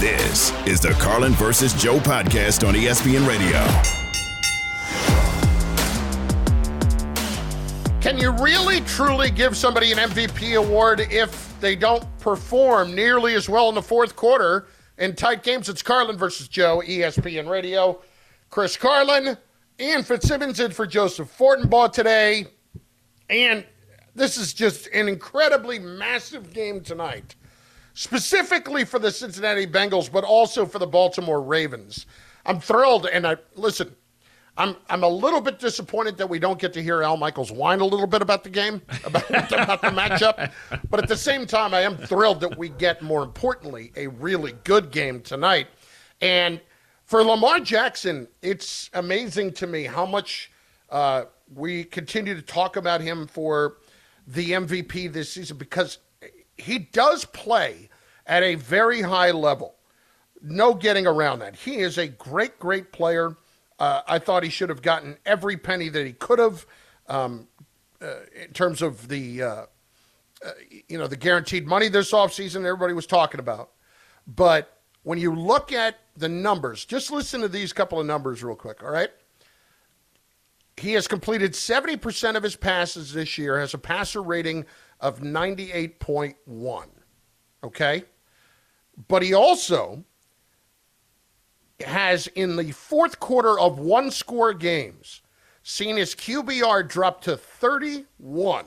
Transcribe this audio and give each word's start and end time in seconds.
This 0.00 0.52
is 0.64 0.78
the 0.78 0.90
Carlin 1.00 1.32
versus 1.32 1.74
Joe 1.74 1.98
podcast 1.98 2.64
on 2.64 2.74
ESPN 2.74 3.26
Radio. 3.26 3.58
Can 8.00 8.16
you 8.16 8.30
really 8.30 8.80
truly 8.82 9.28
give 9.28 9.56
somebody 9.56 9.90
an 9.90 9.98
MVP 9.98 10.56
award 10.56 11.00
if 11.00 11.58
they 11.60 11.74
don't 11.74 12.04
perform 12.20 12.94
nearly 12.94 13.34
as 13.34 13.48
well 13.48 13.68
in 13.70 13.74
the 13.74 13.82
fourth 13.82 14.14
quarter 14.14 14.68
in 14.98 15.16
tight 15.16 15.42
games? 15.42 15.68
It's 15.68 15.82
Carlin 15.82 16.16
versus 16.16 16.46
Joe, 16.46 16.80
ESPN 16.86 17.48
Radio. 17.50 18.00
Chris 18.50 18.76
Carlin, 18.76 19.36
Ian 19.80 20.04
Fitzsimmons 20.04 20.60
in 20.60 20.70
for 20.70 20.86
Joseph 20.86 21.36
Fortenbaugh 21.36 21.90
today. 21.90 22.46
And 23.28 23.64
this 24.14 24.36
is 24.36 24.54
just 24.54 24.86
an 24.94 25.08
incredibly 25.08 25.80
massive 25.80 26.52
game 26.52 26.82
tonight 26.82 27.34
specifically 27.98 28.84
for 28.84 29.00
the 29.00 29.10
Cincinnati 29.10 29.66
Bengals, 29.66 30.10
but 30.10 30.22
also 30.22 30.64
for 30.64 30.78
the 30.78 30.86
Baltimore 30.86 31.42
Ravens. 31.42 32.06
I'm 32.46 32.60
thrilled, 32.60 33.06
and 33.06 33.26
I 33.26 33.36
listen. 33.56 33.94
I'm 34.56 34.76
I'm 34.88 35.02
a 35.02 35.08
little 35.08 35.40
bit 35.40 35.58
disappointed 35.58 36.16
that 36.18 36.28
we 36.28 36.38
don't 36.38 36.60
get 36.60 36.72
to 36.74 36.82
hear 36.82 37.02
Al 37.02 37.16
Michaels 37.16 37.50
whine 37.50 37.80
a 37.80 37.84
little 37.84 38.06
bit 38.06 38.22
about 38.22 38.44
the 38.44 38.50
game, 38.50 38.82
about, 39.04 39.28
about 39.30 39.82
the 39.82 39.88
matchup. 39.88 40.52
But 40.88 41.02
at 41.02 41.08
the 41.08 41.16
same 41.16 41.44
time, 41.44 41.74
I 41.74 41.80
am 41.80 41.96
thrilled 41.96 42.40
that 42.40 42.56
we 42.56 42.68
get, 42.68 43.02
more 43.02 43.24
importantly, 43.24 43.92
a 43.96 44.06
really 44.06 44.52
good 44.62 44.92
game 44.92 45.20
tonight. 45.20 45.66
And 46.20 46.60
for 47.04 47.24
Lamar 47.24 47.58
Jackson, 47.58 48.28
it's 48.42 48.90
amazing 48.94 49.54
to 49.54 49.66
me 49.66 49.84
how 49.84 50.06
much 50.06 50.52
uh, 50.90 51.24
we 51.52 51.82
continue 51.82 52.36
to 52.36 52.42
talk 52.42 52.76
about 52.76 53.00
him 53.00 53.26
for 53.26 53.78
the 54.28 54.52
MVP 54.52 55.12
this 55.12 55.32
season 55.32 55.56
because 55.56 55.98
he 56.58 56.78
does 56.78 57.24
play 57.24 57.87
at 58.28 58.42
a 58.42 58.54
very 58.54 59.00
high 59.00 59.32
level. 59.32 59.74
No 60.40 60.74
getting 60.74 61.06
around 61.06 61.40
that. 61.40 61.56
He 61.56 61.78
is 61.78 61.98
a 61.98 62.06
great, 62.06 62.58
great 62.60 62.92
player. 62.92 63.36
Uh, 63.78 64.02
I 64.06 64.18
thought 64.18 64.44
he 64.44 64.50
should 64.50 64.68
have 64.68 64.82
gotten 64.82 65.16
every 65.26 65.56
penny 65.56 65.88
that 65.88 66.06
he 66.06 66.12
could 66.12 66.38
have 66.38 66.66
um, 67.08 67.48
uh, 68.00 68.20
in 68.40 68.52
terms 68.52 68.82
of 68.82 69.08
the, 69.08 69.42
uh, 69.42 69.66
uh 70.44 70.50
you 70.88 70.98
know, 70.98 71.08
the 71.08 71.16
guaranteed 71.16 71.66
money 71.66 71.88
this 71.88 72.12
offseason 72.12 72.64
everybody 72.64 72.92
was 72.92 73.06
talking 73.06 73.40
about. 73.40 73.70
But 74.26 74.78
when 75.02 75.18
you 75.18 75.34
look 75.34 75.72
at 75.72 75.98
the 76.16 76.28
numbers, 76.28 76.84
just 76.84 77.10
listen 77.10 77.40
to 77.40 77.48
these 77.48 77.72
couple 77.72 77.98
of 77.98 78.06
numbers 78.06 78.44
real 78.44 78.54
quick, 78.54 78.82
all 78.82 78.90
right? 78.90 79.10
He 80.76 80.92
has 80.92 81.08
completed 81.08 81.54
70% 81.54 82.36
of 82.36 82.42
his 82.42 82.54
passes 82.54 83.12
this 83.12 83.38
year, 83.38 83.58
has 83.58 83.74
a 83.74 83.78
passer 83.78 84.22
rating 84.22 84.66
of 85.00 85.20
98.1. 85.20 86.84
Okay? 87.64 88.04
But 89.06 89.22
he 89.22 89.32
also 89.32 90.04
has, 91.84 92.26
in 92.28 92.56
the 92.56 92.72
fourth 92.72 93.20
quarter 93.20 93.58
of 93.58 93.78
one 93.78 94.10
score 94.10 94.52
games, 94.52 95.22
seen 95.62 95.96
his 95.96 96.14
QBR 96.14 96.88
drop 96.88 97.20
to 97.22 97.36
31, 97.36 98.64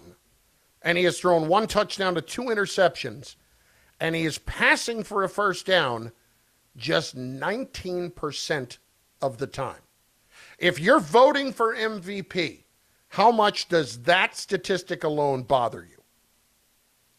and 0.82 0.98
he 0.98 1.04
has 1.04 1.20
thrown 1.20 1.50
one 1.50 1.68
touchdown 1.68 2.16
to 2.16 2.22
two 2.22 2.44
interceptions, 2.44 3.36
and 4.00 4.16
he 4.16 4.24
is 4.24 4.38
passing 4.38 5.04
for 5.04 5.24
a 5.24 5.30
first 5.30 5.66
down 5.66 6.14
just 6.78 7.18
19% 7.18 8.78
of 9.22 9.38
the 9.38 9.48
time. 9.48 9.82
If 10.58 10.80
you're 10.80 11.00
voting 11.00 11.52
for 11.52 11.76
MVP, 11.76 12.64
how 13.09 13.32
much 13.32 13.68
does 13.68 14.04
that 14.04 14.38
statistic 14.38 15.04
alone 15.04 15.44
bother 15.44 15.84
you? 15.84 16.01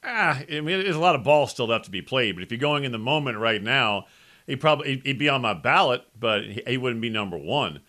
Ah, 0.05 0.41
I 0.51 0.61
mean, 0.61 0.83
there's 0.83 0.97
a 0.97 1.01
lot 1.01 1.15
of 1.15 1.23
ball 1.23 1.47
still 1.47 1.69
left 1.69 1.85
to 1.85 1.91
be 1.91 2.03
played. 2.03 2.35
But 2.35 2.43
if 2.43 2.51
you're 2.51 2.59
going 2.59 2.85
in 2.85 2.93
the 2.93 2.99
moment 2.99 3.39
right 3.39 3.63
now, 3.63 4.07
he 4.47 4.57
probably 4.57 5.01
he'd 5.05 5.19
be 5.19 5.29
on 5.29 5.43
my 5.43 5.55
ballot, 5.55 6.03
but 6.19 6.45
he 6.45 6.77
wouldn't 6.77 7.01
be 7.01 7.11
number 7.11 7.37
one. 7.37 7.81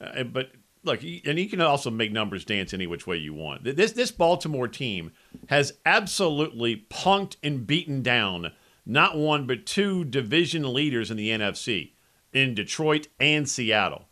Uh, 0.00 0.24
but 0.24 0.52
look, 0.82 1.02
and 1.02 1.38
you 1.38 1.48
can 1.48 1.60
also 1.60 1.90
make 1.90 2.12
numbers 2.12 2.44
dance 2.44 2.74
any 2.74 2.86
which 2.86 3.06
way 3.06 3.16
you 3.16 3.32
want. 3.32 3.64
This 3.64 3.92
this 3.92 4.10
Baltimore 4.10 4.68
team 4.68 5.12
has 5.48 5.72
absolutely 5.86 6.86
punked 6.90 7.36
and 7.42 7.66
beaten 7.66 8.02
down 8.02 8.52
not 8.86 9.16
one 9.16 9.46
but 9.46 9.64
two 9.64 10.04
division 10.04 10.72
leaders 10.72 11.10
in 11.10 11.16
the 11.16 11.30
NFC 11.30 11.92
in 12.32 12.54
Detroit 12.54 13.08
and 13.18 13.48
Seattle. 13.48 14.08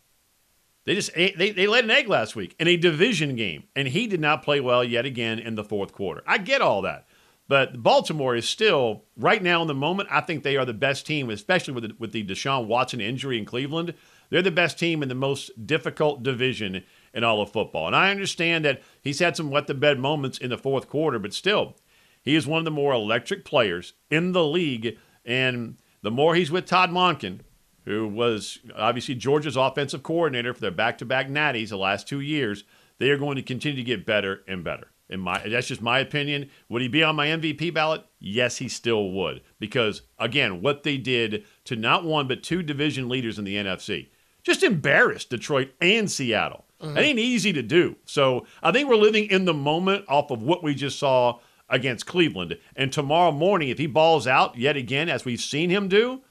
They 0.85 0.95
just 0.95 1.13
they, 1.13 1.31
they 1.31 1.67
laid 1.67 1.85
an 1.85 1.91
egg 1.91 2.09
last 2.09 2.35
week 2.35 2.55
in 2.59 2.67
a 2.67 2.75
division 2.75 3.35
game, 3.35 3.63
and 3.75 3.87
he 3.87 4.07
did 4.07 4.19
not 4.19 4.43
play 4.43 4.59
well 4.59 4.83
yet 4.83 5.05
again 5.05 5.39
in 5.39 5.55
the 5.55 5.63
fourth 5.63 5.93
quarter. 5.93 6.23
I 6.27 6.39
get 6.39 6.61
all 6.61 6.81
that. 6.81 7.07
But 7.47 7.83
Baltimore 7.83 8.35
is 8.35 8.47
still 8.47 9.03
right 9.17 9.43
now 9.43 9.61
in 9.61 9.67
the 9.67 9.73
moment. 9.73 10.09
I 10.11 10.21
think 10.21 10.43
they 10.43 10.55
are 10.55 10.65
the 10.65 10.73
best 10.73 11.05
team, 11.05 11.29
especially 11.29 11.73
with 11.73 11.83
the, 11.83 11.95
with 11.99 12.11
the 12.13 12.25
Deshaun 12.25 12.67
Watson 12.67 13.01
injury 13.01 13.37
in 13.37 13.45
Cleveland. 13.45 13.93
They're 14.29 14.41
the 14.41 14.51
best 14.51 14.79
team 14.79 15.03
in 15.03 15.09
the 15.09 15.15
most 15.15 15.67
difficult 15.67 16.23
division 16.23 16.83
in 17.13 17.23
all 17.23 17.41
of 17.41 17.51
football. 17.51 17.85
And 17.85 17.95
I 17.95 18.11
understand 18.11 18.65
that 18.65 18.81
he's 19.01 19.19
had 19.19 19.35
some 19.35 19.51
wet 19.51 19.67
the 19.67 19.73
bed 19.73 19.99
moments 19.99 20.37
in 20.37 20.49
the 20.49 20.57
fourth 20.57 20.87
quarter, 20.87 21.19
but 21.19 21.33
still, 21.33 21.75
he 22.23 22.35
is 22.35 22.47
one 22.47 22.59
of 22.59 22.65
the 22.65 22.71
more 22.71 22.93
electric 22.93 23.43
players 23.43 23.93
in 24.09 24.31
the 24.31 24.45
league. 24.45 24.97
And 25.25 25.77
the 26.01 26.11
more 26.11 26.35
he's 26.35 26.49
with 26.49 26.65
Todd 26.65 26.89
Monken, 26.89 27.41
who 27.85 28.07
was 28.07 28.59
obviously 28.75 29.15
Georgia's 29.15 29.57
offensive 29.57 30.01
coordinator 30.01 30.53
for 30.53 30.61
their 30.61 30.71
back 30.71 30.97
to 30.99 31.05
back 31.05 31.27
natties 31.27 31.69
the 31.69 31.77
last 31.77 32.07
two 32.07 32.21
years, 32.21 32.63
they 32.97 33.09
are 33.09 33.17
going 33.17 33.35
to 33.35 33.43
continue 33.43 33.77
to 33.77 33.83
get 33.83 34.05
better 34.05 34.43
and 34.47 34.63
better. 34.63 34.92
In 35.13 35.19
my 35.19 35.47
that's 35.47 35.67
just 35.67 35.81
my 35.81 35.99
opinion. 35.99 36.49
Would 36.69 36.81
he 36.81 36.87
be 36.87 37.03
on 37.03 37.15
my 37.15 37.27
MVP 37.27 37.73
ballot? 37.73 38.03
Yes, 38.19 38.57
he 38.57 38.67
still 38.67 39.11
would. 39.11 39.41
Because 39.59 40.01
again, 40.19 40.61
what 40.61 40.83
they 40.83 40.97
did 40.97 41.45
to 41.65 41.75
not 41.75 42.03
one 42.03 42.27
but 42.27 42.43
two 42.43 42.63
division 42.63 43.07
leaders 43.07 43.39
in 43.39 43.45
the 43.45 43.55
NFC 43.55 44.09
just 44.43 44.63
embarrassed 44.63 45.29
Detroit 45.29 45.71
and 45.81 46.11
Seattle. 46.11 46.65
Mm-hmm. 46.81 46.93
That 46.95 47.03
ain't 47.03 47.19
easy 47.19 47.53
to 47.53 47.63
do. 47.63 47.95
So 48.05 48.45
I 48.61 48.71
think 48.71 48.89
we're 48.89 48.95
living 48.95 49.29
in 49.29 49.45
the 49.45 49.53
moment 49.53 50.05
off 50.09 50.31
of 50.31 50.43
what 50.43 50.63
we 50.63 50.75
just 50.75 50.99
saw 50.99 51.39
against 51.69 52.05
Cleveland. 52.05 52.57
And 52.75 52.91
tomorrow 52.91 53.31
morning, 53.31 53.69
if 53.69 53.77
he 53.77 53.87
balls 53.87 54.27
out 54.27 54.57
yet 54.57 54.75
again, 54.75 55.09
as 55.09 55.23
we've 55.23 55.39
seen 55.39 55.69
him 55.69 55.87
do, 55.87 56.21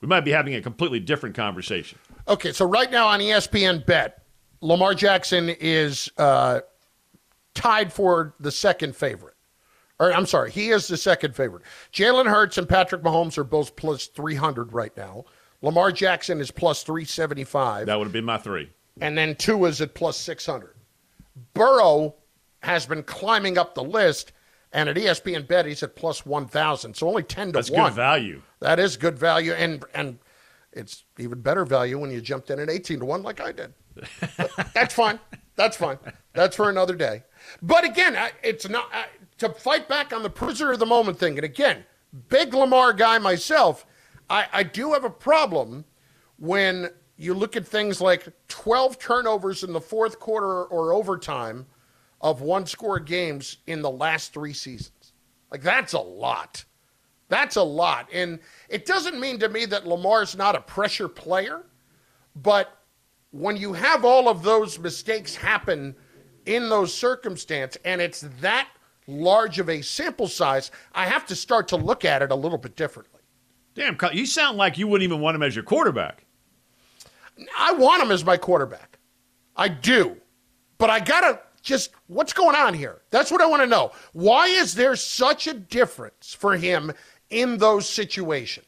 we 0.00 0.08
might 0.08 0.24
be 0.24 0.32
having 0.32 0.54
a 0.54 0.60
completely 0.60 1.00
different 1.00 1.36
conversation. 1.36 1.98
Okay, 2.26 2.52
so 2.52 2.66
right 2.66 2.90
now 2.90 3.06
on 3.06 3.20
ESPN 3.20 3.86
Bet, 3.86 4.22
Lamar 4.60 4.94
Jackson 4.94 5.48
is 5.48 6.10
uh, 6.18 6.60
tied 7.58 7.92
for 7.92 8.34
the 8.38 8.52
second 8.52 8.94
favorite. 8.94 9.34
Or 9.98 10.12
I'm 10.12 10.26
sorry, 10.26 10.52
he 10.52 10.68
is 10.68 10.86
the 10.86 10.96
second 10.96 11.34
favorite. 11.34 11.64
Jalen 11.92 12.26
Hurts 12.26 12.56
and 12.56 12.68
Patrick 12.68 13.02
Mahomes 13.02 13.36
are 13.36 13.42
both 13.44 13.74
plus 13.74 14.06
300 14.06 14.72
right 14.72 14.96
now. 14.96 15.24
Lamar 15.60 15.90
Jackson 15.90 16.40
is 16.40 16.52
plus 16.52 16.84
375. 16.84 17.86
That 17.86 17.98
would 17.98 18.04
have 18.04 18.12
been 18.12 18.24
my 18.24 18.38
three. 18.38 18.70
And 19.00 19.18
then 19.18 19.34
two 19.34 19.64
is 19.64 19.80
at 19.80 19.94
plus 19.94 20.16
600. 20.18 20.76
Burrow 21.54 22.14
has 22.62 22.86
been 22.86 23.02
climbing 23.02 23.58
up 23.58 23.74
the 23.74 23.82
list, 23.82 24.32
and 24.72 24.88
at 24.88 24.94
ESPN 24.94 25.48
Bet, 25.48 25.66
he's 25.66 25.82
at 25.82 25.96
plus 25.96 26.24
1,000. 26.24 26.94
So 26.94 27.08
only 27.08 27.24
10 27.24 27.48
to 27.48 27.52
That's 27.54 27.70
1. 27.70 27.76
That's 27.76 27.90
good 27.90 27.96
value. 27.96 28.42
That 28.60 28.78
is 28.78 28.96
good 28.96 29.18
value. 29.18 29.52
And, 29.52 29.84
and 29.94 30.18
it's 30.72 31.02
even 31.18 31.40
better 31.40 31.64
value 31.64 31.98
when 31.98 32.12
you 32.12 32.20
jumped 32.20 32.50
in 32.50 32.60
at 32.60 32.70
18 32.70 33.00
to 33.00 33.04
1 33.04 33.22
like 33.24 33.40
I 33.40 33.50
did. 33.50 33.74
That's 34.74 34.94
fine. 34.94 35.18
That's 35.58 35.76
fine. 35.76 35.98
That's 36.34 36.54
for 36.54 36.70
another 36.70 36.94
day. 36.94 37.24
But 37.60 37.84
again, 37.84 38.16
it's 38.44 38.68
not 38.68 38.92
to 39.38 39.48
fight 39.48 39.88
back 39.88 40.12
on 40.12 40.22
the 40.22 40.30
prisoner 40.30 40.70
of 40.70 40.78
the 40.78 40.86
moment 40.86 41.18
thing. 41.18 41.36
And 41.36 41.44
again, 41.44 41.84
big 42.28 42.54
Lamar 42.54 42.92
guy 42.92 43.18
myself, 43.18 43.84
I, 44.30 44.46
I 44.52 44.62
do 44.62 44.92
have 44.92 45.02
a 45.02 45.10
problem 45.10 45.84
when 46.38 46.90
you 47.16 47.34
look 47.34 47.56
at 47.56 47.66
things 47.66 48.00
like 48.00 48.28
12 48.46 49.00
turnovers 49.00 49.64
in 49.64 49.72
the 49.72 49.80
fourth 49.80 50.20
quarter 50.20 50.62
or 50.66 50.92
overtime 50.92 51.66
of 52.20 52.40
one 52.40 52.64
score 52.64 53.00
games 53.00 53.56
in 53.66 53.82
the 53.82 53.90
last 53.90 54.32
three 54.32 54.52
seasons. 54.52 55.12
Like, 55.50 55.62
that's 55.62 55.92
a 55.92 55.98
lot. 55.98 56.64
That's 57.30 57.56
a 57.56 57.62
lot. 57.64 58.08
And 58.12 58.38
it 58.68 58.86
doesn't 58.86 59.18
mean 59.18 59.40
to 59.40 59.48
me 59.48 59.64
that 59.66 59.88
Lamar's 59.88 60.36
not 60.36 60.54
a 60.54 60.60
pressure 60.60 61.08
player, 61.08 61.64
but 62.36 62.77
when 63.30 63.56
you 63.56 63.72
have 63.72 64.04
all 64.04 64.28
of 64.28 64.42
those 64.42 64.78
mistakes 64.78 65.34
happen 65.34 65.94
in 66.46 66.68
those 66.68 66.94
circumstances, 66.94 67.80
and 67.84 68.00
it's 68.00 68.26
that 68.40 68.68
large 69.06 69.58
of 69.58 69.68
a 69.68 69.82
sample 69.82 70.28
size, 70.28 70.70
I 70.94 71.06
have 71.06 71.26
to 71.26 71.36
start 71.36 71.68
to 71.68 71.76
look 71.76 72.04
at 72.04 72.22
it 72.22 72.30
a 72.30 72.34
little 72.34 72.58
bit 72.58 72.76
differently. 72.76 73.20
Damn, 73.74 73.96
you 74.12 74.26
sound 74.26 74.58
like 74.58 74.78
you 74.78 74.88
wouldn't 74.88 75.08
even 75.08 75.20
want 75.20 75.36
him 75.36 75.42
as 75.42 75.54
your 75.54 75.64
quarterback. 75.64 76.24
I 77.56 77.72
want 77.72 78.02
him 78.02 78.10
as 78.10 78.24
my 78.24 78.36
quarterback. 78.36 78.98
I 79.56 79.68
do. 79.68 80.16
But 80.78 80.90
I 80.90 81.00
got 81.00 81.20
to 81.20 81.40
just, 81.62 81.90
what's 82.06 82.32
going 82.32 82.56
on 82.56 82.74
here? 82.74 83.02
That's 83.10 83.30
what 83.30 83.40
I 83.40 83.46
want 83.46 83.62
to 83.62 83.66
know. 83.66 83.92
Why 84.12 84.46
is 84.46 84.74
there 84.74 84.96
such 84.96 85.46
a 85.46 85.54
difference 85.54 86.34
for 86.34 86.56
him 86.56 86.92
in 87.30 87.58
those 87.58 87.88
situations? 87.88 88.66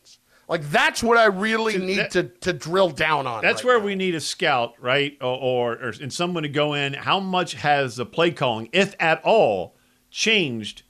Like 0.50 0.68
that's 0.68 1.00
what 1.00 1.16
I 1.16 1.26
really 1.26 1.78
need 1.78 1.98
that, 1.98 2.10
to 2.10 2.24
to 2.24 2.52
drill 2.52 2.90
down 2.90 3.28
on. 3.28 3.40
That's 3.40 3.62
right 3.62 3.68
where 3.68 3.78
now. 3.78 3.84
we 3.86 3.94
need 3.94 4.16
a 4.16 4.20
scout, 4.20 4.74
right, 4.80 5.16
or, 5.20 5.38
or, 5.38 5.72
or 5.74 5.92
and 6.02 6.12
someone 6.12 6.42
to 6.42 6.48
go 6.48 6.74
in. 6.74 6.92
How 6.92 7.20
much 7.20 7.54
has 7.54 7.94
the 7.94 8.04
play 8.04 8.32
calling, 8.32 8.68
if 8.72 8.96
at 8.98 9.22
all, 9.24 9.76
changed 10.10 10.82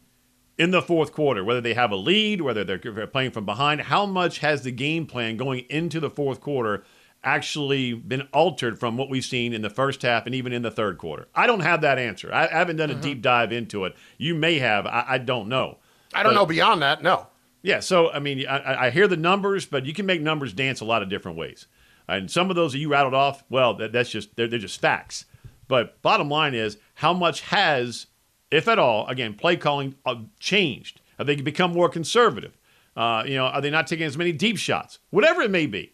in 0.57 0.71
the 0.71 0.81
fourth 0.81 1.13
quarter, 1.13 1.45
whether 1.45 1.61
they 1.61 1.75
have 1.75 1.91
a 1.91 1.97
lead, 1.97 2.41
whether 2.41 2.65
they're 2.65 3.07
playing 3.07 3.33
from 3.33 3.45
behind, 3.45 3.83
how 3.83 4.07
much 4.07 4.39
has 4.39 4.63
the 4.63 4.71
game 4.71 5.07
plan 5.07 5.37
going 5.37 5.67
into 5.69 6.01
the 6.01 6.11
fourth 6.11 6.41
quarter 6.41 6.83
actually 7.23 7.93
been 7.93 8.23
altered 8.33 8.81
from 8.81 8.97
what 8.97 9.11
we've 9.11 9.27
seen 9.27 9.53
in 9.53 9.61
the 9.61 9.69
first 9.69 10.01
half 10.01 10.25
and 10.25 10.35
even 10.35 10.55
in 10.55 10.63
the 10.63 10.71
third 10.71 10.97
quarter? 10.97 11.29
I 11.35 11.47
don't 11.47 11.61
have 11.61 11.83
that 11.83 11.99
answer. 11.99 12.33
I, 12.33 12.47
I 12.47 12.59
haven't 12.59 12.77
done 12.77 12.91
a 12.91 12.95
mm-hmm. 12.95 13.03
deep 13.03 13.21
dive 13.21 13.53
into 13.53 13.85
it. 13.85 13.95
You 14.17 14.35
may 14.35 14.59
have. 14.59 14.87
I, 14.87 15.05
I 15.07 15.19
don't 15.19 15.51
know. 15.51 15.77
I 16.15 16.23
don't 16.23 16.33
but, 16.33 16.41
know 16.41 16.47
beyond 16.47 16.81
that. 16.81 17.03
No. 17.03 17.27
Yeah. 17.63 17.81
So 17.81 18.11
I 18.11 18.19
mean, 18.19 18.47
I, 18.47 18.87
I, 18.87 18.91
hear 18.91 19.07
the 19.07 19.17
numbers, 19.17 19.67
but 19.67 19.85
you 19.85 19.93
can 19.93 20.07
make 20.07 20.21
numbers 20.21 20.53
dance 20.53 20.81
a 20.81 20.85
lot 20.85 21.03
of 21.03 21.09
different 21.09 21.37
ways. 21.37 21.67
And 22.09 22.31
some 22.31 22.51
of 22.51 22.57
those 22.57 22.73
that 22.73 22.79
you 22.79 22.91
rattled 22.91 23.15
off, 23.15 23.45
well, 23.49 23.75
that, 23.75 23.93
that's 23.93 24.11
just 24.11 24.35
they're, 24.37 24.49
they're 24.49 24.59
just 24.59 24.81
facts. 24.81 25.27
But 25.69 26.03
bottom 26.03 26.29
line 26.29 26.55
is, 26.55 26.79
how 26.95 27.13
much 27.13 27.43
has, 27.43 28.07
if 28.51 28.67
at 28.67 28.79
all, 28.79 29.07
again, 29.07 29.35
play 29.35 29.57
calling 29.57 29.95
uh, 30.05 30.17
changed? 30.41 31.01
Have 31.19 31.29
they 31.29 31.37
become 31.37 31.73
more 31.73 31.89
conservative? 31.89 32.57
Uh, 32.97 33.23
you 33.27 33.37
know, 33.37 33.45
are 33.45 33.61
they 33.61 33.71
not 33.71 33.87
taking 33.87 34.07
as 34.07 34.17
many 34.17 34.33
deep 34.33 34.59
shots? 34.59 34.99
Whatever 35.11 35.43
it 35.43 35.51
may 35.51 35.67
be. 35.67 35.93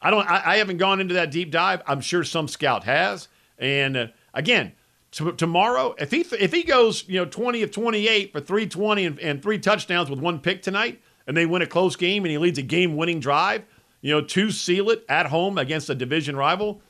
I 0.00 0.10
don't. 0.10 0.28
I, 0.28 0.52
I 0.52 0.56
haven't 0.56 0.78
gone 0.78 1.00
into 1.00 1.14
that 1.14 1.30
deep 1.30 1.50
dive. 1.50 1.82
I'm 1.86 2.00
sure 2.00 2.24
some 2.24 2.48
scout 2.48 2.84
has. 2.84 3.28
And 3.58 3.96
uh, 3.96 4.06
again, 4.32 4.72
t- 5.14 5.32
tomorrow, 5.32 5.94
if 5.98 6.10
he 6.10 6.20
if 6.38 6.52
he 6.52 6.62
goes, 6.62 7.08
you 7.08 7.18
know, 7.20 7.24
20 7.24 7.62
of 7.62 7.70
28 7.70 8.32
for 8.32 8.40
320 8.40 9.04
and, 9.04 9.20
and 9.20 9.42
three 9.42 9.58
touchdowns 9.58 10.10
with 10.10 10.18
one 10.18 10.40
pick 10.40 10.62
tonight, 10.62 11.00
and 11.26 11.36
they 11.36 11.46
win 11.46 11.62
a 11.62 11.66
close 11.66 11.96
game 11.96 12.24
and 12.24 12.30
he 12.30 12.38
leads 12.38 12.58
a 12.58 12.62
game-winning 12.62 13.20
drive, 13.20 13.64
you 14.00 14.12
know, 14.12 14.20
to 14.20 14.50
seal 14.50 14.90
it 14.90 15.04
at 15.08 15.26
home 15.26 15.56
against 15.56 15.88
a 15.88 15.94
division 15.94 16.36
rival, 16.36 16.82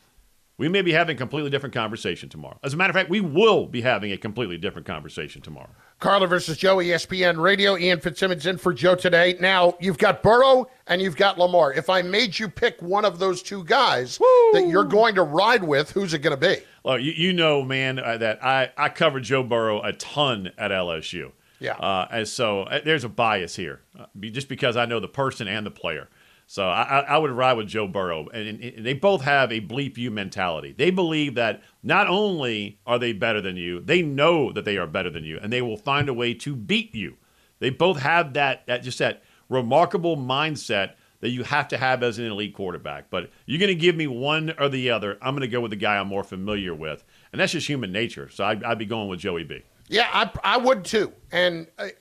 we 0.58 0.68
may 0.68 0.82
be 0.82 0.92
having 0.92 1.16
a 1.16 1.18
completely 1.18 1.50
different 1.50 1.74
conversation 1.74 2.28
tomorrow. 2.28 2.58
As 2.62 2.74
a 2.74 2.76
matter 2.76 2.90
of 2.90 2.94
fact, 2.94 3.10
we 3.10 3.20
will 3.20 3.66
be 3.66 3.82
having 3.82 4.12
a 4.12 4.16
completely 4.16 4.58
different 4.58 4.86
conversation 4.86 5.42
tomorrow. 5.42 5.70
Carlin 6.00 6.28
versus 6.28 6.56
Joe, 6.56 6.76
ESPN 6.76 7.40
Radio. 7.40 7.76
Ian 7.78 8.00
Fitzsimmons 8.00 8.46
in 8.46 8.58
for 8.58 8.72
Joe 8.74 8.94
today. 8.94 9.36
Now, 9.40 9.74
you've 9.80 9.98
got 9.98 10.22
Burrow 10.22 10.66
and 10.86 11.00
you've 11.00 11.16
got 11.16 11.38
Lamar. 11.38 11.72
If 11.72 11.88
I 11.88 12.02
made 12.02 12.38
you 12.38 12.48
pick 12.48 12.80
one 12.82 13.04
of 13.04 13.18
those 13.18 13.42
two 13.42 13.64
guys 13.64 14.20
Woo! 14.20 14.26
that 14.52 14.66
you're 14.68 14.84
going 14.84 15.14
to 15.14 15.22
ride 15.22 15.64
with, 15.64 15.90
who's 15.90 16.12
it 16.12 16.18
going 16.18 16.38
to 16.38 16.48
be? 16.48 16.62
Well, 16.84 16.98
you, 16.98 17.12
you 17.12 17.32
know, 17.32 17.62
man, 17.62 17.98
uh, 17.98 18.18
that 18.18 18.44
I, 18.44 18.70
I 18.76 18.90
covered 18.90 19.22
Joe 19.22 19.42
Burrow 19.42 19.80
a 19.82 19.92
ton 19.94 20.50
at 20.58 20.70
LSU. 20.70 21.32
Yeah. 21.58 21.74
Uh, 21.76 22.06
and 22.10 22.28
so 22.28 22.62
uh, 22.62 22.80
there's 22.84 23.04
a 23.04 23.08
bias 23.08 23.56
here, 23.56 23.80
uh, 23.98 24.06
just 24.20 24.48
because 24.48 24.76
I 24.76 24.84
know 24.84 25.00
the 25.00 25.08
person 25.08 25.48
and 25.48 25.64
the 25.64 25.70
player. 25.70 26.08
So 26.46 26.68
I, 26.68 27.00
I 27.00 27.18
would 27.18 27.30
ride 27.30 27.54
with 27.54 27.68
Joe 27.68 27.88
Burrow, 27.88 28.28
and, 28.28 28.62
and, 28.62 28.84
they 28.84 28.92
both 28.92 29.22
have 29.22 29.50
a 29.50 29.60
bleep 29.60 29.96
you 29.96 30.10
mentality. 30.10 30.74
They 30.76 30.90
believe 30.90 31.34
that 31.36 31.62
not 31.82 32.06
only 32.06 32.78
are 32.86 32.98
they 32.98 33.12
better 33.12 33.40
than 33.40 33.56
you, 33.56 33.80
they 33.80 34.02
know 34.02 34.52
that 34.52 34.64
they 34.64 34.76
are 34.76 34.86
better 34.86 35.10
than 35.10 35.24
you, 35.24 35.38
and 35.42 35.52
they 35.52 35.62
will 35.62 35.76
find 35.76 36.08
a 36.08 36.14
way 36.14 36.34
to 36.34 36.54
beat 36.54 36.94
you. 36.94 37.16
They 37.60 37.70
both 37.70 38.00
have 38.00 38.34
that, 38.34 38.66
that 38.66 38.82
just 38.82 38.98
that 38.98 39.22
remarkable 39.48 40.16
mindset 40.16 40.94
that 41.20 41.30
you 41.30 41.42
have 41.44 41.68
to 41.68 41.78
have 41.78 42.02
as 42.02 42.18
an 42.18 42.26
elite 42.26 42.54
quarterback. 42.54 43.08
But 43.08 43.30
you're 43.46 43.58
going 43.58 43.68
to 43.68 43.74
give 43.74 43.96
me 43.96 44.06
one 44.06 44.52
or 44.58 44.68
the 44.68 44.90
other. 44.90 45.16
I'm 45.22 45.34
going 45.34 45.40
to 45.40 45.48
go 45.48 45.60
with 45.60 45.70
the 45.70 45.76
guy 45.76 45.96
I'm 45.96 46.08
more 46.08 46.24
familiar 46.24 46.74
with, 46.74 47.02
and 47.32 47.40
that's 47.40 47.52
just 47.52 47.66
human 47.66 47.90
nature. 47.90 48.28
So 48.28 48.44
I, 48.44 48.54
would 48.54 48.78
be 48.78 48.84
going 48.84 49.08
with 49.08 49.20
Joey 49.20 49.44
B. 49.44 49.62
Yeah, 49.88 50.08
I, 50.12 50.30
I 50.42 50.56
would 50.58 50.84
too. 50.84 51.12
And 51.32 51.66
I, 51.78 51.92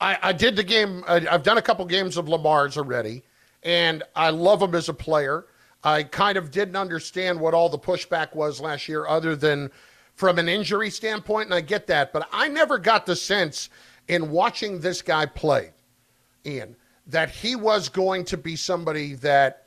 I, 0.00 0.18
I 0.22 0.32
did 0.32 0.56
the 0.56 0.64
game. 0.64 1.04
Uh, 1.06 1.20
I've 1.30 1.44
done 1.44 1.58
a 1.58 1.62
couple 1.62 1.84
games 1.86 2.16
of 2.16 2.28
Lamar's 2.28 2.76
already 2.76 3.22
and 3.64 4.02
I 4.14 4.30
love 4.30 4.62
him 4.62 4.74
as 4.74 4.88
a 4.88 4.94
player. 4.94 5.46
I 5.82 6.02
kind 6.02 6.38
of 6.38 6.50
didn't 6.50 6.76
understand 6.76 7.40
what 7.40 7.54
all 7.54 7.68
the 7.68 7.78
pushback 7.78 8.34
was 8.34 8.60
last 8.60 8.88
year, 8.88 9.06
other 9.06 9.36
than 9.36 9.70
from 10.14 10.38
an 10.38 10.48
injury 10.48 10.90
standpoint, 10.90 11.46
and 11.46 11.54
I 11.54 11.60
get 11.60 11.86
that. 11.88 12.12
But 12.12 12.28
I 12.32 12.48
never 12.48 12.78
got 12.78 13.04
the 13.06 13.16
sense 13.16 13.68
in 14.08 14.30
watching 14.30 14.80
this 14.80 15.02
guy 15.02 15.26
play, 15.26 15.72
Ian, 16.46 16.76
that 17.06 17.30
he 17.30 17.56
was 17.56 17.88
going 17.88 18.24
to 18.26 18.36
be 18.36 18.56
somebody 18.56 19.14
that 19.14 19.66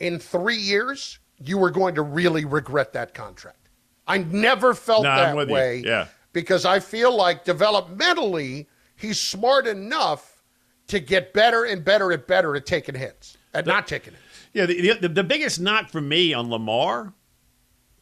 in 0.00 0.18
three 0.18 0.56
years 0.56 1.18
you 1.38 1.58
were 1.58 1.70
going 1.70 1.94
to 1.94 2.02
really 2.02 2.44
regret 2.44 2.92
that 2.92 3.14
contract. 3.14 3.68
I 4.06 4.18
never 4.18 4.74
felt 4.74 5.04
no, 5.04 5.14
that 5.14 5.48
way. 5.48 5.78
You. 5.78 5.88
Yeah. 5.88 6.06
Because 6.32 6.64
I 6.64 6.80
feel 6.80 7.14
like 7.16 7.44
developmentally, 7.44 8.66
he's 8.96 9.20
smart 9.20 9.66
enough 9.66 10.33
to 10.88 11.00
get 11.00 11.32
better 11.32 11.64
and 11.64 11.84
better 11.84 12.10
and 12.10 12.26
better 12.26 12.54
at 12.56 12.66
taking 12.66 12.94
hits, 12.94 13.36
at 13.52 13.64
the, 13.64 13.72
not 13.72 13.86
taking 13.86 14.12
hits. 14.12 14.24
Yeah, 14.52 14.66
the, 14.66 14.98
the, 15.00 15.08
the 15.08 15.24
biggest 15.24 15.60
knock 15.60 15.90
for 15.90 16.00
me 16.00 16.32
on 16.32 16.50
Lamar 16.50 17.12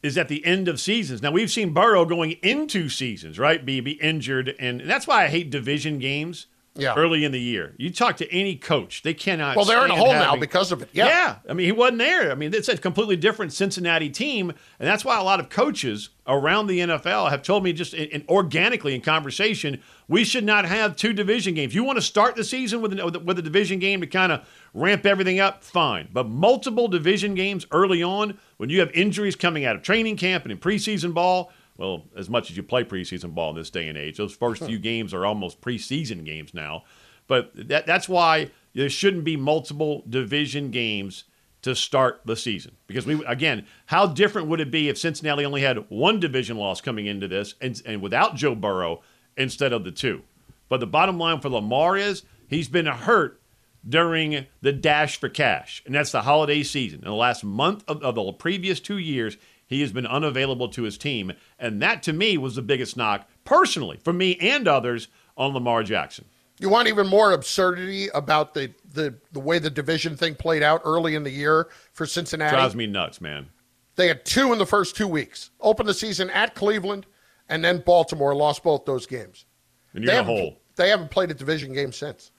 is 0.01 0.17
at 0.17 0.27
the 0.27 0.45
end 0.45 0.67
of 0.67 0.79
seasons. 0.79 1.21
Now 1.21 1.31
we've 1.31 1.51
seen 1.51 1.73
Burrow 1.73 2.05
going 2.05 2.33
into 2.43 2.89
seasons, 2.89 3.39
right? 3.39 3.65
Be 3.65 3.79
be 3.79 3.93
injured, 3.93 4.53
and 4.59 4.81
that's 4.81 5.07
why 5.07 5.23
I 5.23 5.27
hate 5.29 5.49
division 5.49 5.99
games 5.99 6.47
yeah. 6.75 6.95
early 6.95 7.23
in 7.23 7.31
the 7.31 7.39
year. 7.39 7.75
You 7.77 7.91
talk 7.91 8.17
to 8.17 8.31
any 8.31 8.55
coach, 8.55 9.03
they 9.03 9.13
cannot. 9.13 9.55
Well, 9.55 9.65
they're 9.65 9.85
in 9.85 9.91
a 9.91 9.95
hole 9.95 10.11
having, 10.11 10.21
now 10.21 10.35
because 10.37 10.71
of 10.71 10.81
it. 10.81 10.89
Yeah. 10.91 11.07
yeah. 11.07 11.35
I 11.47 11.53
mean, 11.53 11.65
he 11.65 11.71
wasn't 11.71 11.99
there. 11.99 12.31
I 12.31 12.35
mean, 12.35 12.53
it's 12.53 12.67
a 12.67 12.77
completely 12.77 13.15
different 13.15 13.53
Cincinnati 13.53 14.09
team. 14.09 14.49
And 14.49 14.87
that's 14.87 15.05
why 15.05 15.19
a 15.19 15.23
lot 15.23 15.39
of 15.39 15.49
coaches 15.49 16.09
around 16.25 16.67
the 16.67 16.79
NFL 16.79 17.29
have 17.29 17.43
told 17.43 17.63
me 17.63 17.73
just 17.73 17.93
in, 17.93 18.09
in 18.09 18.25
organically 18.27 18.95
in 18.95 19.01
conversation, 19.01 19.81
we 20.07 20.23
should 20.23 20.43
not 20.43 20.65
have 20.65 20.95
two 20.95 21.13
division 21.13 21.53
games. 21.53 21.75
You 21.75 21.83
want 21.83 21.97
to 21.97 22.01
start 22.01 22.35
the 22.35 22.43
season 22.43 22.81
with, 22.81 22.97
an, 22.97 23.25
with 23.25 23.37
a 23.37 23.43
division 23.43 23.79
game 23.79 24.01
to 24.01 24.07
kind 24.07 24.31
of 24.31 24.47
ramp 24.73 25.05
everything 25.05 25.39
up? 25.39 25.63
Fine. 25.63 26.09
But 26.11 26.27
multiple 26.27 26.87
division 26.87 27.35
games 27.35 27.67
early 27.71 28.01
on, 28.01 28.37
when 28.57 28.69
you 28.69 28.79
have 28.79 28.91
injuries 28.93 29.35
coming 29.35 29.65
out 29.65 29.75
of 29.75 29.83
training 29.83 30.17
camp 30.17 30.43
and 30.43 30.51
in 30.51 30.57
preseason 30.57 31.13
ball, 31.13 31.51
well, 31.77 32.03
as 32.15 32.29
much 32.29 32.51
as 32.51 32.57
you 32.57 32.63
play 32.63 32.83
preseason 32.83 33.33
ball 33.33 33.51
in 33.51 33.55
this 33.55 33.69
day 33.69 33.87
and 33.87 33.97
age, 33.97 34.17
those 34.17 34.35
first 34.35 34.63
few 34.63 34.77
games 34.77 35.13
are 35.13 35.25
almost 35.25 35.61
preseason 35.61 36.23
games 36.23 36.53
now. 36.53 36.83
But 37.27 37.51
that, 37.69 37.85
that's 37.85 38.07
why 38.07 38.51
there 38.73 38.89
shouldn't 38.89 39.23
be 39.23 39.37
multiple 39.37 40.03
division 40.07 40.71
games 40.71 41.23
to 41.63 41.73
start 41.75 42.21
the 42.25 42.35
season. 42.35 42.75
Because 42.87 43.05
we 43.05 43.23
again, 43.25 43.65
how 43.87 44.05
different 44.05 44.49
would 44.49 44.59
it 44.59 44.69
be 44.69 44.89
if 44.89 44.97
Cincinnati 44.97 45.45
only 45.45 45.61
had 45.61 45.89
one 45.89 46.19
division 46.19 46.57
loss 46.57 46.81
coming 46.81 47.05
into 47.05 47.27
this 47.27 47.55
and, 47.61 47.81
and 47.85 48.01
without 48.01 48.35
Joe 48.35 48.53
Burrow 48.53 49.01
instead 49.35 49.73
of 49.73 49.83
the 49.83 49.91
two? 49.91 50.23
But 50.69 50.79
the 50.79 50.87
bottom 50.87 51.17
line 51.17 51.39
for 51.39 51.49
Lamar 51.49 51.97
is 51.97 52.23
he's 52.47 52.67
been 52.67 52.85
hurt 52.85 53.39
during 53.87 54.45
the 54.61 54.71
dash 54.71 55.19
for 55.19 55.29
cash, 55.29 55.81
and 55.85 55.95
that's 55.95 56.11
the 56.11 56.21
holiday 56.21 56.63
season. 56.63 56.99
In 56.99 57.05
the 57.05 57.13
last 57.13 57.43
month 57.43 57.83
of, 57.87 58.01
of 58.03 58.15
the 58.15 58.31
previous 58.33 58.79
two 58.79 58.97
years, 58.97 59.37
he 59.73 59.81
has 59.81 59.91
been 59.91 60.07
unavailable 60.07 60.69
to 60.69 60.83
his 60.83 60.97
team. 60.97 61.33
And 61.59 61.81
that 61.81 62.03
to 62.03 62.13
me 62.13 62.37
was 62.37 62.55
the 62.55 62.61
biggest 62.61 62.95
knock, 62.95 63.27
personally, 63.43 63.99
for 64.03 64.13
me 64.13 64.37
and 64.39 64.67
others, 64.67 65.07
on 65.35 65.53
Lamar 65.53 65.83
Jackson. 65.83 66.25
You 66.59 66.69
want 66.69 66.87
even 66.87 67.07
more 67.07 67.31
absurdity 67.31 68.09
about 68.09 68.53
the, 68.53 68.73
the, 68.93 69.15
the 69.31 69.39
way 69.39 69.59
the 69.59 69.69
division 69.69 70.15
thing 70.15 70.35
played 70.35 70.63
out 70.63 70.81
early 70.85 71.15
in 71.15 71.23
the 71.23 71.31
year 71.31 71.67
for 71.91 72.05
Cincinnati? 72.05 72.55
Drives 72.55 72.75
me 72.75 72.87
nuts, 72.87 73.19
man. 73.19 73.49
They 73.95 74.07
had 74.07 74.25
two 74.25 74.53
in 74.53 74.59
the 74.59 74.65
first 74.65 74.95
two 74.95 75.07
weeks. 75.07 75.49
Opened 75.59 75.89
the 75.89 75.93
season 75.93 76.29
at 76.29 76.55
Cleveland 76.55 77.05
and 77.49 77.63
then 77.63 77.83
Baltimore, 77.85 78.35
lost 78.35 78.63
both 78.63 78.85
those 78.85 79.05
games. 79.05 79.45
And 79.93 80.03
you're 80.03 80.13
they 80.13 80.19
in 80.19 80.23
a 80.23 80.27
hole. 80.27 80.59
They 80.75 80.89
haven't 80.89 81.11
played 81.11 81.31
a 81.31 81.33
division 81.33 81.73
game 81.73 81.91
since. 81.91 82.31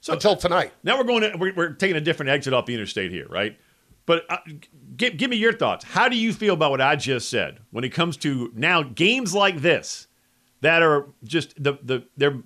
So, 0.00 0.14
until 0.14 0.36
tonight. 0.36 0.72
Now 0.82 0.98
we're 0.98 1.04
going 1.04 1.22
to, 1.22 1.36
we're, 1.36 1.54
we're 1.54 1.72
taking 1.72 1.96
a 1.96 2.00
different 2.00 2.30
exit 2.30 2.52
off 2.52 2.66
the 2.66 2.74
interstate 2.74 3.10
here, 3.10 3.26
right? 3.28 3.58
But 4.10 4.26
uh, 4.28 4.38
give, 4.96 5.16
give 5.18 5.30
me 5.30 5.36
your 5.36 5.52
thoughts. 5.52 5.84
How 5.84 6.08
do 6.08 6.16
you 6.16 6.32
feel 6.32 6.54
about 6.54 6.72
what 6.72 6.80
I 6.80 6.96
just 6.96 7.30
said 7.30 7.60
when 7.70 7.84
it 7.84 7.90
comes 7.90 8.16
to 8.16 8.50
now 8.56 8.82
games 8.82 9.36
like 9.36 9.60
this 9.60 10.08
that 10.62 10.82
are 10.82 11.06
just 11.22 11.54
the, 11.62 11.78
the 11.80 12.04
they're 12.16 12.42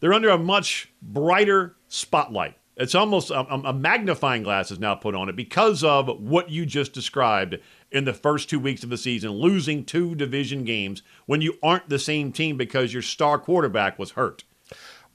they're 0.00 0.12
under 0.12 0.30
a 0.30 0.38
much 0.38 0.92
brighter 1.00 1.76
spotlight. 1.86 2.56
It's 2.76 2.96
almost 2.96 3.30
a, 3.30 3.42
a 3.42 3.72
magnifying 3.72 4.42
glass 4.42 4.72
is 4.72 4.80
now 4.80 4.96
put 4.96 5.14
on 5.14 5.28
it 5.28 5.36
because 5.36 5.84
of 5.84 6.20
what 6.20 6.50
you 6.50 6.66
just 6.66 6.94
described 6.94 7.58
in 7.92 8.04
the 8.04 8.12
first 8.12 8.50
two 8.50 8.58
weeks 8.58 8.82
of 8.82 8.90
the 8.90 8.98
season, 8.98 9.30
losing 9.30 9.84
two 9.84 10.16
division 10.16 10.64
games 10.64 11.04
when 11.26 11.40
you 11.40 11.58
aren't 11.62 11.88
the 11.88 12.00
same 12.00 12.32
team 12.32 12.56
because 12.56 12.92
your 12.92 13.02
star 13.02 13.38
quarterback 13.38 14.00
was 14.00 14.10
hurt. 14.10 14.42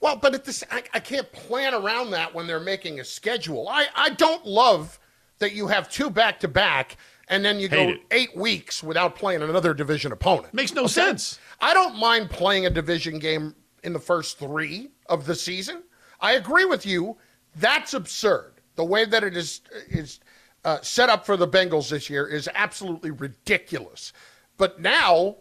Well, 0.00 0.16
but 0.16 0.32
at 0.32 0.46
this, 0.46 0.64
I, 0.70 0.82
I 0.94 1.00
can't 1.00 1.30
plan 1.30 1.74
around 1.74 2.12
that 2.12 2.32
when 2.32 2.46
they're 2.46 2.58
making 2.58 3.00
a 3.00 3.04
schedule. 3.04 3.68
I, 3.68 3.88
I 3.94 4.08
don't 4.08 4.46
love 4.46 4.98
that 5.44 5.52
you 5.52 5.66
have 5.68 5.90
two 5.90 6.08
back 6.08 6.40
to 6.40 6.48
back 6.48 6.96
and 7.28 7.44
then 7.44 7.60
you 7.60 7.68
Hate 7.68 7.76
go 7.76 7.88
it. 7.90 8.00
eight 8.10 8.34
weeks 8.34 8.82
without 8.82 9.14
playing 9.14 9.42
another 9.42 9.74
division 9.74 10.10
opponent. 10.10 10.54
Makes 10.54 10.72
no 10.74 10.84
okay? 10.84 10.92
sense. 10.92 11.38
I 11.60 11.74
don't 11.74 11.98
mind 11.98 12.30
playing 12.30 12.64
a 12.64 12.70
division 12.70 13.18
game 13.18 13.54
in 13.82 13.92
the 13.92 13.98
first 13.98 14.38
three 14.38 14.88
of 15.06 15.26
the 15.26 15.34
season. 15.34 15.82
I 16.20 16.32
agree 16.32 16.64
with 16.64 16.86
you. 16.86 17.18
That's 17.56 17.92
absurd. 17.92 18.54
The 18.76 18.84
way 18.84 19.04
that 19.04 19.22
it 19.22 19.36
is 19.36 19.60
is 19.88 20.20
uh, 20.64 20.80
set 20.80 21.10
up 21.10 21.26
for 21.26 21.36
the 21.36 21.46
Bengals 21.46 21.90
this 21.90 22.08
year 22.08 22.26
is 22.26 22.48
absolutely 22.54 23.10
ridiculous. 23.10 24.14
But 24.56 24.80
now, 24.80 25.36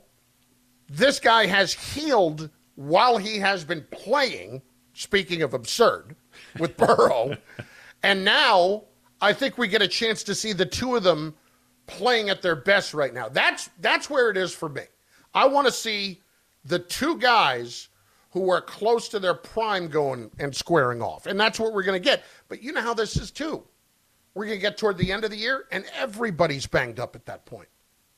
this 0.90 1.20
guy 1.20 1.46
has 1.46 1.74
healed 1.74 2.50
while 2.76 3.18
he 3.18 3.40
has 3.40 3.64
been 3.64 3.86
playing. 3.90 4.62
Speaking 4.96 5.42
of 5.42 5.54
absurd, 5.54 6.16
with 6.60 6.78
Burrow, 6.78 7.36
and 8.04 8.24
now 8.24 8.84
I 9.24 9.32
think 9.32 9.58
we 9.58 9.70
get 9.70 9.82
a 9.82 9.88
chance 9.88 10.22
to 10.24 10.36
see 10.36 10.52
the 10.52 10.66
two 10.66 10.98
of 10.98 11.04
them 11.04 11.34
playing 11.88 12.30
at 12.30 12.42
their 12.42 12.58
best 12.58 12.94
right 12.94 13.14
now. 13.14 13.30
That's 13.30 13.70
that's 13.80 14.10
where 14.10 14.30
it 14.30 14.36
is 14.36 14.54
for 14.54 14.68
me. 14.68 14.82
I 15.34 15.48
want 15.48 15.66
to 15.66 15.72
see 15.72 16.20
the 16.66 16.80
two 16.80 17.18
guys 17.18 17.88
who 18.32 18.50
are 18.50 18.60
close 18.60 19.08
to 19.10 19.20
their 19.20 19.34
prime 19.34 19.88
going 19.88 20.30
and 20.40 20.54
squaring 20.54 21.02
off. 21.02 21.26
And 21.26 21.40
that's 21.40 21.58
what 21.58 21.72
we're 21.72 21.84
going 21.84 22.02
to 22.02 22.04
get. 22.04 22.24
But 22.50 22.62
you 22.62 22.74
know 22.74 22.82
how 22.82 22.94
this 22.94 23.16
is 23.16 23.32
too. 23.32 23.64
We're 24.34 24.46
going 24.46 24.58
to 24.58 24.62
get 24.62 24.78
toward 24.78 24.98
the 24.98 25.12
end 25.12 25.24
of 25.24 25.32
the 25.32 25.38
year, 25.38 25.68
and 25.72 25.86
everybody's 25.96 26.68
banged 26.68 27.00
up 27.00 27.16
at 27.16 27.26
that 27.28 27.46
point. 27.46 27.70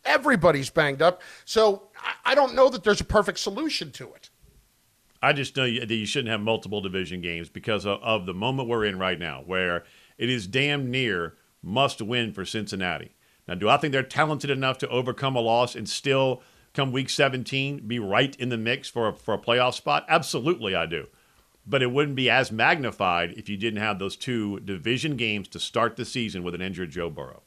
Everybody's 0.05 0.71
banged 0.71 1.03
up. 1.03 1.21
So 1.43 1.83
I, 2.01 2.31
I 2.31 2.35
don't 2.35 2.55
know 2.55 2.69
that 2.69 2.83
there's 2.83 3.01
a 3.01 3.05
perfect 3.05 3.37
solution 3.37 3.91
to 3.91 4.11
it. 4.13 4.31
I 5.21 5.33
just 5.33 5.55
know 5.55 5.65
that 5.65 5.93
you 5.93 6.05
shouldn't 6.05 6.29
have 6.29 6.41
multiple 6.41 6.81
division 6.81 7.21
games 7.21 7.49
because 7.49 7.85
of, 7.85 8.01
of 8.01 8.25
the 8.25 8.33
moment 8.33 8.69
we're 8.69 8.85
in 8.85 8.97
right 8.97 9.19
now, 9.19 9.43
where 9.45 9.83
it 10.17 10.29
is 10.29 10.47
damn 10.47 10.89
near 10.89 11.35
must 11.61 12.01
win 12.01 12.31
for 12.31 12.45
Cincinnati. 12.45 13.15
Now, 13.47 13.55
do 13.55 13.69
I 13.69 13.77
think 13.77 13.91
they're 13.91 14.03
talented 14.03 14.49
enough 14.49 14.77
to 14.79 14.89
overcome 14.89 15.35
a 15.35 15.41
loss 15.41 15.75
and 15.75 15.87
still 15.87 16.41
come 16.73 16.91
week 16.91 17.09
17 17.09 17.87
be 17.87 17.99
right 17.99 18.35
in 18.37 18.49
the 18.49 18.57
mix 18.57 18.89
for 18.89 19.07
a, 19.09 19.13
for 19.13 19.33
a 19.33 19.39
playoff 19.39 19.73
spot? 19.73 20.05
Absolutely, 20.07 20.75
I 20.75 20.85
do. 20.85 21.07
But 21.67 21.81
it 21.81 21.91
wouldn't 21.91 22.15
be 22.15 22.29
as 22.29 22.51
magnified 22.51 23.33
if 23.33 23.49
you 23.49 23.57
didn't 23.57 23.81
have 23.81 23.97
those 23.97 24.15
two 24.15 24.59
division 24.59 25.15
games 25.15 25.47
to 25.49 25.59
start 25.59 25.95
the 25.95 26.05
season 26.05 26.43
with 26.43 26.53
an 26.53 26.61
injured 26.61 26.91
Joe 26.91 27.09
Burrow. 27.09 27.41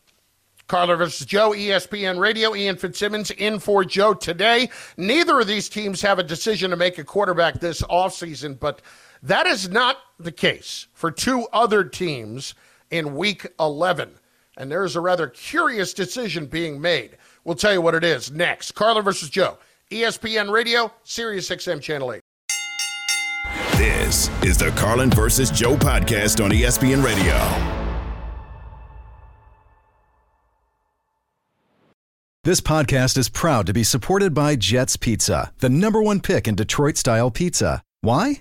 Carlin 0.67 0.99
versus 0.99 1.25
Joe, 1.25 1.53
ESPN 1.53 2.19
Radio. 2.19 2.55
Ian 2.55 2.77
Fitzsimmons 2.77 3.31
in 3.31 3.59
for 3.59 3.85
Joe 3.85 4.13
today. 4.13 4.69
Neither 4.99 5.41
of 5.41 5.47
these 5.47 5.69
teams 5.69 6.03
have 6.03 6.19
a 6.19 6.23
decision 6.23 6.71
to 6.71 6.77
make 6.77 6.99
a 6.99 7.05
quarterback 7.05 7.59
this 7.59 7.81
offseason, 7.83 8.59
but 8.59 8.83
that 9.23 9.47
is 9.47 9.69
not 9.69 9.99
the 10.19 10.33
case 10.33 10.87
for 10.93 11.11
two 11.11 11.47
other 11.53 11.85
teams 11.85 12.55
in 12.91 13.17
week 13.17 13.47
11. 13.59 14.11
And 14.57 14.71
there 14.71 14.85
is 14.85 14.97
a 14.97 15.01
rather 15.01 15.29
curious 15.29 15.95
decision 15.95 16.47
being 16.47 16.81
made. 16.81 17.17
We'll 17.45 17.57
tell 17.57 17.73
you 17.73 17.81
what 17.81 17.95
it 17.95 18.05
is 18.05 18.31
next. 18.31 18.73
Carlin 18.73 19.05
versus 19.05 19.31
Joe, 19.31 19.59
ESPN 19.91 20.51
Radio, 20.51 20.93
Sirius 21.05 21.49
XM 21.49 21.81
Channel 21.81 22.15
8. 22.15 22.21
This 23.77 24.29
is 24.43 24.59
the 24.59 24.71
Carlin 24.73 25.11
versus 25.11 25.51
Joe 25.51 25.77
podcast 25.77 26.45
on 26.45 26.51
ESPN 26.51 27.05
Radio. 27.05 27.37
This 32.45 32.61
podcast 32.61 33.19
is 33.19 33.29
proud 33.29 33.67
to 33.67 33.73
be 33.73 33.85
supported 33.85 34.33
by 34.33 34.57
Jets 34.57 34.97
Pizza, 34.97 35.53
the 35.59 35.69
number 35.69 36.03
one 36.03 36.21
pick 36.21 36.49
in 36.49 36.55
Detroit 36.55 36.97
style 36.97 37.31
pizza. 37.31 37.83
Why? 38.01 38.41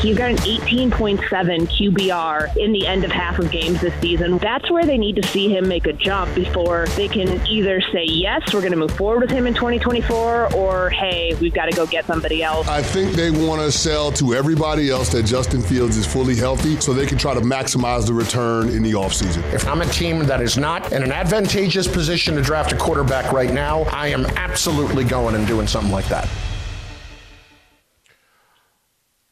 He's 0.00 0.16
got 0.16 0.30
an 0.30 0.36
18.7 0.38 1.18
QBR 1.20 2.56
in 2.56 2.72
the 2.72 2.86
end 2.86 3.04
of 3.04 3.12
half 3.12 3.38
of 3.38 3.50
games 3.50 3.82
this 3.82 3.92
season. 4.00 4.38
That's 4.38 4.70
where 4.70 4.86
they 4.86 4.96
need 4.96 5.16
to 5.16 5.28
see 5.28 5.54
him 5.54 5.68
make 5.68 5.86
a 5.86 5.92
jump 5.92 6.34
before 6.34 6.86
they 6.96 7.06
can 7.06 7.46
either 7.46 7.82
say, 7.92 8.04
yes, 8.04 8.54
we're 8.54 8.60
going 8.60 8.72
to 8.72 8.78
move 8.78 8.96
forward 8.96 9.20
with 9.20 9.30
him 9.30 9.46
in 9.46 9.52
2024, 9.52 10.54
or 10.54 10.88
hey, 10.88 11.34
we've 11.34 11.52
got 11.52 11.66
to 11.66 11.76
go 11.76 11.86
get 11.86 12.06
somebody 12.06 12.42
else. 12.42 12.66
I 12.66 12.80
think 12.80 13.12
they 13.12 13.30
want 13.30 13.60
to 13.60 13.70
sell 13.70 14.10
to 14.12 14.34
everybody 14.34 14.88
else 14.88 15.10
that 15.10 15.26
Justin 15.26 15.60
Fields 15.60 15.98
is 15.98 16.06
fully 16.06 16.34
healthy 16.34 16.80
so 16.80 16.94
they 16.94 17.06
can 17.06 17.18
try 17.18 17.34
to 17.34 17.40
maximize 17.42 18.06
the 18.06 18.14
return 18.14 18.70
in 18.70 18.82
the 18.82 18.92
offseason. 18.92 19.44
If 19.52 19.68
I'm 19.68 19.82
a 19.82 19.86
team 19.86 20.24
that 20.24 20.40
is 20.40 20.56
not 20.56 20.92
in 20.92 21.02
an 21.02 21.12
advantageous 21.12 21.86
position 21.86 22.36
to 22.36 22.40
draft 22.40 22.72
a 22.72 22.76
quarterback 22.76 23.32
right 23.32 23.52
now, 23.52 23.82
I 23.82 24.06
am 24.08 24.24
absolutely 24.36 25.04
going 25.04 25.34
and 25.34 25.46
doing 25.46 25.66
something 25.66 25.92
like 25.92 26.08
that. 26.08 26.26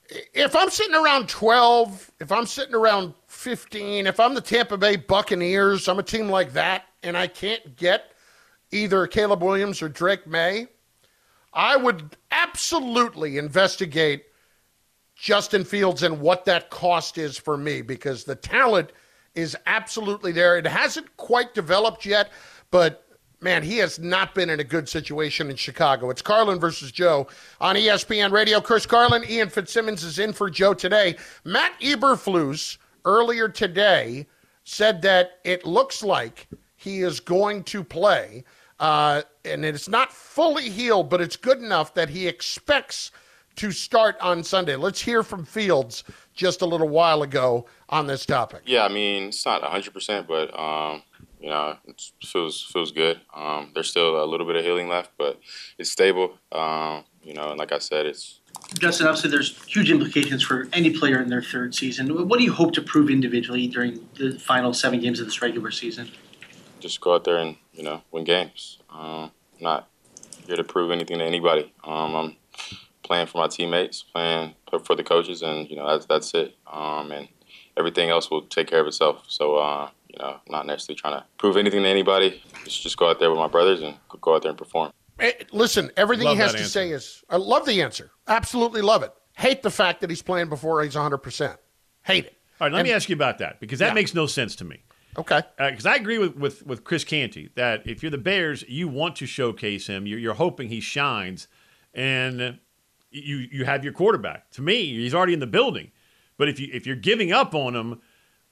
If 0.08 0.56
I'm 0.56 0.70
sitting 0.70 0.94
around 0.94 1.28
12, 1.28 2.12
if 2.20 2.32
I'm 2.32 2.46
sitting 2.46 2.74
around 2.74 3.12
15, 3.26 4.06
if 4.06 4.18
I'm 4.18 4.34
the 4.34 4.40
Tampa 4.40 4.78
Bay 4.78 4.96
Buccaneers, 4.96 5.86
I'm 5.86 5.98
a 5.98 6.02
team 6.02 6.30
like 6.30 6.52
that, 6.54 6.84
and 7.02 7.16
I 7.16 7.26
can't 7.26 7.76
get 7.76 8.12
either 8.70 9.06
Caleb 9.06 9.42
Williams 9.42 9.82
or 9.82 9.88
Drake 9.88 10.26
Maye, 10.26 10.68
I 11.52 11.76
would 11.76 12.16
absolutely 12.30 13.38
investigate 13.38 14.24
Justin 15.14 15.64
Fields 15.64 16.02
and 16.02 16.20
what 16.20 16.44
that 16.44 16.70
cost 16.70 17.18
is 17.18 17.36
for 17.36 17.56
me 17.56 17.82
because 17.82 18.24
the 18.24 18.36
talent 18.36 18.92
is 19.34 19.56
absolutely 19.66 20.32
there. 20.32 20.56
It 20.56 20.66
hasn't 20.66 21.16
quite 21.16 21.54
developed 21.54 22.06
yet, 22.06 22.30
but 22.70 23.07
man, 23.40 23.62
he 23.62 23.78
has 23.78 23.98
not 23.98 24.34
been 24.34 24.50
in 24.50 24.60
a 24.60 24.64
good 24.64 24.88
situation 24.88 25.50
in 25.50 25.56
Chicago. 25.56 26.10
It's 26.10 26.22
Carlin 26.22 26.58
versus 26.58 26.90
Joe 26.92 27.28
on 27.60 27.76
ESPN 27.76 28.30
Radio. 28.30 28.60
Chris 28.60 28.86
Carlin, 28.86 29.24
Ian 29.28 29.48
Fitzsimmons 29.48 30.02
is 30.02 30.18
in 30.18 30.32
for 30.32 30.50
Joe 30.50 30.74
today. 30.74 31.16
Matt 31.44 31.72
Eberflus 31.80 32.78
earlier 33.04 33.48
today 33.48 34.26
said 34.64 35.02
that 35.02 35.38
it 35.44 35.64
looks 35.64 36.02
like 36.02 36.48
he 36.76 37.00
is 37.00 37.20
going 37.20 37.64
to 37.64 37.82
play, 37.82 38.44
uh, 38.80 39.22
and 39.44 39.64
it's 39.64 39.88
not 39.88 40.12
fully 40.12 40.68
healed, 40.68 41.08
but 41.08 41.20
it's 41.20 41.36
good 41.36 41.58
enough 41.58 41.94
that 41.94 42.08
he 42.08 42.28
expects 42.28 43.10
to 43.56 43.72
start 43.72 44.16
on 44.20 44.44
Sunday. 44.44 44.76
Let's 44.76 45.00
hear 45.00 45.24
from 45.24 45.44
Fields 45.44 46.04
just 46.32 46.62
a 46.62 46.66
little 46.66 46.88
while 46.88 47.22
ago 47.22 47.66
on 47.88 48.06
this 48.06 48.24
topic. 48.24 48.62
Yeah, 48.66 48.84
I 48.84 48.88
mean, 48.88 49.24
it's 49.24 49.44
not 49.44 49.62
100%, 49.62 50.28
but 50.28 50.56
um, 50.56 51.02
you 51.40 51.48
know, 51.48 51.76
it 51.86 52.02
feels 52.22 52.62
feels 52.62 52.90
good. 52.90 53.20
Um, 53.34 53.70
there's 53.74 53.90
still 53.90 54.22
a 54.22 54.26
little 54.26 54.46
bit 54.46 54.56
of 54.56 54.64
healing 54.64 54.88
left, 54.88 55.12
but 55.18 55.40
it's 55.78 55.90
stable. 55.90 56.38
Um, 56.52 57.04
you 57.22 57.34
know, 57.34 57.50
and 57.50 57.58
like 57.58 57.72
I 57.72 57.78
said, 57.78 58.06
it's 58.06 58.40
Justin, 58.78 59.06
obviously, 59.06 59.30
there's 59.30 59.62
huge 59.64 59.90
implications 59.90 60.42
for 60.42 60.68
any 60.72 60.90
player 60.90 61.20
in 61.20 61.28
their 61.28 61.42
third 61.42 61.74
season. 61.74 62.28
What 62.28 62.38
do 62.38 62.44
you 62.44 62.52
hope 62.52 62.72
to 62.74 62.82
prove 62.82 63.08
individually 63.08 63.66
during 63.66 64.06
the 64.14 64.38
final 64.38 64.74
seven 64.74 65.00
games 65.00 65.20
of 65.20 65.26
this 65.26 65.40
regular 65.40 65.70
season? 65.70 66.10
Just 66.80 67.00
go 67.00 67.14
out 67.14 67.24
there 67.24 67.38
and 67.38 67.56
you 67.72 67.82
know 67.82 68.02
win 68.10 68.24
games. 68.24 68.78
Um, 68.90 69.30
not 69.60 69.88
here 70.46 70.56
to 70.56 70.64
prove 70.64 70.90
anything 70.90 71.18
to 71.18 71.24
anybody. 71.24 71.72
Um, 71.84 72.14
I'm 72.14 72.36
playing 73.02 73.26
for 73.26 73.38
my 73.38 73.48
teammates, 73.48 74.02
playing 74.02 74.54
for 74.84 74.94
the 74.94 75.04
coaches, 75.04 75.42
and 75.42 75.68
you 75.70 75.76
know 75.76 75.86
that's 75.86 76.06
that's 76.06 76.34
it. 76.34 76.56
Um, 76.66 77.12
and 77.12 77.28
everything 77.76 78.10
else 78.10 78.30
will 78.30 78.42
take 78.42 78.68
care 78.68 78.80
of 78.80 78.86
itself. 78.86 79.24
So 79.28 79.56
uh, 79.56 79.90
you 80.18 80.26
know, 80.26 80.40
not 80.48 80.66
necessarily 80.66 80.98
trying 80.98 81.20
to 81.20 81.24
prove 81.38 81.56
anything 81.56 81.82
to 81.82 81.88
anybody. 81.88 82.42
Just 82.64 82.82
just 82.82 82.96
go 82.96 83.08
out 83.10 83.18
there 83.18 83.30
with 83.30 83.38
my 83.38 83.48
brothers 83.48 83.80
and 83.80 83.96
go 84.20 84.34
out 84.34 84.42
there 84.42 84.50
and 84.50 84.58
perform. 84.58 84.92
Hey, 85.18 85.34
listen, 85.52 85.90
everything 85.96 86.26
love 86.26 86.36
he 86.36 86.42
has 86.42 86.52
to 86.52 86.58
answer. 86.58 86.70
say 86.70 86.90
is 86.90 87.24
I 87.28 87.36
love 87.36 87.66
the 87.66 87.82
answer. 87.82 88.10
Absolutely 88.26 88.82
love 88.82 89.02
it. 89.02 89.12
Hate 89.36 89.62
the 89.62 89.70
fact 89.70 90.00
that 90.00 90.10
he's 90.10 90.22
playing 90.22 90.48
before 90.48 90.82
he's 90.82 90.94
100%. 90.94 91.56
Hate 92.02 92.26
it. 92.26 92.36
All 92.60 92.66
right, 92.66 92.72
let 92.72 92.80
and, 92.80 92.88
me 92.88 92.92
ask 92.92 93.08
you 93.08 93.14
about 93.14 93.38
that 93.38 93.60
because 93.60 93.78
that 93.78 93.88
yeah. 93.88 93.94
makes 93.94 94.14
no 94.14 94.26
sense 94.26 94.56
to 94.56 94.64
me. 94.64 94.82
Okay. 95.16 95.42
Because 95.56 95.86
uh, 95.86 95.90
I 95.90 95.96
agree 95.96 96.18
with, 96.18 96.36
with, 96.36 96.66
with 96.66 96.84
Chris 96.84 97.04
Canty 97.04 97.50
that 97.54 97.86
if 97.86 98.02
you're 98.02 98.10
the 98.10 98.18
Bears, 98.18 98.64
you 98.68 98.88
want 98.88 99.16
to 99.16 99.26
showcase 99.26 99.86
him. 99.86 100.06
You're, 100.06 100.18
you're 100.18 100.34
hoping 100.34 100.68
he 100.68 100.80
shines, 100.80 101.48
and 101.94 102.58
you 103.10 103.36
you 103.50 103.64
have 103.64 103.84
your 103.84 103.92
quarterback. 103.92 104.50
To 104.52 104.62
me, 104.62 104.84
he's 104.84 105.14
already 105.14 105.32
in 105.32 105.40
the 105.40 105.46
building. 105.46 105.90
But 106.36 106.48
if 106.48 106.60
you 106.60 106.68
if 106.72 106.86
you're 106.86 106.96
giving 106.96 107.32
up 107.32 107.54
on 107.54 107.74
him 107.74 108.00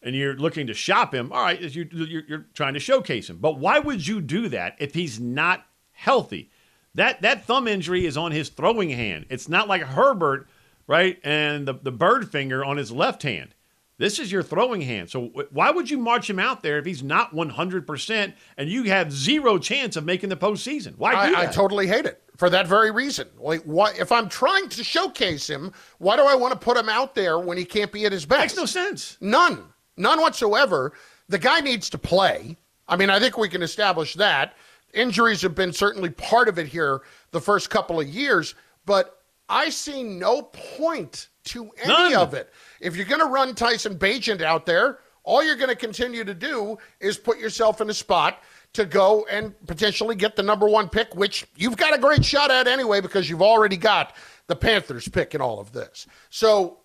and 0.03 0.15
you're 0.15 0.37
looking 0.37 0.67
to 0.69 0.75
shop 0.75 1.15
him, 1.15 1.33
all 1.33 1.43
right, 1.43 1.61
you're, 1.61 1.87
you're, 1.91 2.23
you're 2.26 2.47
trying 2.55 2.75
to 2.75 2.81
showcase 2.81 3.29
him. 3.29 3.38
But 3.38 3.59
why 3.59 3.79
would 3.79 4.07
you 4.07 4.21
do 4.21 4.49
that 4.49 4.76
if 4.79 4.95
he's 4.95 5.19
not 5.19 5.65
healthy? 5.93 6.50
That 6.95 7.21
that 7.23 7.45
thumb 7.45 7.69
injury 7.69 8.07
is 8.07 8.17
on 8.17 8.33
his 8.33 8.49
throwing 8.49 8.91
hand. 8.91 9.26
It's 9.29 9.49
not 9.49 9.69
like 9.69 9.83
Herbert, 9.83 10.49
right, 10.87 11.19
and 11.23 11.69
the, 11.69 11.75
the 11.75 11.93
bird 11.93 12.31
finger 12.31 12.65
on 12.65 12.79
his 12.79 12.91
left 12.91 13.23
hand. 13.23 13.55
This 13.99 14.19
is 14.19 14.31
your 14.31 14.43
throwing 14.43 14.83
hand. 14.83 15.11
So 15.11 15.31
why 15.50 15.71
would 15.71 15.91
you 15.91 15.97
march 15.97 16.29
him 16.29 16.38
out 16.38 16.62
there 16.62 16.79
if 16.79 16.85
he's 16.85 17.03
not 17.03 17.33
100% 17.33 18.35
and 18.59 18.69
you 18.69 18.85
have 18.85 19.11
zero 19.11 19.57
chance 19.59 19.97
of 19.97 20.05
making 20.05 20.29
the 20.29 20.37
postseason? 20.37 20.99
Why 20.99 21.12
do 21.12 21.19
I, 21.19 21.31
that? 21.31 21.49
I 21.49 21.53
totally 21.53 21.87
hate 21.87 22.05
it 22.05 22.23
for 22.37 22.50
that 22.50 22.67
very 22.67 22.91
reason. 22.91 23.29
Like, 23.38 23.62
why, 23.62 23.93
if 23.99 24.12
I'm 24.12 24.29
trying 24.29 24.69
to 24.69 24.85
showcase 24.85 25.49
him, 25.49 25.73
why 25.99 26.17
do 26.17 26.25
I 26.25 26.35
want 26.35 26.53
to 26.53 26.59
put 26.59 26.76
him 26.76 26.91
out 26.91 27.15
there 27.15 27.38
when 27.38 27.57
he 27.57 27.65
can't 27.65 27.91
be 27.91 28.05
at 28.05 28.12
his 28.12 28.26
best? 28.26 28.41
Makes 28.41 28.57
no 28.57 28.67
sense. 28.67 29.17
None. 29.21 29.65
None 29.97 30.21
whatsoever. 30.21 30.93
The 31.29 31.38
guy 31.38 31.61
needs 31.61 31.91
to 31.91 31.99
play. 31.99 32.57
I 32.88 32.97
mean, 32.97 33.11
I 33.11 33.19
think 33.19 33.37
we 33.37 33.49
can 33.49 33.62
establish 33.62 34.15
that. 34.15 34.55
Injuries 34.95 35.43
have 35.43 35.55
been 35.55 35.73
certainly 35.73 36.11
part 36.11 36.49
of 36.49 36.59
it 36.59 36.69
here 36.69 37.03
the 37.33 37.41
first 37.41 37.71
couple 37.71 38.00
of 38.00 38.09
years, 38.09 38.55
but 38.87 39.21
I 39.49 39.69
see 39.71 40.03
no 40.03 40.43
point 40.43 41.29
to 41.45 41.71
any 41.83 41.88
None. 41.88 42.15
of 42.15 42.35
it. 42.35 42.53
If 42.81 42.97
you're 42.97 43.05
going 43.07 43.21
to 43.21 43.26
run 43.26 43.55
Tyson 43.55 43.99
Bagent 43.99 44.43
out 44.43 44.67
there, 44.67 45.00
all 45.25 45.45
you're 45.45 45.57
going 45.57 45.69
to 45.69 45.76
continue 45.76 46.25
to 46.25 46.35
do 46.35 46.79
is 47.00 47.19
put 47.19 47.38
yourself 47.38 47.81
in 47.81 47.91
a 47.91 47.95
spot 47.95 48.43
to 48.73 48.85
go 48.85 49.26
and 49.31 49.55
potentially 49.67 50.15
get 50.15 50.37
the 50.37 50.43
number 50.43 50.69
one 50.69 50.88
pick, 50.88 51.15
which 51.15 51.47
you've 51.57 51.76
got 51.76 51.95
a 51.95 51.99
great 51.99 52.25
shot 52.25 52.50
at 52.50 52.67
anyway 52.69 53.00
because 53.00 53.29
you've 53.29 53.43
already 53.43 53.76
got 53.76 54.15
the 54.47 54.57
Panthers 54.57 55.09
pick 55.09 55.35
in 55.35 55.41
all 55.41 55.59
of 55.59 55.73
this. 55.73 56.07
So 56.31 56.79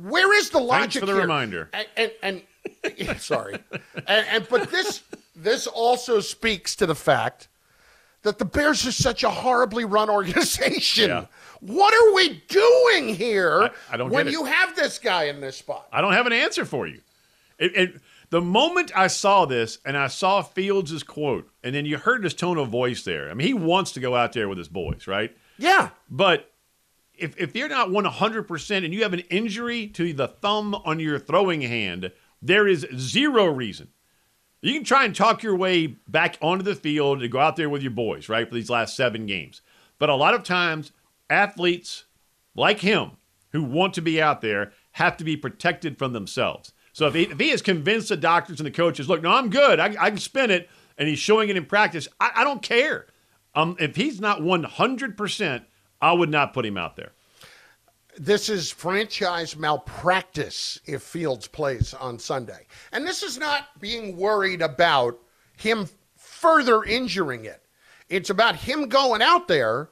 where 0.00 0.32
is 0.38 0.50
the 0.50 0.58
logic 0.58 0.80
Thanks 0.92 0.96
for 0.98 1.06
the 1.06 1.12
here? 1.12 1.20
reminder. 1.22 1.70
And, 1.72 2.12
and, 2.22 2.42
and 2.98 3.20
sorry, 3.20 3.58
and, 4.06 4.26
and 4.30 4.46
but 4.48 4.70
this 4.70 5.02
this 5.36 5.66
also 5.66 6.20
speaks 6.20 6.76
to 6.76 6.86
the 6.86 6.94
fact 6.94 7.48
that 8.22 8.38
the 8.38 8.44
Bears 8.44 8.86
are 8.86 8.92
such 8.92 9.24
a 9.24 9.30
horribly 9.30 9.84
run 9.84 10.08
organization. 10.10 11.08
Yeah. 11.10 11.26
What 11.60 11.92
are 11.94 12.14
we 12.14 12.42
doing 12.48 13.14
here 13.14 13.62
I- 13.62 13.70
I 13.94 13.96
don't 13.96 14.10
when 14.10 14.28
you 14.28 14.44
have 14.44 14.74
this 14.76 14.98
guy 14.98 15.24
in 15.24 15.40
this 15.40 15.56
spot? 15.56 15.88
I 15.92 16.00
don't 16.00 16.12
have 16.12 16.26
an 16.26 16.32
answer 16.32 16.64
for 16.64 16.86
you. 16.86 17.00
It, 17.58 17.76
it, 17.76 18.00
the 18.30 18.40
moment 18.40 18.90
I 18.96 19.08
saw 19.08 19.44
this 19.44 19.78
and 19.84 19.96
I 19.96 20.06
saw 20.08 20.42
Fields' 20.42 21.02
quote, 21.02 21.48
and 21.62 21.74
then 21.74 21.84
you 21.84 21.98
heard 21.98 22.24
his 22.24 22.34
tone 22.34 22.58
of 22.58 22.68
voice 22.68 23.02
there. 23.04 23.30
I 23.30 23.34
mean, 23.34 23.46
he 23.46 23.54
wants 23.54 23.92
to 23.92 24.00
go 24.00 24.16
out 24.16 24.32
there 24.32 24.48
with 24.48 24.58
his 24.58 24.68
boys, 24.68 25.06
right? 25.06 25.36
Yeah. 25.58 25.90
But 26.10 26.50
if, 27.22 27.38
if 27.38 27.54
you're 27.54 27.68
not 27.68 27.88
100% 27.88 28.84
and 28.84 28.92
you 28.92 29.02
have 29.02 29.12
an 29.12 29.20
injury 29.30 29.86
to 29.88 30.12
the 30.12 30.28
thumb 30.28 30.74
on 30.74 30.98
your 31.00 31.18
throwing 31.18 31.62
hand, 31.62 32.10
there 32.42 32.66
is 32.66 32.86
zero 32.96 33.46
reason. 33.46 33.88
You 34.60 34.74
can 34.74 34.84
try 34.84 35.04
and 35.04 35.14
talk 35.14 35.42
your 35.42 35.56
way 35.56 35.86
back 35.86 36.36
onto 36.40 36.64
the 36.64 36.74
field 36.74 37.20
to 37.20 37.28
go 37.28 37.40
out 37.40 37.56
there 37.56 37.68
with 37.68 37.82
your 37.82 37.90
boys, 37.90 38.28
right, 38.28 38.48
for 38.48 38.54
these 38.54 38.70
last 38.70 38.96
seven 38.96 39.26
games. 39.26 39.60
But 39.98 40.08
a 40.08 40.14
lot 40.14 40.34
of 40.34 40.44
times, 40.44 40.92
athletes 41.30 42.04
like 42.54 42.80
him 42.80 43.12
who 43.50 43.62
want 43.62 43.94
to 43.94 44.02
be 44.02 44.20
out 44.20 44.40
there 44.40 44.72
have 44.92 45.16
to 45.16 45.24
be 45.24 45.36
protected 45.36 45.98
from 45.98 46.12
themselves. 46.12 46.72
So 46.92 47.06
if 47.06 47.14
he, 47.14 47.22
if 47.22 47.38
he 47.38 47.50
has 47.50 47.62
convinced 47.62 48.08
the 48.10 48.16
doctors 48.16 48.60
and 48.60 48.66
the 48.66 48.70
coaches, 48.70 49.08
look, 49.08 49.22
no, 49.22 49.30
I'm 49.30 49.50
good, 49.50 49.80
I, 49.80 49.94
I 49.98 50.10
can 50.10 50.18
spin 50.18 50.50
it, 50.50 50.68
and 50.98 51.08
he's 51.08 51.18
showing 51.18 51.48
it 51.48 51.56
in 51.56 51.64
practice, 51.64 52.06
I, 52.20 52.30
I 52.36 52.44
don't 52.44 52.62
care. 52.62 53.06
Um, 53.54 53.76
if 53.78 53.96
he's 53.96 54.20
not 54.20 54.40
100%, 54.40 55.64
I 56.02 56.12
would 56.12 56.28
not 56.28 56.52
put 56.52 56.66
him 56.66 56.76
out 56.76 56.96
there. 56.96 57.12
this 58.18 58.48
is 58.50 58.70
franchise 58.70 59.56
malpractice 59.56 60.78
if 60.84 61.02
Fields 61.02 61.48
plays 61.48 61.94
on 61.94 62.18
Sunday. 62.18 62.66
And 62.92 63.06
this 63.06 63.22
is 63.22 63.38
not 63.38 63.80
being 63.80 64.16
worried 64.18 64.60
about 64.60 65.18
him 65.56 65.88
further 66.16 66.84
injuring 66.84 67.46
it. 67.46 67.62
It's 68.10 68.28
about 68.28 68.56
him 68.56 68.88
going 68.88 69.22
out 69.22 69.48
there, 69.48 69.88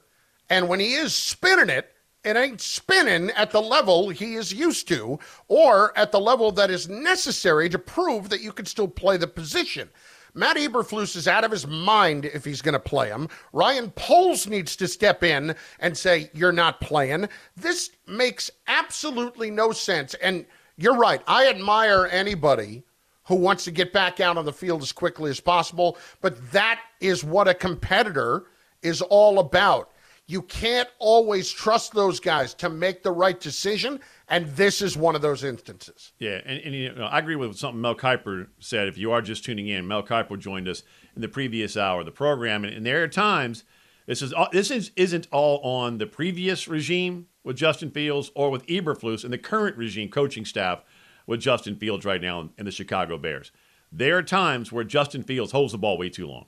and 0.50 0.69
when 0.69 0.81
he 0.81 0.94
is 0.94 1.14
spinning 1.14 1.70
it, 1.70 1.94
it 2.23 2.37
ain't 2.37 2.61
spinning 2.61 3.31
at 3.31 3.51
the 3.51 3.62
level 3.62 4.11
he 4.11 4.35
is 4.35 4.53
used 4.53 4.87
to 4.88 5.18
or 5.49 5.96
at 5.96 6.12
the 6.12 6.20
level 6.20 6.53
that 6.53 6.70
is 6.70 6.88
necessary 6.88 7.70
to 7.70 7.79
prove 7.79 8.29
that 8.29 8.42
you 8.42 8.53
can 8.53 8.66
still 8.66 8.88
play 8.88 9.16
the 9.16 9.27
position. 9.27 9.88
Matt 10.35 10.57
Eberflus 10.57 11.16
is 11.16 11.29
out 11.29 11.45
of 11.45 11.51
his 11.51 11.66
mind 11.66 12.25
if 12.27 12.45
he's 12.45 12.62
going 12.62 12.75
to 12.75 12.79
play 12.79 13.09
him. 13.09 13.29
Ryan 13.53 13.90
Poles 13.93 14.47
needs 14.47 14.77
to 14.77 14.88
step 14.88 15.23
in 15.23 15.55
and 15.79 15.97
say, 15.97 16.31
You're 16.33 16.53
not 16.53 16.81
playing. 16.81 17.29
This 17.57 17.90
makes 18.07 18.51
absolutely 18.66 19.51
no 19.51 19.73
sense. 19.73 20.14
And 20.14 20.47
you're 20.77 20.97
right. 20.97 21.23
I 21.27 21.49
admire 21.49 22.09
anybody 22.11 22.83
who 23.25 23.35
wants 23.35 23.64
to 23.64 23.71
get 23.71 23.93
back 23.93 24.19
out 24.19 24.37
on 24.37 24.45
the 24.45 24.53
field 24.53 24.83
as 24.83 24.93
quickly 24.93 25.31
as 25.31 25.38
possible, 25.38 25.99
but 26.21 26.51
that 26.53 26.81
is 27.01 27.23
what 27.23 27.47
a 27.47 27.55
competitor 27.55 28.45
is 28.83 29.03
all 29.03 29.38
about. 29.38 29.93
You 30.31 30.43
can't 30.43 30.88
always 31.01 31.51
trust 31.51 31.93
those 31.93 32.21
guys 32.21 32.55
to 32.55 32.69
make 32.69 33.03
the 33.03 33.11
right 33.11 33.40
decision, 33.40 33.99
and 34.29 34.47
this 34.55 34.81
is 34.81 34.97
one 34.97 35.16
of 35.16 35.23
those 35.23 35.43
instances. 35.43 36.12
Yeah, 36.21 36.40
and, 36.47 36.61
and 36.61 36.73
you 36.73 36.95
know, 36.95 37.07
I 37.07 37.19
agree 37.19 37.35
with 37.35 37.57
something 37.57 37.81
Mel 37.81 37.97
Kiper 37.97 38.47
said. 38.61 38.87
If 38.87 38.97
you 38.97 39.11
are 39.11 39.23
just 39.23 39.45
tuning 39.45 39.66
in, 39.66 39.88
Mel 39.88 40.05
Kiper 40.05 40.38
joined 40.38 40.69
us 40.69 40.85
in 41.16 41.21
the 41.21 41.27
previous 41.27 41.77
hour 41.77 41.99
of 41.99 42.07
the 42.07 42.12
program, 42.12 42.64
and, 42.64 42.73
and 42.73 42.87
there 42.87 43.03
are 43.03 43.09
times 43.09 43.64
this 44.07 44.23
is 44.23 44.33
uh, 44.33 44.47
this 44.53 44.71
is 44.71 44.93
isn't 44.95 45.27
all 45.33 45.59
on 45.62 45.99
the 45.99 46.07
previous 46.07 46.69
regime 46.69 47.27
with 47.43 47.57
Justin 47.57 47.90
Fields 47.90 48.31
or 48.37 48.51
with 48.51 48.64
Eberflus 48.69 49.25
and 49.25 49.33
the 49.33 49.38
current 49.38 49.77
regime 49.77 50.11
coaching 50.11 50.45
staff 50.45 50.85
with 51.27 51.40
Justin 51.40 51.75
Fields 51.75 52.05
right 52.05 52.23
now 52.23 52.51
in 52.57 52.64
the 52.64 52.71
Chicago 52.71 53.19
Bears. 53.19 53.51
There 53.90 54.16
are 54.16 54.23
times 54.23 54.71
where 54.71 54.85
Justin 54.85 55.25
Fields 55.25 55.51
holds 55.51 55.73
the 55.73 55.79
ball 55.79 55.99
way 55.99 56.09
too 56.09 56.29
long, 56.29 56.47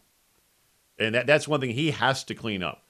and 1.01 1.17
that, 1.17 1.27
that's 1.27 1.49
one 1.49 1.59
thing 1.59 1.71
he 1.71 1.91
has 1.91 2.23
to 2.23 2.37
clean 2.37 2.63
up. 2.63 2.85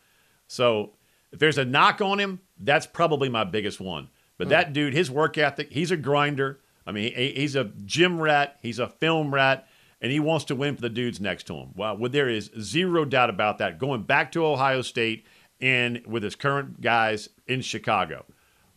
So 0.53 0.91
if 1.33 1.39
there's 1.39 1.57
a 1.57 1.65
knock 1.65 2.03
on 2.03 2.21
him, 2.21 2.41
that's 2.59 2.87
probably 2.87 3.31
my 3.31 3.43
biggest 3.43 3.81
one. 3.81 4.11
But 4.37 4.49
hmm. 4.49 4.51
that 4.51 4.73
dude, 4.75 4.93
his 4.93 5.11
work 5.11 5.39
ethic, 5.39 5.73
he's 5.73 5.91
a 5.91 5.97
grinder. 5.97 6.61
I 6.87 6.93
mean, 6.93 7.15
he, 7.15 7.33
he's 7.33 7.57
a 7.57 7.73
gym 7.87 8.21
rat, 8.21 8.59
he's 8.61 8.79
a 8.79 8.89
film 8.89 9.33
rat, 9.33 9.67
and 10.03 10.13
he 10.13 10.21
wants 10.21 10.45
to 10.47 10.55
win 10.55 10.75
for 10.75 10.83
the 10.83 10.91
dudes 10.91 11.21
next 11.21 11.45
to 11.45 11.55
him. 11.55 11.71
Well, 11.75 11.97
well, 11.97 12.11
there 12.11 12.29
is 12.29 12.51
zero 12.61 13.07
doubt 13.07 13.31
about 13.31 13.59
that. 13.59 13.79
Going 13.79 14.03
back 14.03 14.31
to 14.33 14.45
Ohio 14.45 14.83
State 14.83 15.27
and 15.61 16.03
with 16.07 16.23
his 16.23 16.37
current 16.37 16.83
guys 16.83 17.31
in 17.47 17.63
Chicago. 17.63 18.27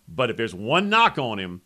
But 0.07 0.29
if 0.29 0.38
there's 0.38 0.55
one 0.55 0.89
knock 0.89 1.17
on 1.17 1.39
him, 1.39 1.61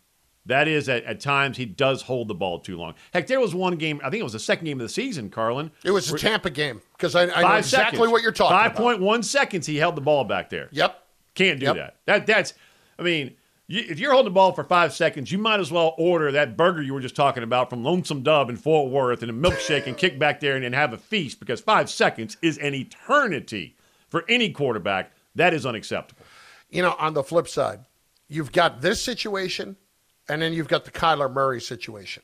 that 0.46 0.66
is 0.68 0.88
at, 0.88 1.04
at 1.04 1.20
times 1.20 1.56
he 1.56 1.64
does 1.66 2.02
hold 2.02 2.28
the 2.28 2.34
ball 2.34 2.58
too 2.60 2.76
long. 2.76 2.94
Heck, 3.12 3.26
there 3.26 3.40
was 3.40 3.54
one 3.54 3.76
game, 3.76 4.00
I 4.02 4.10
think 4.10 4.20
it 4.20 4.24
was 4.24 4.32
the 4.32 4.38
second 4.38 4.64
game 4.64 4.78
of 4.80 4.84
the 4.84 4.88
season, 4.92 5.30
Carlin. 5.30 5.70
It 5.84 5.90
was 5.90 6.10
a 6.12 6.18
Tampa 6.18 6.50
game 6.50 6.80
because 6.96 7.14
I, 7.14 7.24
I 7.24 7.42
know 7.42 7.54
exactly 7.58 7.96
seconds. 7.98 8.10
what 8.12 8.22
you're 8.22 8.32
talking 8.32 8.56
Five 8.56 8.72
about. 8.72 8.82
point 8.82 9.00
one 9.00 9.22
seconds, 9.22 9.66
he 9.66 9.76
held 9.76 9.96
the 9.96 10.00
ball 10.00 10.24
back 10.24 10.48
there. 10.50 10.68
Yep. 10.72 11.02
Can't 11.34 11.60
do 11.60 11.66
Yep. 11.66 11.76
that. 11.76 11.96
That 12.06 12.26
that's. 12.26 12.54
I 12.98 13.02
mean, 13.02 13.36
you, 13.68 13.84
if 13.88 13.98
you're 14.00 14.12
holding 14.12 14.30
the 14.32 14.34
ball 14.34 14.52
for 14.52 14.64
five 14.64 14.92
seconds, 14.92 15.30
you 15.30 15.38
might 15.38 15.60
as 15.60 15.70
well 15.70 15.94
order 15.96 16.32
that 16.32 16.56
burger 16.56 16.82
you 16.82 16.92
were 16.92 17.00
just 17.00 17.14
talking 17.16 17.42
about 17.44 17.70
from 17.70 17.84
Lonesome 17.84 18.22
Dove 18.22 18.50
in 18.50 18.56
Fort 18.56 18.90
Worth 18.90 19.22
and 19.22 19.30
a 19.30 19.34
milkshake 19.34 19.86
and 19.86 19.96
kick 19.96 20.18
back 20.18 20.40
there 20.40 20.56
and, 20.56 20.64
and 20.64 20.74
have 20.74 20.92
a 20.92 20.98
feast 20.98 21.38
because 21.38 21.60
five 21.60 21.88
seconds 21.88 22.36
is 22.42 22.58
an 22.58 22.74
eternity 22.74 23.76
for 24.08 24.24
any 24.28 24.50
quarterback. 24.50 25.12
That 25.36 25.54
is 25.54 25.64
unacceptable. 25.64 26.24
you 26.70 26.82
know, 26.82 26.96
on 26.98 27.14
the 27.14 27.22
flip 27.22 27.46
side, 27.46 27.80
you've 28.28 28.50
got 28.52 28.80
this 28.80 29.00
situation, 29.02 29.76
and 30.30 30.40
then 30.40 30.52
you've 30.52 30.68
got 30.68 30.84
the 30.84 30.92
Kyler 30.92 31.30
Murray 31.30 31.60
situation. 31.60 32.22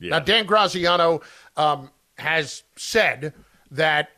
Yeah. 0.00 0.10
Now, 0.10 0.18
Dan 0.18 0.44
Graziano 0.44 1.20
um, 1.56 1.88
has 2.18 2.64
said 2.74 3.32
that 3.70 4.10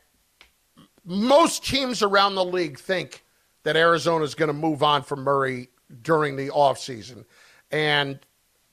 most 1.05 1.65
teams 1.65 2.03
around 2.03 2.35
the 2.35 2.45
league 2.45 2.79
think 2.79 3.25
that 3.63 3.77
Arizona 3.77 4.25
is 4.25 4.35
going 4.35 4.49
to 4.49 4.55
move 4.55 4.83
on 4.83 5.03
from 5.03 5.21
Murray 5.21 5.69
during 6.03 6.37
the 6.37 6.49
offseason. 6.49 7.27
And 7.71 8.19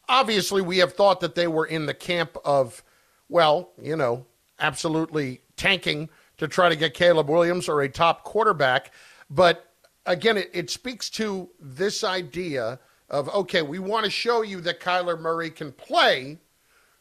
obviously, 0.08 0.62
we 0.62 0.78
have 0.78 0.94
thought 0.94 1.20
that 1.20 1.36
they 1.36 1.48
were 1.48 1.66
in 1.66 1.86
the 1.86 1.94
camp 1.94 2.38
of, 2.46 2.82
well, 3.28 3.72
you 3.82 3.98
know, 3.98 4.26
absolutely 4.60 5.42
tanking 5.58 6.10
to 6.38 6.48
try 6.48 6.70
to 6.70 6.76
get 6.78 6.94
Caleb 6.94 7.30
Williams 7.30 7.68
or 7.68 7.82
a 7.82 7.90
top 7.90 8.24
quarterback. 8.24 8.94
But 9.30 9.74
again, 10.06 10.38
it, 10.38 10.50
it 10.54 10.70
speaks 10.70 11.10
to 11.12 11.50
this 11.60 12.06
idea 12.06 12.80
of, 13.14 13.30
okay, 13.30 13.62
we 13.62 13.78
want 13.78 14.04
to 14.06 14.12
show 14.12 14.42
you 14.42 14.60
that 14.62 14.80
Kyler 14.80 15.20
Murray 15.20 15.52
can 15.52 15.72
play 15.72 16.40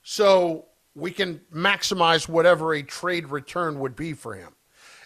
so 0.02 0.66
we 0.94 1.10
can 1.10 1.40
maximize 1.52 2.28
whatever 2.28 2.74
a 2.74 2.82
trade 2.82 3.28
return 3.28 3.80
would 3.80 3.96
be 3.96 4.12
for 4.12 4.34
him. 4.34 4.52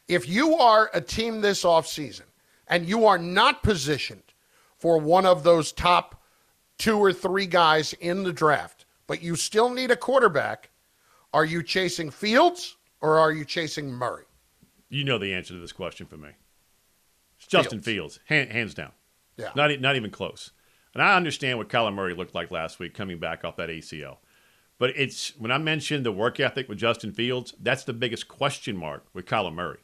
If 0.08 0.28
you 0.28 0.56
are 0.56 0.90
a 0.92 1.00
team 1.00 1.40
this 1.40 1.62
offseason 1.62 2.24
and 2.66 2.88
you 2.88 3.06
are 3.06 3.18
not 3.18 3.62
positioned 3.62 4.24
for 4.78 4.98
one 4.98 5.24
of 5.24 5.44
those 5.44 5.70
top 5.70 6.20
two 6.76 6.98
or 6.98 7.12
three 7.12 7.46
guys 7.46 7.92
in 7.94 8.24
the 8.24 8.32
draft, 8.32 8.84
but 9.06 9.22
you 9.22 9.36
still 9.36 9.70
need 9.70 9.92
a 9.92 9.96
quarterback, 9.96 10.70
are 11.32 11.44
you 11.44 11.62
chasing 11.62 12.10
Fields 12.10 12.76
or 13.00 13.16
are 13.16 13.30
you 13.30 13.44
chasing 13.44 13.92
Murray? 13.92 14.24
You 14.88 15.04
know 15.04 15.18
the 15.18 15.32
answer 15.32 15.54
to 15.54 15.60
this 15.60 15.72
question 15.72 16.06
for 16.08 16.16
me. 16.16 16.30
It's 17.38 17.46
Justin 17.46 17.80
Fields, 17.80 18.18
hand, 18.24 18.50
hands 18.50 18.74
down. 18.74 18.90
Yeah. 19.36 19.50
Not, 19.54 19.80
not 19.80 19.94
even 19.94 20.10
close. 20.10 20.50
And 20.96 21.02
I 21.02 21.14
understand 21.14 21.58
what 21.58 21.68
Kyler 21.68 21.92
Murray 21.92 22.14
looked 22.14 22.34
like 22.34 22.50
last 22.50 22.78
week 22.78 22.94
coming 22.94 23.18
back 23.18 23.44
off 23.44 23.56
that 23.56 23.68
ACL. 23.68 24.16
But 24.78 24.96
it's 24.96 25.36
when 25.36 25.50
I 25.50 25.58
mentioned 25.58 26.06
the 26.06 26.10
work 26.10 26.40
ethic 26.40 26.70
with 26.70 26.78
Justin 26.78 27.12
Fields, 27.12 27.52
that's 27.60 27.84
the 27.84 27.92
biggest 27.92 28.28
question 28.28 28.78
mark 28.78 29.04
with 29.12 29.26
Kyler 29.26 29.52
Murray. 29.52 29.80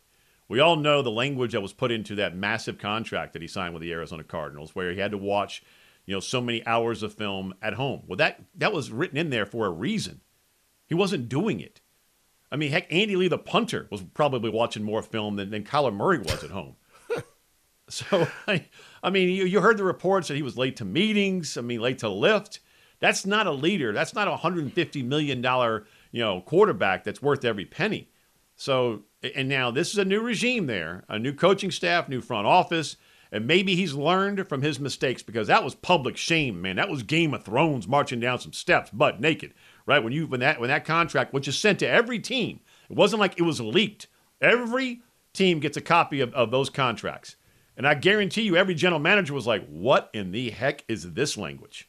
We 0.49 0.59
all 0.59 0.77
know 0.77 1.03
the 1.03 1.11
language 1.11 1.53
that 1.53 1.61
was 1.61 1.75
put 1.75 1.93
into 1.93 2.15
that 2.15 2.35
massive 2.35 2.79
contract 2.79 3.35
that 3.35 3.43
he 3.43 3.49
signed 3.49 3.75
with 3.75 3.83
the 3.83 3.93
Arizona 3.93 4.25
Cardinals, 4.25 4.75
where 4.75 4.91
he 4.91 5.01
had 5.01 5.11
to 5.11 5.19
watch, 5.19 5.63
you 6.07 6.15
know, 6.15 6.21
so 6.21 6.41
many 6.41 6.65
hours 6.65 7.03
of 7.03 7.13
film 7.13 7.53
at 7.61 7.75
home. 7.75 8.05
Well, 8.07 8.17
that 8.17 8.41
that 8.55 8.73
was 8.73 8.91
written 8.91 9.19
in 9.19 9.29
there 9.29 9.45
for 9.45 9.67
a 9.67 9.71
reason. 9.71 10.23
He 10.87 10.95
wasn't 10.95 11.29
doing 11.29 11.61
it. 11.61 11.83
I 12.51 12.57
mean, 12.57 12.71
heck, 12.71 12.91
Andy 12.91 13.17
Lee, 13.17 13.29
the 13.29 13.37
punter, 13.37 13.87
was 13.91 14.01
probably 14.01 14.49
watching 14.49 14.83
more 14.83 15.03
film 15.03 15.37
than, 15.37 15.51
than 15.51 15.65
Kyler 15.65 15.95
Murray 15.95 16.21
was 16.21 16.43
at 16.43 16.53
home. 16.53 16.77
So, 17.93 18.27
I, 18.49 18.67
I 19.03 19.11
mean, 19.11 19.29
you, 19.29 19.45
you 19.45 19.61
heard 19.61 19.77
the 19.77 19.85
reports 19.85 20.29
that 20.29 20.37
he 20.37 20.43
was 20.43 20.57
late 20.57 20.77
to 20.77 20.85
meetings. 20.85 21.57
I 21.57 21.61
mean, 21.61 21.81
late 21.81 21.99
to 21.99 22.09
lift. 22.09 22.61
That's 23.01 23.27
not 23.27 23.47
a 23.47 23.53
leader. 23.53 23.93
That's 23.93 24.15
not 24.15 24.29
a 24.29 24.37
$150 24.37 25.05
million, 25.05 25.43
you 26.13 26.23
know, 26.23 26.41
quarterback 26.41 27.05
that's 27.05 27.21
worth 27.21 27.45
every 27.45 27.65
penny. 27.65 28.09
So, 28.55 29.03
and 29.35 29.49
now 29.49 29.71
this 29.73 29.91
is 29.91 29.99
a 29.99 30.05
new 30.05 30.21
regime 30.21 30.67
there, 30.67 31.05
a 31.09 31.19
new 31.19 31.33
coaching 31.33 31.73
staff, 31.73 32.09
new 32.09 32.21
front 32.21 32.47
office, 32.47 32.97
and 33.33 33.47
maybe 33.47 33.75
he's 33.75 33.95
learned 33.95 34.47
from 34.47 34.63
his 34.63 34.79
mistakes 34.79 35.23
because 35.23 35.49
that 35.49 35.65
was 35.65 35.75
public 35.75 36.17
shame, 36.17 36.63
man. 36.63 36.77
That 36.77 36.91
was 36.91 37.03
Game 37.03 37.35
of 37.35 37.43
Thrones 37.45 37.89
marching 37.89 38.21
down 38.21 38.39
some 38.39 38.53
steps, 38.53 38.91
butt 38.91 39.21
naked, 39.21 39.55
right? 39.87 40.05
When 40.05 40.13
you 40.13 40.27
when 40.27 40.41
that 40.41 40.61
when 40.61 40.69
that 40.69 40.85
contract, 40.85 41.33
which 41.33 41.49
is 41.49 41.59
sent 41.59 41.79
to 41.81 41.89
every 41.89 42.19
team, 42.19 42.61
it 42.89 42.97
wasn't 42.97 43.21
like 43.21 43.39
it 43.39 43.43
was 43.43 43.61
leaked. 43.61 44.07
Every 44.41 45.01
team 45.33 45.61
gets 45.61 45.77
a 45.77 45.81
copy 45.81 46.21
of, 46.21 46.33
of 46.35 46.51
those 46.51 46.69
contracts. 46.71 47.37
And 47.83 47.89
I 47.89 47.95
guarantee 47.95 48.43
you, 48.43 48.57
every 48.57 48.77
general 48.77 49.01
manager 49.01 49.35
was 49.35 49.45
like, 49.45 49.67
"What 49.67 50.09
in 50.13 50.31
the 50.31 50.51
heck 50.51 50.85
is 50.87 51.15
this 51.15 51.37
language?" 51.37 51.89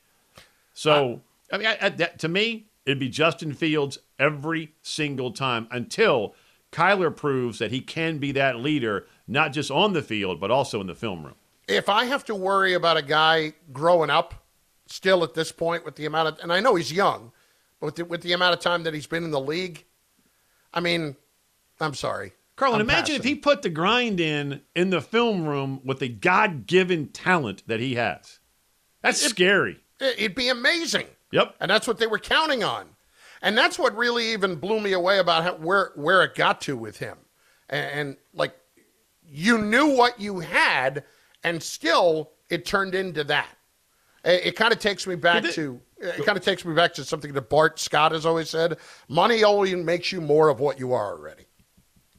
So, 0.74 1.22
I 1.52 1.58
mean, 1.60 1.68
I, 1.68 1.78
I, 1.80 1.90
that, 1.90 2.18
to 2.18 2.28
me, 2.28 2.66
it'd 2.84 2.98
be 2.98 3.10
Justin 3.10 3.54
Fields 3.54 4.00
every 4.18 4.74
single 4.82 5.32
time 5.32 5.68
until 5.70 6.34
Kyler 6.72 7.16
proves 7.16 7.60
that 7.60 7.70
he 7.70 7.80
can 7.80 8.18
be 8.18 8.32
that 8.32 8.58
leader, 8.58 9.06
not 9.28 9.54
just 9.54 9.70
on 9.70 9.94
the 9.94 10.02
field, 10.02 10.40
but 10.40 10.50
also 10.50 10.82
in 10.82 10.88
the 10.88 10.96
film 10.96 11.26
room. 11.26 11.36
If 11.68 11.88
I 11.90 12.06
have 12.06 12.26
to 12.26 12.34
worry 12.34 12.74
about 12.74 12.98
a 12.98 13.04
guy 13.04 13.54
growing 13.72 14.10
up 14.10 14.34
still 14.88 15.24
at 15.24 15.36
this 15.36 15.52
point 15.52 15.86
with 15.86 15.96
the 15.96 16.08
amount 16.08 16.28
of, 16.28 16.40
and 16.40 16.52
I 16.52 16.60
know 16.60 16.74
he's 16.74 16.92
young, 16.92 17.32
but 17.80 17.86
with 17.86 17.96
the, 17.98 18.06
with 18.06 18.22
the 18.24 18.34
amount 18.34 18.56
of 18.56 18.62
time 18.62 18.82
that 18.82 18.96
he's 18.96 19.06
been 19.06 19.24
in 19.24 19.30
the 19.30 19.40
league, 19.40 19.86
I 20.74 20.80
mean, 20.80 21.18
I'm 21.80 21.94
sorry. 21.94 22.34
Carlin, 22.56 22.82
I'm 22.82 22.90
imagine 22.90 23.16
if 23.16 23.24
he 23.24 23.36
put 23.36 23.64
the 23.64 23.70
grind 23.70 24.20
in 24.20 24.62
in 24.76 24.92
the 24.92 25.02
film 25.02 25.48
room 25.48 25.82
with 25.84 26.00
the 26.00 26.10
God 26.10 26.68
given 26.68 27.08
talent 27.08 27.64
that 27.68 27.80
he 27.80 27.96
has. 27.96 28.40
That's 29.02 29.22
scary. 29.22 29.80
It'd 30.00 30.36
be 30.36 30.50
amazing. 30.50 31.08
Yep. 31.32 31.56
And 31.60 31.70
that's 31.70 31.88
what 31.88 31.98
they 31.98 32.08
were 32.08 32.20
counting 32.20 32.64
on. 32.64 32.88
And 33.42 33.58
that's 33.58 33.78
what 33.80 33.96
really 33.98 34.32
even 34.34 34.56
blew 34.56 34.80
me 34.80 34.94
away 34.94 35.20
about 35.20 35.44
how, 35.44 35.56
where 35.56 35.92
where 35.96 36.22
it 36.24 36.36
got 36.36 36.62
to 36.62 36.78
with 36.78 37.00
him. 37.00 37.18
And, 37.70 37.92
and 37.92 38.18
like 38.34 38.56
you 39.28 39.58
knew 39.58 39.96
what 39.98 40.20
you 40.20 40.40
had, 40.40 41.04
and 41.44 41.62
still 41.62 42.32
it 42.50 42.66
turned 42.66 42.94
into 42.94 43.24
that. 43.26 43.50
It, 44.24 44.46
it 44.46 44.56
kind 44.56 44.72
of 44.72 44.80
takes 44.80 45.08
me 45.08 45.16
back 45.16 45.44
to 45.44 45.82
it 45.98 46.26
kind 46.26 46.38
of 46.38 46.44
takes 46.44 46.64
me 46.64 46.74
back 46.74 46.94
to 46.94 47.04
something 47.04 47.34
that 47.34 47.50
Bart 47.50 47.80
Scott 47.80 48.12
has 48.12 48.26
always 48.26 48.50
said: 48.50 48.78
money 49.10 49.44
only 49.44 49.76
makes 49.76 50.12
you 50.12 50.22
more 50.22 50.50
of 50.50 50.60
what 50.60 50.80
you 50.80 50.94
are 50.94 51.12
already. 51.12 51.46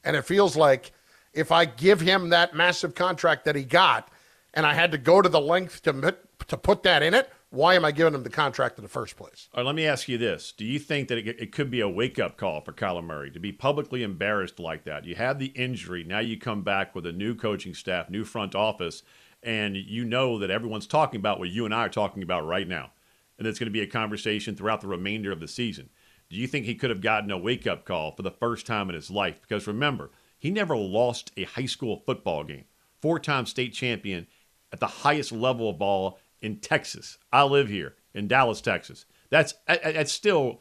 And 0.05 0.17
it 0.17 0.25
feels 0.25 0.57
like 0.57 0.93
if 1.33 1.51
I 1.51 1.65
give 1.65 2.01
him 2.01 2.29
that 2.31 2.55
massive 2.55 2.95
contract 2.95 3.45
that 3.45 3.57
he 3.57 3.65
got, 3.65 4.09
and 4.53 4.65
I 4.65 4.75
had 4.75 4.93
to 4.93 4.99
go 4.99 5.21
to 5.21 5.29
the 5.29 5.41
length 5.41 5.83
to 5.83 6.17
to 6.47 6.57
put 6.57 6.83
that 6.83 7.03
in 7.03 7.15
it, 7.15 7.31
why 7.55 7.75
am 7.75 7.85
I 7.85 7.93
giving 7.93 8.15
him 8.15 8.23
the 8.23 8.31
contract 8.31 8.79
in 8.79 8.83
the 8.83 8.91
first 8.91 9.17
place? 9.17 9.49
All 9.55 9.63
right, 9.63 9.67
let 9.67 9.77
me 9.77 9.87
ask 9.87 10.09
you 10.09 10.19
this. 10.19 10.53
Do 10.53 10.65
you 10.65 10.79
think 10.79 11.09
that 11.09 11.19
it, 11.19 11.41
it 11.41 11.53
could 11.53 11.71
be 11.71 11.81
a 11.81 11.89
wake 11.89 12.19
up 12.19 12.37
call 12.37 12.61
for 12.61 12.73
Kyler 12.73 13.05
Murray 13.05 13.31
to 13.31 13.39
be 13.39 13.53
publicly 13.53 14.03
embarrassed 14.03 14.59
like 14.59 14.85
that? 14.85 15.05
You 15.05 15.15
have 15.15 15.39
the 15.39 15.53
injury. 15.55 16.05
Now 16.05 16.19
you 16.19 16.37
come 16.37 16.63
back 16.63 16.95
with 16.95 17.07
a 17.07 17.13
new 17.13 17.35
coaching 17.35 17.73
staff, 17.73 18.11
new 18.11 18.25
front 18.25 18.55
office, 18.55 19.03
and 19.43 19.77
you 19.77 20.05
know 20.05 20.39
that 20.39 20.51
everyone's 20.51 20.87
talking 20.87 21.21
about 21.21 21.39
what 21.39 21.51
you 21.51 21.65
and 21.65 21.75
I 21.75 21.87
are 21.87 21.89
talking 21.89 22.23
about 22.23 22.47
right 22.47 22.67
now. 22.67 22.91
And 23.39 23.47
it's 23.47 23.59
going 23.59 23.67
to 23.67 23.73
be 23.73 23.81
a 23.81 23.87
conversation 23.87 24.57
throughout 24.57 24.81
the 24.81 24.89
remainder 24.89 25.33
of 25.33 25.41
the 25.41 25.49
season. 25.49 25.91
Do 26.31 26.37
you 26.37 26.47
think 26.47 26.67
he 26.67 26.75
could 26.75 26.91
have 26.91 27.01
gotten 27.01 27.31
a 27.31 27.39
wake 27.39 27.67
up 27.67 27.85
call 27.85 28.13
for 28.13 28.23
the 28.23 28.31
first 28.31 28.67
time 28.67 28.89
in 28.89 28.95
his 28.95 29.11
life? 29.11 29.41
Because 29.41 29.67
remember, 29.67 30.11
he 30.39 30.51
never 30.51 30.77
lost 30.77 31.33
a 31.37 31.45
high 31.45 31.67
school 31.67 32.03
football 32.05 32.45
game. 32.45 32.65
Four 33.01 33.19
time 33.19 33.47
state 33.47 33.73
champion 33.73 34.27
at 34.73 34.81
the 34.81 34.87
highest 34.87 35.33
level 35.33 35.71
of 35.71 35.79
ball 35.79 36.19
in 36.41 36.57
Texas. 36.57 37.19
I 37.33 37.45
live 37.45 37.69
here 37.69 37.95
in 38.15 38.29
Dallas, 38.29 38.61
Texas. 38.61 39.07
That's 39.31 39.55
that's 39.67 40.13
still 40.13 40.61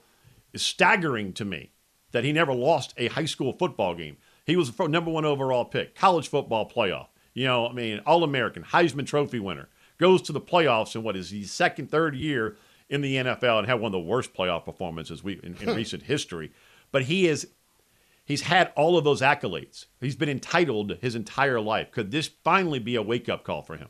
staggering 0.55 1.33
to 1.33 1.45
me 1.45 1.71
that 2.11 2.23
he 2.23 2.31
never 2.31 2.53
lost 2.53 2.93
a 2.97 3.07
high 3.07 3.25
school 3.25 3.53
football 3.53 3.95
game. 3.95 4.17
He 4.45 4.55
was 4.55 4.71
the 4.71 4.87
number 4.87 5.11
one 5.11 5.25
overall 5.25 5.65
pick, 5.65 5.95
college 5.95 6.27
football 6.27 6.69
playoff. 6.69 7.07
You 7.33 7.45
know, 7.45 7.67
I 7.67 7.73
mean, 7.73 7.99
All 8.05 8.23
American, 8.23 8.63
Heisman 8.63 9.07
Trophy 9.07 9.39
winner, 9.39 9.69
goes 9.97 10.21
to 10.23 10.31
the 10.31 10.41
playoffs 10.41 10.95
in 10.95 11.03
what 11.03 11.15
is 11.15 11.31
his 11.31 11.51
second, 11.51 11.89
third 11.89 12.15
year 12.15 12.57
in 12.89 13.01
the 13.01 13.15
NFL 13.15 13.59
and 13.59 13.67
had 13.67 13.75
one 13.79 13.87
of 13.89 13.91
the 13.93 13.99
worst 13.99 14.33
playoff 14.33 14.65
performances 14.65 15.23
we 15.23 15.39
in, 15.43 15.55
in 15.57 15.75
recent 15.75 16.03
history. 16.03 16.51
But 16.91 17.03
he 17.03 17.27
is 17.27 17.47
he's 18.25 18.41
had 18.41 18.71
all 18.75 18.97
of 18.97 19.03
those 19.03 19.21
accolades. 19.21 19.85
He's 19.99 20.15
been 20.15 20.29
entitled 20.29 20.97
his 21.01 21.15
entire 21.15 21.59
life. 21.59 21.91
Could 21.91 22.11
this 22.11 22.29
finally 22.43 22.79
be 22.79 22.95
a 22.95 23.01
wake 23.01 23.29
up 23.29 23.43
call 23.43 23.61
for 23.61 23.77
him? 23.77 23.89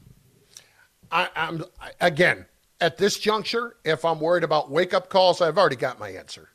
I, 1.12 1.29
I'm 1.36 1.63
again 2.01 2.45
at 2.82 2.97
this 2.97 3.17
juncture. 3.19 3.75
If 3.84 4.06
I'm 4.06 4.19
worried 4.19 4.43
about 4.43 4.71
wake 4.71 4.93
up 4.93 5.10
calls, 5.10 5.41
I've 5.41 5.58
already 5.58 5.75
got 5.75 5.99
my 5.99 6.10
answer. 6.10 6.49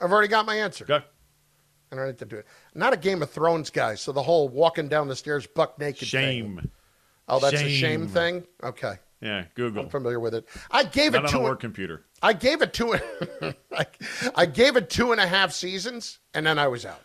I've 0.00 0.12
already 0.12 0.28
got 0.28 0.46
my 0.46 0.56
answer. 0.56 0.84
Okay. 0.84 1.04
And 1.90 1.98
I 1.98 2.02
don't 2.04 2.12
need 2.12 2.18
to 2.18 2.24
do 2.26 2.36
it. 2.36 2.46
I'm 2.74 2.80
not 2.80 2.92
a 2.92 2.96
Game 2.98 3.22
of 3.22 3.30
Thrones 3.30 3.70
guy, 3.70 3.94
so 3.94 4.12
the 4.12 4.22
whole 4.22 4.48
walking 4.48 4.88
down 4.88 5.08
the 5.08 5.16
stairs 5.16 5.46
buck 5.46 5.78
naked 5.78 6.06
Shame. 6.06 6.58
thing. 6.58 6.70
Oh, 7.28 7.38
that's 7.40 7.54
a 7.54 7.68
shame 7.68 8.02
Shame. 8.02 8.08
thing. 8.08 8.44
Okay, 8.62 8.94
Yeah, 9.20 9.44
Google. 9.54 9.84
I'm 9.84 9.88
familiar 9.90 10.20
with 10.20 10.34
it. 10.34 10.46
I 10.70 10.84
gave 10.84 11.12
Not 11.12 11.24
it 11.24 11.26
on 11.26 11.30
two. 11.32 11.38
a 11.38 11.42
work 11.42 11.60
computer. 11.60 12.04
I 12.22 12.32
gave 12.32 12.62
it 12.62 12.72
two. 12.72 12.94
I, 13.76 13.86
I 14.34 14.46
gave 14.46 14.76
it 14.76 14.90
two 14.90 15.12
and 15.12 15.20
a 15.20 15.26
half 15.26 15.52
seasons, 15.52 16.18
and 16.34 16.46
then 16.46 16.58
I 16.58 16.68
was 16.68 16.84
out. 16.86 17.00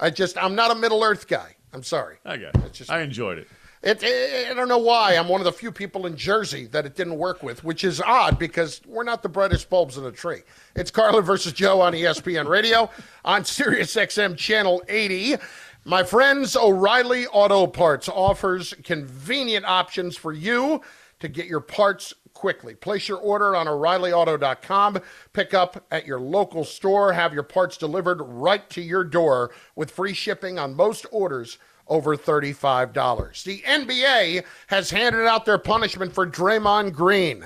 I 0.00 0.10
just 0.10 0.36
I'm 0.42 0.54
not 0.54 0.70
a 0.70 0.74
Middle 0.74 1.02
Earth 1.04 1.26
guy. 1.28 1.54
I'm 1.72 1.82
sorry. 1.82 2.16
I 2.24 2.36
got 2.36 2.54
It's 2.64 2.78
just- 2.78 2.90
I 2.90 3.00
enjoyed 3.02 3.38
it. 3.38 3.48
It, 3.82 4.02
it, 4.02 4.50
I 4.50 4.54
don't 4.54 4.68
know 4.68 4.78
why. 4.78 5.14
I'm 5.14 5.28
one 5.28 5.40
of 5.40 5.44
the 5.44 5.52
few 5.52 5.70
people 5.70 6.06
in 6.06 6.16
Jersey 6.16 6.66
that 6.68 6.86
it 6.86 6.96
didn't 6.96 7.18
work 7.18 7.42
with, 7.44 7.62
which 7.62 7.84
is 7.84 8.00
odd 8.00 8.36
because 8.38 8.80
we're 8.84 9.04
not 9.04 9.22
the 9.22 9.28
brightest 9.28 9.70
bulbs 9.70 9.96
in 9.96 10.02
the 10.02 10.10
tree. 10.10 10.40
It's 10.74 10.90
Carlin 10.90 11.22
versus 11.24 11.52
Joe 11.52 11.80
on 11.82 11.92
ESPN 11.92 12.48
Radio 12.48 12.90
on 13.24 13.44
Sirius 13.44 13.94
XM 13.94 14.36
Channel 14.36 14.82
80. 14.88 15.36
My 15.84 16.02
friends, 16.02 16.56
O'Reilly 16.56 17.26
Auto 17.28 17.68
Parts 17.68 18.08
offers 18.08 18.74
convenient 18.82 19.64
options 19.66 20.16
for 20.16 20.32
you 20.32 20.80
to 21.20 21.28
get 21.28 21.46
your 21.46 21.60
parts 21.60 22.14
quickly. 22.34 22.74
Place 22.74 23.08
your 23.08 23.18
order 23.18 23.56
on 23.56 23.66
O'ReillyAuto.com. 23.66 24.98
Pick 25.32 25.54
up 25.54 25.86
at 25.90 26.06
your 26.06 26.20
local 26.20 26.64
store. 26.64 27.12
Have 27.12 27.32
your 27.32 27.42
parts 27.42 27.76
delivered 27.76 28.20
right 28.22 28.68
to 28.70 28.82
your 28.82 29.04
door 29.04 29.52
with 29.74 29.90
free 29.90 30.12
shipping 30.12 30.58
on 30.58 30.74
most 30.74 31.06
orders 31.10 31.58
over 31.88 32.16
$35. 32.16 33.42
The 33.44 33.60
NBA 33.60 34.44
has 34.68 34.90
handed 34.90 35.26
out 35.26 35.44
their 35.44 35.58
punishment 35.58 36.12
for 36.12 36.26
Draymond 36.26 36.92
Green. 36.92 37.44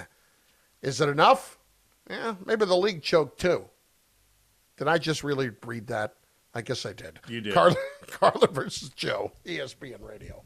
Is 0.83 1.01
it 1.01 1.09
enough? 1.09 1.59
Yeah, 2.09 2.35
maybe 2.45 2.65
the 2.65 2.77
league 2.77 3.03
choked 3.03 3.41
too. 3.41 3.67
Did 4.77 4.89
I 4.89 4.99
just 4.99 5.23
really 5.23 5.51
read 5.65 5.87
that? 5.89 6.15
I 6.55 6.63
guess 6.63 6.85
I 6.85 6.93
did. 6.93 7.21
You 7.29 7.41
did. 7.41 7.55
Carlin, 7.55 7.77
Carlin 8.09 8.53
versus 8.53 8.89
Joe, 8.89 9.33
ESPN 9.45 10.03
Radio. 10.03 10.43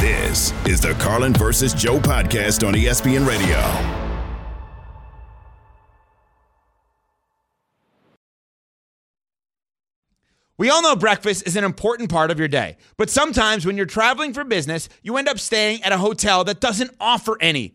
This 0.00 0.52
is 0.66 0.80
the 0.80 0.94
Carlin 0.94 1.32
versus 1.32 1.74
Joe 1.74 1.98
podcast 1.98 2.66
on 2.66 2.74
ESPN 2.74 3.26
Radio. 3.26 3.58
We 10.58 10.70
all 10.70 10.82
know 10.82 10.94
breakfast 10.94 11.46
is 11.46 11.56
an 11.56 11.64
important 11.64 12.10
part 12.10 12.30
of 12.30 12.38
your 12.38 12.46
day, 12.46 12.76
but 12.96 13.10
sometimes 13.10 13.66
when 13.66 13.76
you're 13.76 13.86
traveling 13.86 14.32
for 14.32 14.44
business, 14.44 14.88
you 15.02 15.16
end 15.16 15.28
up 15.28 15.40
staying 15.40 15.82
at 15.82 15.92
a 15.92 15.98
hotel 15.98 16.44
that 16.44 16.60
doesn't 16.60 16.94
offer 17.00 17.36
any. 17.40 17.74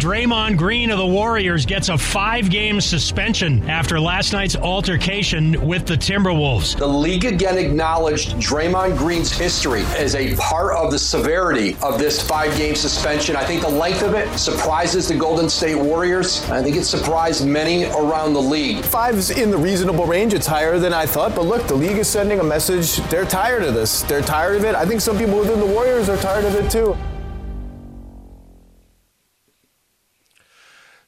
Draymond 0.00 0.56
Green 0.56 0.90
of 0.90 0.96
the 0.96 1.06
Warriors 1.06 1.66
gets 1.66 1.90
a 1.90 1.98
five 1.98 2.48
game 2.48 2.80
suspension 2.80 3.68
after 3.68 4.00
last 4.00 4.32
night's 4.32 4.56
altercation 4.56 5.60
with 5.66 5.84
the 5.86 5.92
Timberwolves. 5.92 6.78
The 6.78 6.86
league 6.86 7.26
again 7.26 7.58
acknowledged 7.58 8.30
Draymond 8.36 8.96
Green's 8.96 9.30
history 9.30 9.82
as 9.98 10.14
a 10.14 10.34
part 10.36 10.74
of 10.74 10.90
the 10.90 10.98
severity 10.98 11.76
of 11.82 11.98
this 11.98 12.26
five 12.26 12.56
game 12.56 12.74
suspension. 12.74 13.36
I 13.36 13.44
think 13.44 13.60
the 13.60 13.68
length 13.68 14.02
of 14.02 14.14
it 14.14 14.38
surprises 14.38 15.06
the 15.06 15.16
Golden 15.16 15.50
State 15.50 15.76
Warriors. 15.76 16.48
I 16.48 16.62
think 16.62 16.76
it 16.76 16.84
surprised 16.84 17.46
many 17.46 17.84
around 17.84 18.32
the 18.32 18.40
league. 18.40 18.82
Five's 18.82 19.28
in 19.28 19.50
the 19.50 19.58
reasonable 19.58 20.06
range. 20.06 20.32
It's 20.32 20.46
higher 20.46 20.78
than 20.78 20.94
I 20.94 21.04
thought. 21.04 21.34
But 21.34 21.44
look, 21.44 21.66
the 21.66 21.74
league 21.74 21.98
is 21.98 22.08
sending 22.08 22.40
a 22.40 22.44
message. 22.44 22.96
They're 23.10 23.26
tired 23.26 23.64
of 23.64 23.74
this. 23.74 24.00
They're 24.04 24.22
tired 24.22 24.56
of 24.56 24.64
it. 24.64 24.74
I 24.74 24.86
think 24.86 25.02
some 25.02 25.18
people 25.18 25.38
within 25.38 25.60
the 25.60 25.66
Warriors 25.66 26.08
are 26.08 26.16
tired 26.16 26.46
of 26.46 26.54
it 26.54 26.70
too. 26.70 26.96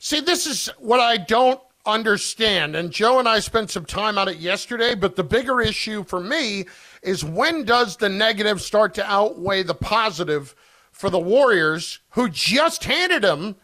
See, 0.04 0.18
this 0.18 0.48
is 0.48 0.68
what 0.80 0.98
I 0.98 1.16
don't 1.16 1.60
understand. 1.86 2.74
And 2.74 2.90
Joe 2.90 3.20
and 3.20 3.28
I 3.28 3.38
spent 3.38 3.70
some 3.70 3.84
time 3.84 4.18
on 4.18 4.26
it 4.26 4.38
yesterday, 4.38 4.96
but 4.96 5.14
the 5.14 5.22
bigger 5.22 5.60
issue 5.60 6.02
for 6.02 6.18
me 6.18 6.64
is 7.04 7.24
when 7.24 7.64
does 7.64 7.96
the 7.96 8.08
negative 8.08 8.60
start 8.60 8.94
to 8.94 9.08
outweigh 9.08 9.62
the 9.62 9.76
positive 9.76 10.56
for 10.90 11.08
the 11.08 11.20
Warriors, 11.20 12.00
who 12.10 12.28
just 12.28 12.82
handed 12.82 13.22
him 13.22 13.54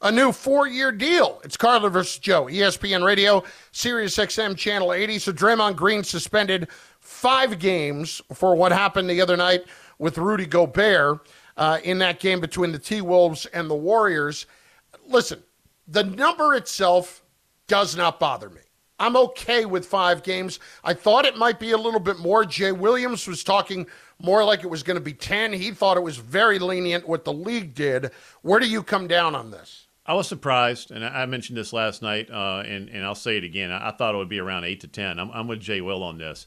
a 0.00 0.12
new 0.12 0.30
four 0.30 0.68
year 0.68 0.92
deal? 0.92 1.40
It's 1.42 1.56
Carlin 1.56 1.90
versus 1.90 2.20
Joe, 2.20 2.44
ESPN 2.44 3.04
Radio, 3.04 3.42
Sirius 3.72 4.16
XM 4.18 4.56
Channel 4.56 4.92
80. 4.92 5.18
So 5.18 5.32
Draymond 5.32 5.74
Green 5.74 6.04
suspended 6.04 6.68
five 7.00 7.58
games 7.58 8.22
for 8.34 8.54
what 8.54 8.70
happened 8.70 9.10
the 9.10 9.20
other 9.20 9.36
night 9.36 9.64
with 9.98 10.16
Rudy 10.16 10.46
Gobert 10.46 11.26
uh, 11.56 11.80
in 11.82 11.98
that 11.98 12.20
game 12.20 12.38
between 12.38 12.70
the 12.70 12.78
T 12.78 13.00
Wolves 13.00 13.46
and 13.46 13.68
the 13.68 13.74
Warriors. 13.74 14.46
Listen, 15.08 15.42
the 15.88 16.04
number 16.04 16.54
itself 16.54 17.22
does 17.66 17.96
not 17.96 18.20
bother 18.20 18.50
me. 18.50 18.60
I'm 19.00 19.16
okay 19.16 19.64
with 19.64 19.86
five 19.86 20.22
games. 20.22 20.58
I 20.82 20.92
thought 20.92 21.24
it 21.24 21.36
might 21.36 21.60
be 21.60 21.70
a 21.70 21.78
little 21.78 22.00
bit 22.00 22.18
more. 22.18 22.44
Jay 22.44 22.72
Williams 22.72 23.26
was 23.26 23.44
talking 23.44 23.86
more 24.20 24.44
like 24.44 24.64
it 24.64 24.70
was 24.70 24.82
going 24.82 24.96
to 24.96 25.00
be 25.00 25.12
10. 25.12 25.52
He 25.52 25.70
thought 25.70 25.96
it 25.96 26.02
was 26.02 26.16
very 26.16 26.58
lenient 26.58 27.08
what 27.08 27.24
the 27.24 27.32
league 27.32 27.74
did. 27.74 28.10
Where 28.42 28.58
do 28.58 28.68
you 28.68 28.82
come 28.82 29.06
down 29.06 29.36
on 29.36 29.50
this? 29.50 29.86
I 30.04 30.14
was 30.14 30.26
surprised, 30.26 30.90
and 30.90 31.04
I 31.04 31.26
mentioned 31.26 31.58
this 31.58 31.72
last 31.72 32.00
night, 32.00 32.30
uh, 32.30 32.62
and, 32.66 32.88
and 32.88 33.04
I'll 33.04 33.14
say 33.14 33.36
it 33.36 33.44
again. 33.44 33.70
I, 33.70 33.90
thought 33.90 34.14
it 34.14 34.18
would 34.18 34.28
be 34.28 34.40
around 34.40 34.64
8 34.64 34.80
to 34.80 34.88
10. 34.88 35.18
I'm, 35.18 35.30
I'm 35.30 35.46
with 35.46 35.60
Jay 35.60 35.82
Will 35.82 36.02
on 36.02 36.16
this. 36.16 36.46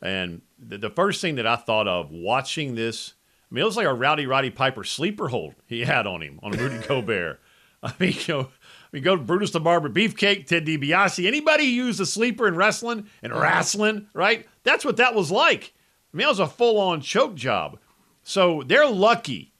And 0.00 0.42
the, 0.58 0.78
the, 0.78 0.90
first 0.90 1.20
thing 1.20 1.34
that 1.34 1.46
I 1.46 1.56
thought 1.56 1.88
of 1.88 2.12
watching 2.12 2.76
this, 2.76 3.14
I 3.50 3.54
mean, 3.54 3.62
it 3.62 3.66
was 3.66 3.76
like 3.76 3.86
a 3.86 3.92
Rowdy 3.92 4.26
Roddy 4.26 4.50
Piper 4.50 4.84
sleeper 4.84 5.28
hold 5.28 5.54
he 5.66 5.80
had 5.80 6.06
on 6.06 6.22
him, 6.22 6.38
on 6.42 6.52
Rudy 6.52 6.78
Gobert. 6.88 7.40
I 7.82 7.92
mean, 7.98 8.14
you 8.26 8.34
know, 8.34 8.48
we 8.92 9.00
go 9.00 9.16
to 9.16 9.22
Brutus 9.22 9.50
the 9.50 9.60
Barber 9.60 9.88
Beefcake, 9.88 10.46
Ted 10.46 10.66
DiBiase. 10.66 11.26
Anybody 11.26 11.64
use 11.64 12.00
a 12.00 12.06
sleeper 12.06 12.48
in 12.48 12.56
wrestling 12.56 13.06
and 13.22 13.34
wrestling, 13.34 14.08
right? 14.14 14.46
That's 14.64 14.84
what 14.84 14.96
that 14.96 15.14
was 15.14 15.30
like. 15.30 15.74
I 16.12 16.16
mean, 16.16 16.24
that 16.24 16.30
was 16.30 16.40
a 16.40 16.46
full 16.46 16.78
on 16.78 17.00
choke 17.00 17.34
job. 17.34 17.78
So 18.22 18.62
they're 18.66 18.88
lucky 18.88 19.54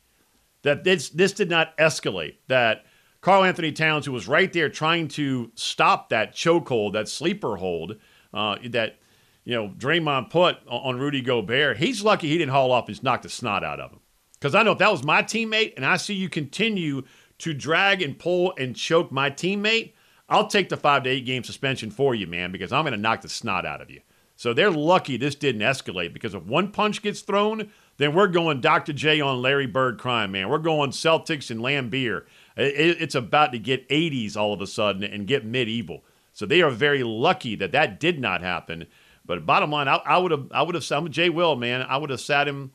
that 0.63 0.85
this 0.85 1.11
this 1.11 1.33
did 1.33 1.49
not 1.49 1.77
escalate. 1.79 2.37
That 2.49 2.85
Karl-Anthony 3.21 3.73
Towns, 3.73 4.07
who 4.07 4.13
was 4.13 4.29
right 4.29 4.53
there 4.53 4.69
trying 4.69 5.09
to 5.09 5.51
stop 5.55 6.09
that 6.09 6.35
chokehold, 6.35 6.95
that 6.95 7.09
sleeper 7.09 7.57
hold, 7.57 7.97
uh, 8.35 8.57
that 8.71 8.99
you 9.45 9.55
know 9.55 9.69
Draymond 9.69 10.31
put 10.31 10.59
on 10.69 10.99
Rudy 10.99 11.21
Gobert, 11.21 11.79
he's 11.79 12.03
lucky 12.03 12.29
he 12.29 12.39
didn't 12.39 12.53
haul 12.53 12.73
off 12.73 12.89
and 12.89 13.03
knock 13.03 13.23
the 13.23 13.29
snot 13.29 13.65
out 13.65 13.81
of 13.81 13.93
him. 13.93 14.01
Because 14.35 14.55
I 14.55 14.63
know 14.63 14.73
if 14.73 14.79
that 14.79 14.91
was 14.91 15.05
my 15.05 15.23
teammate, 15.23 15.75
and 15.77 15.85
I 15.85 15.99
see 15.99 16.15
you 16.15 16.31
continue 16.31 17.03
to 17.41 17.55
drag 17.55 18.03
and 18.03 18.19
pull 18.19 18.55
and 18.59 18.77
choke 18.77 19.11
my 19.11 19.31
teammate, 19.31 19.93
I'll 20.29 20.47
take 20.47 20.69
the 20.69 20.77
five 20.77 21.03
to 21.05 21.11
eight 21.11 21.27
game 21.27 21.43
suspension 21.43 21.91
for 21.91 22.15
you, 22.15 22.27
man, 22.27 22.53
because 22.53 22.73
I'm 22.73 22.85
going 22.85 22.93
to 22.93 22.99
knock 22.99 23.23
the 23.23 23.29
snot 23.29 23.67
out 23.67 23.81
of 23.81 23.91
you. 23.91 24.01
So 24.37 24.55
they're 24.55 24.71
lucky 24.71 25.17
this 25.17 25.35
didn't 25.35 25.61
escalate 25.61 26.15
because 26.15 26.35
if 26.35 26.43
one 26.45 26.73
punch 26.73 27.03
gets 27.03 27.21
thrown, 27.21 27.71
then 27.99 28.15
we're 28.15 28.29
going 28.29 28.63
Dr. 28.63 28.95
J 28.95 29.21
on 29.21 29.43
Larry 29.43 29.67
Bird 29.67 29.99
crime, 29.99 30.33
man. 30.33 30.49
We're 30.49 30.59
going 30.59 30.93
Celtics 30.93 31.51
and 31.51 31.61
Laimbeer. 31.61 32.25
It's 32.57 33.15
about 33.15 33.53
to 33.53 33.59
get 33.59 33.87
80s 33.91 34.37
all 34.37 34.55
of 34.55 34.63
a 34.63 34.67
sudden 34.67 35.05
and 35.05 35.27
get 35.27 35.45
medieval. 35.45 36.05
So 36.33 36.47
they 36.47 36.63
are 36.63 36.71
very 36.71 37.03
lucky 37.03 37.55
that 37.57 37.73
that 37.73 38.01
did 38.01 38.19
not 38.19 38.41
happen. 38.41 38.87
But 39.27 39.45
bottom 39.45 39.71
line, 39.71 39.89
I, 39.89 40.17
would 40.17 40.31
have, 40.31 40.47
I 40.53 40.63
would 40.63 40.75
have, 40.75 40.91
I'm 40.91 41.11
Jay 41.11 41.29
Will, 41.29 41.57
man. 41.57 41.83
I 41.83 41.99
would 41.99 42.11
have 42.11 42.21
sat 42.21 42.49
him, 42.49 42.73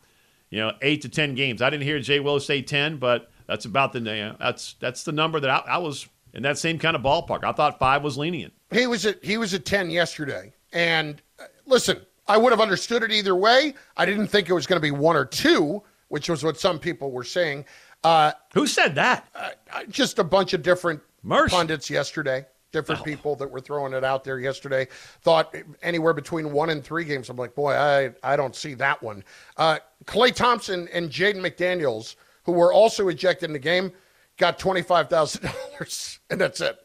you 0.49 0.59
know, 0.59 0.73
eight 0.81 1.01
to 1.01 1.09
ten 1.09 1.33
games. 1.33 1.61
I 1.61 1.69
didn't 1.69 1.83
hear 1.83 1.99
Jay 1.99 2.19
Will 2.19 2.39
say 2.39 2.61
ten, 2.61 2.97
but 2.97 3.31
that's 3.47 3.65
about 3.65 3.93
the 3.93 4.35
that's 4.39 4.75
that's 4.79 5.03
the 5.03 5.11
number 5.11 5.39
that 5.39 5.49
I, 5.49 5.63
I, 5.67 5.77
was 5.77 6.07
in 6.33 6.43
that 6.43 6.57
same 6.57 6.79
kind 6.79 6.95
of 6.95 7.01
ballpark. 7.01 7.43
I 7.43 7.51
thought 7.51 7.79
five 7.79 8.03
was 8.03 8.17
lenient. 8.17 8.53
He 8.71 8.87
was 8.87 9.05
at 9.05 9.23
he 9.23 9.37
was 9.37 9.53
at 9.53 9.65
ten 9.65 9.89
yesterday, 9.89 10.53
and 10.73 11.21
uh, 11.39 11.45
listen, 11.65 12.01
I 12.27 12.37
would 12.37 12.51
have 12.51 12.61
understood 12.61 13.03
it 13.03 13.11
either 13.11 13.35
way. 13.35 13.75
I 13.97 14.05
didn't 14.05 14.27
think 14.27 14.49
it 14.49 14.53
was 14.53 14.67
going 14.67 14.77
to 14.77 14.85
be 14.85 14.91
one 14.91 15.15
or 15.15 15.25
two, 15.25 15.83
which 16.07 16.29
was 16.29 16.43
what 16.43 16.59
some 16.59 16.79
people 16.79 17.11
were 17.11 17.23
saying. 17.23 17.65
Uh, 18.03 18.31
Who 18.53 18.67
said 18.67 18.95
that? 18.95 19.27
Uh, 19.35 19.49
uh 19.73 19.83
just 19.89 20.19
a 20.19 20.23
bunch 20.23 20.53
of 20.53 20.61
different 20.61 21.01
pundits 21.27 21.89
yesterday. 21.89 22.45
Different 22.71 23.01
oh. 23.01 23.05
people 23.05 23.35
that 23.37 23.49
were 23.49 23.61
throwing 23.61 23.93
it 23.93 24.03
out 24.03 24.25
there 24.25 24.37
yesterday 24.37 24.87
thought 25.21 25.55
anywhere 25.81 26.13
between 26.13 26.51
one 26.51 26.71
and 26.71 26.83
three 26.83 27.05
games. 27.05 27.29
I'm 27.29 27.37
like, 27.37 27.55
boy, 27.55 27.73
I 27.73 28.11
I 28.21 28.35
don't 28.35 28.55
see 28.55 28.73
that 28.73 29.01
one. 29.01 29.23
Uh, 29.55 29.77
Klay 30.05 30.35
Thompson 30.35 30.89
and 30.91 31.09
Jaden 31.09 31.37
McDaniels 31.37 32.15
who 32.45 32.51
were 32.51 32.71
also 32.71 33.07
ejected 33.09 33.49
in 33.49 33.53
the 33.53 33.59
game, 33.59 33.91
got 34.37 34.59
$25,000. 34.59 36.19
And 36.29 36.41
that's 36.41 36.61
it. 36.61 36.77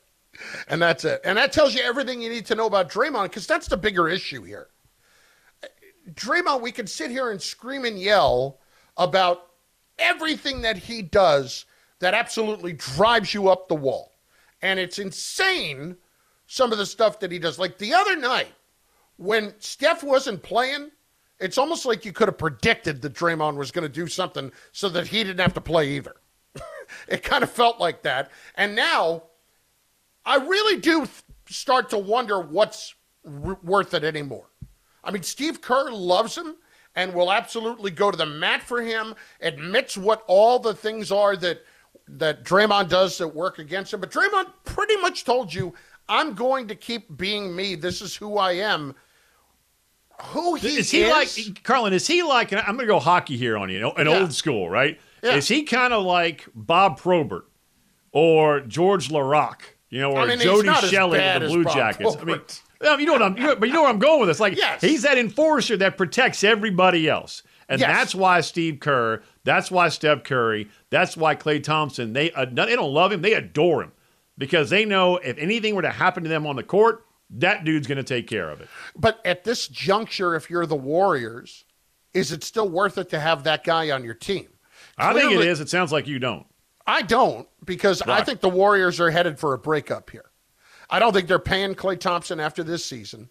And 0.68 0.83
that's 0.83 1.05
it. 1.05 1.20
And 1.25 1.38
that 1.38 1.53
tells 1.53 1.75
you 1.75 1.83
everything 1.83 2.20
you 2.20 2.29
need 2.29 2.46
to 2.46 2.55
know 2.55 2.66
about 2.66 2.90
Draymond 2.90 3.25
because 3.25 3.46
that's 3.46 3.68
the 3.68 3.77
bigger 3.77 4.09
issue 4.09 4.42
here. 4.42 4.68
Draymond, 6.12 6.61
we 6.61 6.73
can 6.73 6.87
sit 6.87 7.11
here 7.11 7.31
and 7.31 7.40
scream 7.40 7.85
and 7.85 7.99
yell 7.99 8.59
about 8.96 9.49
everything 9.99 10.62
that 10.62 10.77
he 10.77 11.03
does 11.03 11.66
that 12.01 12.14
absolutely 12.14 12.73
drives 12.73 13.33
you 13.33 13.49
up 13.49 13.68
the 13.68 13.75
wall. 13.75 14.12
And 14.62 14.81
it's 14.81 14.99
insane 14.99 15.96
some 16.46 16.73
of 16.73 16.79
the 16.79 16.87
stuff 16.87 17.20
that 17.20 17.31
he 17.31 17.38
does. 17.38 17.59
Like 17.59 17.79
the 17.79 17.94
other 17.94 18.16
night, 18.16 18.53
when 19.16 19.55
Steph 19.59 20.03
wasn't 20.03 20.42
playing, 20.42 20.90
it's 21.40 21.59
almost 21.59 21.87
like 21.87 22.05
you 22.05 22.12
could 22.12 22.29
have 22.29 22.38
predicted 22.38 23.03
that 23.03 23.14
Draymond 23.14 23.57
was 23.57 23.70
going 23.70 23.83
to 23.83 23.88
do 23.92 24.07
something 24.07 24.53
so 24.72 24.88
that 24.90 25.09
he 25.09 25.24
didn't 25.24 25.40
have 25.40 25.55
to 25.55 25.61
play 25.61 25.90
either. 25.92 26.16
it 27.09 27.22
kind 27.22 27.42
of 27.42 27.50
felt 27.50 27.81
like 27.81 28.03
that. 28.03 28.31
And 28.57 28.74
now 28.74 29.24
I 30.24 30.37
really 30.37 30.79
do 30.81 31.09
start 31.48 31.90
to 31.90 31.98
wonder 31.98 32.40
what's 32.40 32.94
r- 33.26 33.59
worth 33.62 33.94
it 33.94 34.05
anymore. 34.05 34.46
I 35.03 35.11
mean, 35.11 35.22
Steve 35.22 35.61
Kerr 35.61 35.90
loves 35.90 36.37
him 36.37 36.57
and 36.94 37.14
will 37.14 37.33
absolutely 37.33 37.90
go 37.90 38.11
to 38.11 38.16
the 38.16 38.26
mat 38.26 38.62
for 38.62 38.83
him, 38.83 39.14
admits 39.40 39.96
what 39.96 40.22
all 40.26 40.59
the 40.59 40.74
things 40.74 41.11
are 41.11 41.37
that 41.37 41.64
that 42.12 42.44
Draymond 42.44 42.88
does 42.88 43.18
that 43.18 43.29
work 43.29 43.59
against 43.61 43.94
him. 43.94 44.00
But 44.00 44.11
Draymond 44.11 44.53
pretty 44.64 44.96
much 44.96 45.24
told 45.24 45.55
you, 45.55 45.72
I'm 46.09 46.35
going 46.35 46.66
to 46.68 46.74
keep 46.74 47.16
being 47.16 47.55
me. 47.55 47.76
This 47.76 48.03
is 48.03 48.16
who 48.16 48.37
I 48.37 48.53
am 48.53 48.96
who 50.23 50.55
he 50.55 50.69
is. 50.69 50.77
Is 50.79 50.91
he 50.91 51.03
is? 51.03 51.11
like 51.11 51.63
Carlin? 51.63 51.93
Is 51.93 52.07
he 52.07 52.23
like? 52.23 52.53
I'm 52.53 52.77
going 52.77 52.79
to 52.81 52.87
go 52.87 52.99
hockey 52.99 53.37
here 53.37 53.57
on 53.57 53.71
you, 53.71 53.91
an 53.91 54.07
yeah. 54.07 54.21
old 54.21 54.33
school, 54.33 54.69
right? 54.69 54.99
Yeah. 55.23 55.35
Is 55.35 55.49
he 55.49 55.65
kind 55.65 55.93
of 55.93 56.05
like 56.05 56.49
Bob 56.55 56.99
Probert 56.99 57.47
or 58.13 58.61
George 58.61 59.09
Laraque, 59.09 59.63
you 59.91 60.01
know, 60.01 60.13
or 60.13 60.21
I 60.21 60.27
mean, 60.27 60.41
Jody 60.41 60.73
Shelley 60.89 61.21
of 61.21 61.43
the 61.43 61.49
Blue 61.49 61.65
Jackets? 61.65 62.17
Probert. 62.17 62.63
I 62.83 62.97
mean, 62.97 63.01
you 63.01 63.07
know 63.07 63.13
what 63.13 63.23
I'm, 63.23 63.59
but 63.59 63.69
you 63.69 63.75
know 63.75 63.83
where 63.83 63.91
I'm 63.91 63.99
going 63.99 64.21
with 64.21 64.29
this. 64.31 64.41
Like, 64.41 64.57
yes. 64.57 64.81
he's 64.81 65.03
that 65.03 65.19
enforcer 65.19 65.77
that 65.77 65.99
protects 65.99 66.43
everybody 66.43 67.09
else, 67.09 67.43
and 67.69 67.79
yes. 67.79 67.91
that's 67.91 68.15
why 68.15 68.41
Steve 68.41 68.81
Kerr, 68.81 69.23
that's 69.45 69.71
why 69.71 69.91
Steph 69.91 70.25
Curry, 70.25 70.69
that's 70.89 71.17
why 71.17 71.37
Klay 71.37 71.63
Thompson. 71.63 72.15
They 72.15 72.33
uh, 72.33 72.47
they 72.47 72.75
don't 72.75 72.95
love 72.95 73.13
him, 73.13 73.21
they 73.21 73.35
adore 73.35 73.83
him 73.83 73.93
because 74.39 74.71
they 74.71 74.87
know 74.87 75.19
if 75.19 75.37
anything 75.37 75.75
were 75.75 75.83
to 75.83 75.91
happen 75.91 76.23
to 76.23 76.29
them 76.29 76.47
on 76.47 76.57
the 76.57 76.63
court, 76.63 77.05
that 77.31 77.64
dude's 77.64 77.87
going 77.87 77.97
to 77.97 78.05
take 78.05 78.27
care 78.27 78.51
of 78.51 78.61
it. 78.61 78.69
But 78.97 79.21
at 79.25 79.45
this 79.45 79.69
juncture, 79.69 80.35
if 80.35 80.51
you're 80.51 80.66
the 80.66 80.77
Warriors, 80.77 81.64
is 82.12 82.33
it 82.33 82.43
still 82.43 82.69
worth 82.69 82.99
it 82.99 83.09
to 83.11 83.21
have 83.21 83.45
that 83.45 83.64
guy 83.64 83.90
on 83.90 84.05
your 84.05 84.14
team? 84.14 84.49
I 84.99 85.14
think 85.14 85.33
it 85.33 85.40
is. 85.40 85.61
It 85.61 85.69
sounds 85.69 85.93
like 85.93 86.07
you 86.07 86.19
don't. 86.19 86.47
I 86.87 87.03
don't 87.03 87.49
because 87.64 88.05
right. 88.07 88.21
I 88.21 88.25
think 88.25 88.40
the 88.40 88.49
Warriors 88.49 89.01
are 89.01 89.11
headed 89.11 89.38
for 89.38 89.55
a 89.55 89.59
breakup 89.59 90.11
here. 90.11 90.31
I 90.90 90.99
don't 90.99 91.12
think 91.12 91.29
they're 91.29 91.38
paying 91.38 91.75
Klay 91.75 91.99
Thompson 91.99 92.40
after 92.40 92.64
this 92.64 92.85
season. 92.85 93.31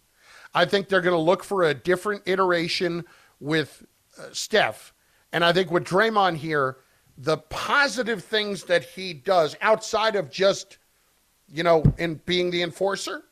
I 0.54 0.64
think 0.64 0.88
they're 0.88 1.02
going 1.02 1.14
to 1.14 1.20
look 1.20 1.44
for 1.44 1.64
a 1.64 1.74
different 1.74 2.22
iteration 2.26 3.04
with 3.38 3.84
uh, 4.18 4.28
Steph. 4.32 4.94
And 5.32 5.44
I 5.44 5.52
think 5.52 5.70
with 5.70 5.84
Draymond 5.84 6.36
here, 6.36 6.78
the 7.18 7.36
positive 7.36 8.24
things 8.24 8.64
that 8.64 8.82
he 8.82 9.12
does 9.12 9.56
outside 9.60 10.16
of 10.16 10.30
just, 10.30 10.78
you 11.46 11.62
know, 11.62 11.84
in 11.98 12.14
being 12.24 12.50
the 12.50 12.62
enforcer, 12.62 13.24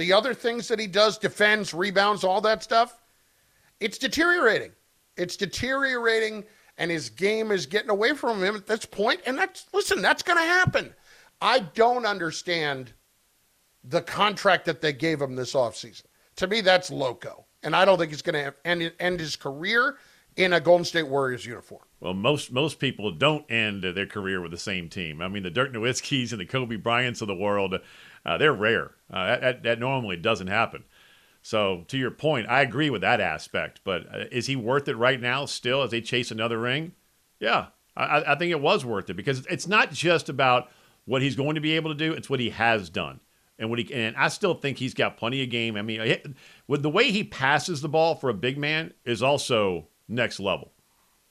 the 0.00 0.12
other 0.12 0.34
things 0.34 0.66
that 0.68 0.80
he 0.80 0.86
does, 0.86 1.18
defends, 1.18 1.74
rebounds, 1.74 2.24
all 2.24 2.40
that 2.40 2.62
stuff, 2.62 3.00
it's 3.80 3.98
deteriorating. 3.98 4.72
It's 5.16 5.36
deteriorating, 5.36 6.44
and 6.78 6.90
his 6.90 7.10
game 7.10 7.50
is 7.50 7.66
getting 7.66 7.90
away 7.90 8.14
from 8.14 8.42
him 8.42 8.56
at 8.56 8.66
this 8.66 8.86
point. 8.86 9.20
And 9.26 9.36
that's, 9.36 9.66
listen, 9.72 10.00
that's 10.00 10.22
going 10.22 10.38
to 10.38 10.44
happen. 10.44 10.94
I 11.42 11.60
don't 11.60 12.06
understand 12.06 12.92
the 13.84 14.02
contract 14.02 14.64
that 14.66 14.80
they 14.80 14.92
gave 14.92 15.20
him 15.20 15.36
this 15.36 15.54
offseason. 15.54 16.04
To 16.36 16.46
me, 16.46 16.60
that's 16.60 16.90
loco. 16.90 17.44
And 17.62 17.76
I 17.76 17.84
don't 17.84 17.98
think 17.98 18.10
he's 18.10 18.22
going 18.22 18.42
to 18.42 18.54
end, 18.64 18.92
end 18.98 19.20
his 19.20 19.36
career 19.36 19.98
in 20.36 20.52
a 20.54 20.60
Golden 20.60 20.84
State 20.84 21.08
Warriors 21.08 21.44
uniform. 21.44 21.82
Well, 22.00 22.14
most 22.14 22.50
most 22.50 22.78
people 22.78 23.10
don't 23.10 23.50
end 23.50 23.82
their 23.82 24.06
career 24.06 24.40
with 24.40 24.52
the 24.52 24.58
same 24.58 24.88
team. 24.88 25.20
I 25.20 25.28
mean, 25.28 25.42
the 25.42 25.50
Dirk 25.50 25.72
Nowitzkis 25.72 26.32
and 26.32 26.40
the 26.40 26.46
Kobe 26.46 26.76
Bryants 26.76 27.20
of 27.20 27.28
the 27.28 27.34
world, 27.34 27.78
uh, 28.24 28.38
they're 28.38 28.52
rare. 28.52 28.92
Uh, 29.12 29.38
that, 29.38 29.62
that 29.62 29.78
normally 29.78 30.16
doesn't 30.16 30.46
happen. 30.46 30.84
So, 31.42 31.84
to 31.88 31.96
your 31.96 32.10
point, 32.10 32.48
I 32.48 32.60
agree 32.60 32.90
with 32.90 33.00
that 33.00 33.20
aspect. 33.20 33.80
But 33.82 34.06
uh, 34.14 34.24
is 34.30 34.46
he 34.46 34.56
worth 34.56 34.88
it 34.88 34.96
right 34.96 35.20
now 35.20 35.46
still 35.46 35.82
as 35.82 35.90
they 35.90 36.00
chase 36.00 36.30
another 36.30 36.58
ring? 36.58 36.92
Yeah, 37.38 37.66
I, 37.96 38.32
I 38.32 38.34
think 38.36 38.50
it 38.50 38.60
was 38.60 38.84
worth 38.84 39.08
it 39.08 39.14
because 39.14 39.46
it's 39.46 39.66
not 39.66 39.90
just 39.90 40.28
about 40.28 40.70
what 41.06 41.22
he's 41.22 41.36
going 41.36 41.54
to 41.54 41.60
be 41.60 41.76
able 41.76 41.90
to 41.90 41.96
do, 41.96 42.12
it's 42.12 42.30
what 42.30 42.40
he 42.40 42.50
has 42.50 42.90
done. 42.90 43.20
And 43.58 43.68
what 43.68 43.78
he 43.78 43.92
and 43.92 44.16
I 44.16 44.28
still 44.28 44.54
think 44.54 44.78
he's 44.78 44.94
got 44.94 45.18
plenty 45.18 45.42
of 45.42 45.50
game. 45.50 45.76
I 45.76 45.82
mean, 45.82 46.34
with 46.66 46.82
the 46.82 46.88
way 46.88 47.10
he 47.10 47.24
passes 47.24 47.82
the 47.82 47.90
ball 47.90 48.14
for 48.14 48.30
a 48.30 48.34
big 48.34 48.56
man 48.56 48.94
is 49.04 49.22
also 49.22 49.88
next 50.08 50.40
level. 50.40 50.72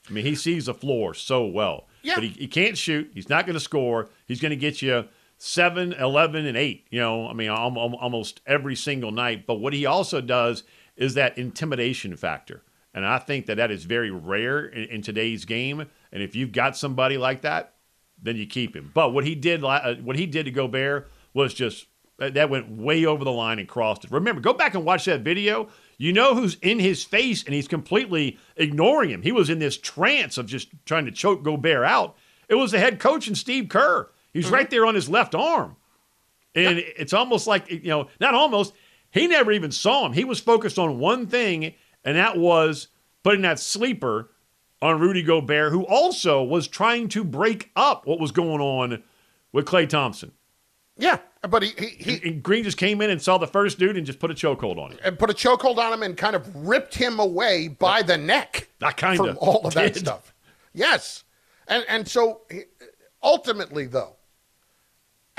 I 0.08 0.12
mean, 0.12 0.24
he 0.24 0.36
sees 0.36 0.66
the 0.66 0.74
floor 0.74 1.12
so 1.12 1.44
well. 1.44 1.88
Yeah. 2.02 2.14
But 2.14 2.24
he, 2.24 2.30
he 2.30 2.46
can't 2.46 2.78
shoot. 2.78 3.10
He's 3.14 3.28
not 3.28 3.46
going 3.46 3.54
to 3.54 3.60
score. 3.60 4.10
He's 4.26 4.40
going 4.40 4.50
to 4.50 4.56
get 4.56 4.80
you 4.80 5.08
7, 5.42 5.94
11, 5.94 6.44
and 6.44 6.54
8, 6.54 6.86
you 6.90 7.00
know, 7.00 7.26
I 7.26 7.32
mean, 7.32 7.48
almost 7.48 8.42
every 8.46 8.76
single 8.76 9.10
night. 9.10 9.46
But 9.46 9.54
what 9.54 9.72
he 9.72 9.86
also 9.86 10.20
does 10.20 10.64
is 10.96 11.14
that 11.14 11.38
intimidation 11.38 12.14
factor. 12.14 12.62
And 12.92 13.06
I 13.06 13.18
think 13.18 13.46
that 13.46 13.56
that 13.56 13.70
is 13.70 13.84
very 13.84 14.10
rare 14.10 14.66
in, 14.66 14.84
in 14.90 15.02
today's 15.02 15.46
game. 15.46 15.86
And 16.12 16.22
if 16.22 16.36
you've 16.36 16.52
got 16.52 16.76
somebody 16.76 17.16
like 17.16 17.40
that, 17.40 17.72
then 18.22 18.36
you 18.36 18.46
keep 18.46 18.76
him. 18.76 18.90
But 18.92 19.14
what 19.14 19.24
he 19.24 19.34
did, 19.34 19.64
uh, 19.64 19.94
what 19.94 20.16
he 20.16 20.26
did 20.26 20.44
to 20.44 20.50
Gobert 20.50 21.10
was 21.32 21.54
just 21.54 21.86
that 22.18 22.50
went 22.50 22.70
way 22.70 23.06
over 23.06 23.24
the 23.24 23.32
line 23.32 23.58
and 23.58 23.66
crossed 23.66 24.04
it. 24.04 24.10
Remember, 24.10 24.42
go 24.42 24.52
back 24.52 24.74
and 24.74 24.84
watch 24.84 25.06
that 25.06 25.22
video. 25.22 25.70
You 25.96 26.12
know 26.12 26.34
who's 26.34 26.58
in 26.60 26.78
his 26.78 27.02
face, 27.02 27.44
and 27.44 27.54
he's 27.54 27.66
completely 27.66 28.38
ignoring 28.56 29.08
him. 29.08 29.22
He 29.22 29.32
was 29.32 29.48
in 29.48 29.58
this 29.58 29.78
trance 29.78 30.36
of 30.36 30.44
just 30.44 30.68
trying 30.84 31.06
to 31.06 31.12
choke 31.12 31.42
Gobert 31.42 31.86
out. 31.86 32.18
It 32.46 32.56
was 32.56 32.72
the 32.72 32.78
head 32.78 32.98
coach 32.98 33.26
and 33.26 33.38
Steve 33.38 33.70
Kerr. 33.70 34.10
He's 34.32 34.46
mm-hmm. 34.46 34.54
right 34.54 34.70
there 34.70 34.86
on 34.86 34.94
his 34.94 35.08
left 35.08 35.34
arm. 35.34 35.76
And 36.54 36.78
yeah. 36.78 36.84
it's 36.96 37.12
almost 37.12 37.46
like, 37.46 37.70
you 37.70 37.88
know, 37.88 38.08
not 38.20 38.34
almost, 38.34 38.74
he 39.10 39.26
never 39.26 39.52
even 39.52 39.70
saw 39.70 40.06
him. 40.06 40.12
He 40.12 40.24
was 40.24 40.40
focused 40.40 40.78
on 40.78 40.98
one 40.98 41.26
thing, 41.26 41.74
and 42.04 42.16
that 42.16 42.36
was 42.36 42.88
putting 43.22 43.42
that 43.42 43.58
sleeper 43.58 44.30
on 44.82 44.98
Rudy 44.98 45.22
Gobert, 45.22 45.72
who 45.72 45.84
also 45.86 46.42
was 46.42 46.66
trying 46.66 47.08
to 47.08 47.22
break 47.22 47.70
up 47.76 48.06
what 48.06 48.18
was 48.18 48.32
going 48.32 48.60
on 48.60 49.02
with 49.52 49.66
Klay 49.66 49.88
Thompson. 49.88 50.32
Yeah, 50.96 51.18
but 51.48 51.62
he, 51.62 51.70
he, 51.78 51.86
he 52.18 52.28
and 52.28 52.42
Green 52.42 52.64
just 52.64 52.76
came 52.76 53.00
in 53.00 53.10
and 53.10 53.20
saw 53.20 53.38
the 53.38 53.46
first 53.46 53.78
dude 53.78 53.96
and 53.96 54.04
just 54.04 54.18
put 54.18 54.30
a 54.30 54.34
chokehold 54.34 54.78
on 54.78 54.92
him. 54.92 54.98
And 55.02 55.18
put 55.18 55.30
a 55.30 55.34
chokehold 55.34 55.78
on 55.78 55.92
him 55.92 56.02
and 56.02 56.16
kind 56.16 56.36
of 56.36 56.54
ripped 56.54 56.94
him 56.94 57.18
away 57.18 57.68
by 57.68 58.02
the 58.02 58.18
neck. 58.18 58.68
That 58.80 58.96
kind 58.96 59.20
of 59.20 59.36
all 59.38 59.66
of 59.66 59.74
that 59.74 59.96
stuff. 59.96 60.34
Yes, 60.74 61.24
and 61.68 61.84
and 61.88 62.06
so 62.06 62.42
ultimately 63.22 63.86
though, 63.86 64.16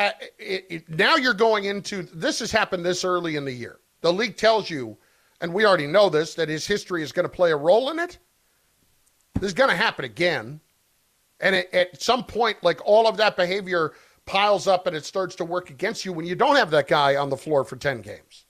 uh, 0.08 0.12
it, 0.40 0.66
it, 0.70 0.90
now 0.90 1.16
you're 1.16 1.34
going 1.34 1.66
into 1.66 2.04
this 2.04 2.40
has 2.40 2.52
happened 2.52 2.86
this 2.86 3.04
early 3.04 3.36
in 3.36 3.46
the 3.46 3.52
year. 3.52 3.80
The 4.02 4.12
league 4.12 4.38
tells 4.38 4.70
you, 4.70 4.98
and 5.42 5.54
we 5.54 5.66
already 5.66 5.88
know 5.88 6.10
this, 6.10 6.34
that 6.36 6.50
his 6.50 6.66
history 6.66 7.04
is 7.04 7.12
going 7.12 7.26
to 7.26 7.30
play 7.30 7.52
a 7.52 7.58
role 7.58 7.90
in 7.90 8.00
it. 8.00 8.18
This 9.36 9.50
is 9.50 9.54
going 9.54 9.70
to 9.70 9.76
happen 9.76 10.06
again, 10.06 10.60
and 11.40 11.56
it, 11.56 11.74
at 11.74 12.02
some 12.02 12.24
point, 12.24 12.58
like 12.64 12.80
all 12.86 13.08
of 13.08 13.18
that 13.18 13.36
behavior 13.36 13.94
piles 14.26 14.68
up 14.68 14.88
and 14.88 14.96
it 14.96 15.04
starts 15.04 15.36
to 15.36 15.46
work 15.46 15.70
against 15.70 16.06
you 16.06 16.14
when 16.14 16.26
you 16.26 16.36
don't 16.36 16.56
have 16.56 16.72
that 16.72 16.88
guy 16.88 17.16
on 17.16 17.30
the 17.30 17.38
floor 17.38 17.64
for 17.64 17.76
10 17.76 18.02
games. 18.02 18.46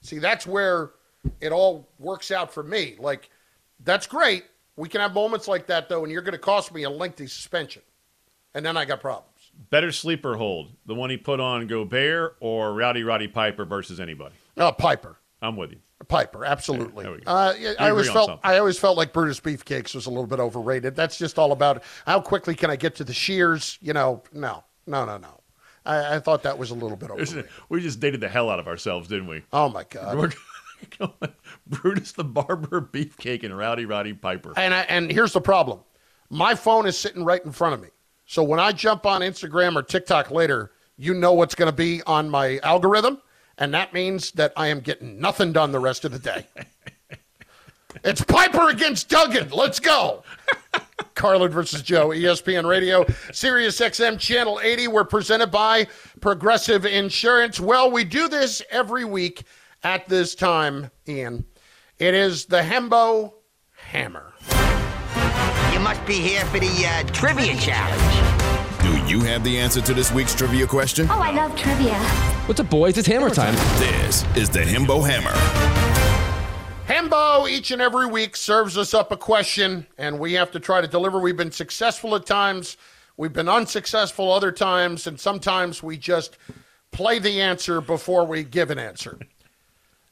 See, 0.00 0.18
that's 0.18 0.46
where 0.46 0.92
it 1.40 1.52
all 1.52 1.88
works 1.98 2.30
out 2.30 2.52
for 2.52 2.62
me. 2.62 2.96
Like, 2.98 3.30
that's 3.84 4.06
great. 4.06 4.44
We 4.76 4.88
can 4.88 5.00
have 5.00 5.12
moments 5.12 5.46
like 5.46 5.66
that, 5.66 5.88
though, 5.88 6.02
and 6.04 6.12
you're 6.12 6.22
going 6.22 6.32
to 6.32 6.38
cost 6.38 6.72
me 6.72 6.84
a 6.84 6.90
lengthy 6.90 7.26
suspension. 7.26 7.82
And 8.54 8.64
then 8.64 8.76
I 8.76 8.84
got 8.84 9.00
problems. 9.00 9.29
Better 9.68 9.92
sleeper 9.92 10.36
hold, 10.36 10.72
the 10.86 10.94
one 10.94 11.10
he 11.10 11.16
put 11.18 11.38
on 11.38 11.66
Gobert 11.66 12.36
or 12.40 12.72
Rowdy 12.72 13.02
Roddy 13.02 13.28
Piper 13.28 13.64
versus 13.64 14.00
anybody? 14.00 14.34
No, 14.56 14.72
Piper. 14.72 15.18
I'm 15.42 15.56
with 15.56 15.72
you. 15.72 15.78
Piper, 16.08 16.44
absolutely. 16.44 17.04
There 17.04 17.18
Uh, 17.26 17.54
yeah, 17.58 17.74
I 17.78 17.90
always 17.90 18.10
felt 18.10 18.26
something. 18.26 18.50
I 18.50 18.58
always 18.58 18.78
felt 18.78 18.96
like 18.96 19.12
Brutus 19.12 19.38
Beefcakes 19.38 19.94
was 19.94 20.06
a 20.06 20.10
little 20.10 20.26
bit 20.26 20.40
overrated. 20.40 20.96
That's 20.96 21.18
just 21.18 21.38
all 21.38 21.52
about 21.52 21.82
how 22.06 22.20
quickly 22.20 22.54
can 22.54 22.70
I 22.70 22.76
get 22.76 22.96
to 22.96 23.04
the 23.04 23.12
shears. 23.12 23.78
You 23.82 23.92
know, 23.92 24.22
no, 24.32 24.64
no, 24.86 25.04
no, 25.04 25.18
no. 25.18 25.40
I, 25.84 26.16
I 26.16 26.18
thought 26.20 26.42
that 26.44 26.56
was 26.58 26.70
a 26.70 26.74
little 26.74 26.96
bit 26.96 27.10
over. 27.10 27.46
We 27.68 27.80
just 27.80 28.00
dated 28.00 28.20
the 28.20 28.28
hell 28.28 28.48
out 28.48 28.58
of 28.58 28.66
ourselves, 28.66 29.08
didn't 29.08 29.28
we? 29.28 29.42
Oh 29.52 29.68
my 29.68 29.84
god. 29.84 30.34
Brutus 31.66 32.12
the 32.12 32.24
Barber, 32.24 32.80
Beefcake, 32.80 33.44
and 33.44 33.56
Rowdy 33.56 33.84
Roddy 33.84 34.14
Piper. 34.14 34.54
And 34.56 34.72
I, 34.72 34.80
and 34.82 35.10
here's 35.10 35.32
the 35.32 35.40
problem: 35.40 35.80
my 36.30 36.54
phone 36.54 36.86
is 36.86 36.96
sitting 36.96 37.24
right 37.24 37.44
in 37.44 37.52
front 37.52 37.74
of 37.74 37.82
me. 37.82 37.88
So 38.30 38.44
when 38.44 38.60
I 38.60 38.70
jump 38.70 39.06
on 39.06 39.22
Instagram 39.22 39.74
or 39.74 39.82
TikTok 39.82 40.30
later, 40.30 40.70
you 40.96 41.14
know 41.14 41.32
what's 41.32 41.56
going 41.56 41.68
to 41.68 41.76
be 41.76 42.00
on 42.06 42.30
my 42.30 42.60
algorithm, 42.62 43.20
and 43.58 43.74
that 43.74 43.92
means 43.92 44.30
that 44.32 44.52
I 44.56 44.68
am 44.68 44.78
getting 44.78 45.18
nothing 45.18 45.52
done 45.52 45.72
the 45.72 45.80
rest 45.80 46.04
of 46.04 46.12
the 46.12 46.20
day. 46.20 46.46
it's 48.04 48.22
Piper 48.22 48.68
against 48.68 49.08
Duggan. 49.08 49.48
Let's 49.50 49.80
go. 49.80 50.22
Carlin 51.16 51.50
versus 51.50 51.82
Joe, 51.82 52.10
ESPN 52.10 52.68
Radio, 52.68 53.04
Sirius 53.32 53.80
XM 53.80 54.16
Channel 54.16 54.60
80. 54.62 54.86
We're 54.86 55.02
presented 55.02 55.50
by 55.50 55.88
Progressive 56.20 56.86
Insurance. 56.86 57.58
Well, 57.58 57.90
we 57.90 58.04
do 58.04 58.28
this 58.28 58.62
every 58.70 59.04
week 59.04 59.42
at 59.82 60.08
this 60.08 60.36
time, 60.36 60.88
Ian. 61.08 61.44
It 61.98 62.14
is 62.14 62.44
the 62.44 62.60
Hembo 62.60 63.32
Hammer. 63.74 64.29
You 65.90 65.96
must 65.96 66.06
be 66.06 66.20
here 66.20 66.44
for 66.44 66.60
the 66.60 66.86
uh, 66.86 67.02
trivia 67.12 67.56
challenge. 67.56 68.80
Do 68.80 69.12
you 69.12 69.22
have 69.22 69.42
the 69.42 69.58
answer 69.58 69.80
to 69.80 69.92
this 69.92 70.12
week's 70.12 70.36
trivia 70.36 70.64
question? 70.64 71.08
Oh, 71.10 71.18
I 71.18 71.32
love 71.32 71.56
trivia. 71.56 71.98
What's 72.46 72.60
up, 72.60 72.70
boys? 72.70 72.96
It's 72.96 73.08
hammer 73.08 73.28
time. 73.28 73.56
This 73.80 74.24
is 74.36 74.48
the 74.48 74.60
Hembo 74.60 75.04
Hammer. 75.04 75.32
Hembo 76.86 77.50
each 77.50 77.72
and 77.72 77.82
every 77.82 78.06
week 78.06 78.36
serves 78.36 78.78
us 78.78 78.94
up 78.94 79.10
a 79.10 79.16
question, 79.16 79.84
and 79.98 80.20
we 80.20 80.34
have 80.34 80.52
to 80.52 80.60
try 80.60 80.80
to 80.80 80.86
deliver. 80.86 81.18
We've 81.18 81.36
been 81.36 81.50
successful 81.50 82.14
at 82.14 82.24
times, 82.24 82.76
we've 83.16 83.32
been 83.32 83.48
unsuccessful 83.48 84.30
other 84.30 84.52
times, 84.52 85.08
and 85.08 85.18
sometimes 85.18 85.82
we 85.82 85.96
just 85.98 86.38
play 86.92 87.18
the 87.18 87.40
answer 87.40 87.80
before 87.80 88.24
we 88.24 88.44
give 88.44 88.70
an 88.70 88.78
answer, 88.78 89.18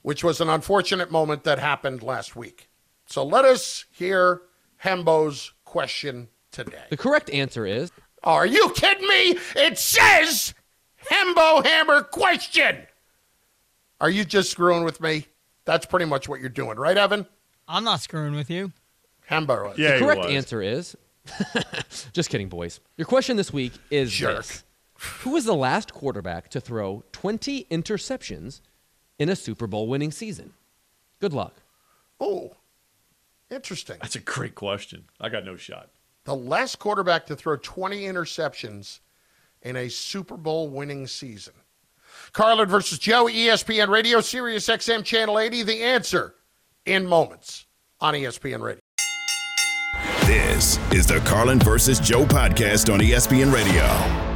which 0.03 0.25
was 0.25 0.41
an 0.41 0.49
unfortunate 0.49 1.13
moment 1.13 1.45
that 1.45 1.61
happened 1.61 2.03
last 2.03 2.35
week. 2.35 2.69
So 3.07 3.25
let 3.25 3.45
us 3.45 3.85
hear 3.93 4.43
Hembo's 4.83 5.53
question 5.69 6.29
today. 6.51 6.83
The 6.89 6.97
correct 6.97 7.29
answer 7.31 7.67
is 7.67 7.93
Are 8.25 8.47
you 8.47 8.73
kidding 8.75 9.07
me? 9.07 9.39
It 9.55 9.79
says 9.79 10.55
Hembo 11.11 11.65
Hammer 11.65 12.03
question. 12.03 12.87
Are 14.01 14.09
you 14.09 14.25
just 14.25 14.51
screwing 14.51 14.85
with 14.85 15.01
me? 15.01 15.27
That's 15.67 15.85
pretty 15.85 16.07
much 16.07 16.29
what 16.29 16.41
you're 16.41 16.49
doing, 16.49 16.79
right, 16.79 16.97
Evan? 16.97 17.27
I'm 17.67 17.85
not 17.85 18.01
screwing 18.01 18.35
with 18.35 18.49
you. 18.49 18.73
Hamburger. 19.27 19.75
Yeah, 19.77 19.99
the 19.99 19.99
correct 19.99 20.25
answer 20.25 20.63
is. 20.63 20.97
just 22.15 22.31
kidding, 22.31 22.49
boys. 22.49 22.81
Your 22.97 23.07
question 23.07 23.37
this 23.37 23.53
week 23.53 23.73
is 23.91 24.11
Jerk. 24.11 24.47
this: 24.47 24.65
Who 25.21 25.31
was 25.31 25.45
the 25.45 25.55
last 25.55 25.93
quarterback 25.93 26.49
to 26.51 26.61
throw 26.61 27.05
20 27.13 27.67
interceptions 27.71 28.63
in 29.19 29.29
a 29.29 29.37
Super 29.37 29.67
Bowl 29.67 29.87
winning 29.87 30.13
season? 30.13 30.55
Good 31.21 31.35
luck. 31.35 31.57
Oh, 32.19 32.57
interesting. 33.51 33.97
That's 34.01 34.17
a 34.17 34.21
great 34.21 34.55
question. 34.55 35.05
I 35.21 35.29
got 35.29 35.45
no 35.45 35.57
shot. 35.57 35.91
The 36.25 36.35
last 36.35 36.79
quarterback 36.79 37.27
to 37.27 37.37
throw 37.37 37.57
20 37.57 38.03
interceptions 38.03 39.01
in 39.63 39.77
a 39.77 39.89
Super 39.89 40.37
Bowl 40.37 40.69
winning 40.69 41.07
season. 41.07 41.55
Carlin 42.33 42.69
versus 42.69 42.99
Joe, 42.99 43.27
ESPN 43.27 43.89
Radio, 43.89 44.21
Sirius 44.21 44.69
XM 44.69 45.05
Channel 45.05 45.39
80. 45.39 45.63
The 45.63 45.83
answer 45.83 46.35
in 46.85 47.07
moments 47.07 47.67
on 48.01 48.15
ESPN 48.15 48.61
Radio. 48.61 48.81
This 50.27 50.79
is 50.93 51.07
the 51.07 51.21
Carlin 51.21 51.59
versus 51.59 51.99
Joe 52.01 52.25
podcast 52.25 52.93
on 52.93 53.01
ESPN 53.01 53.53
Radio. 53.53 54.28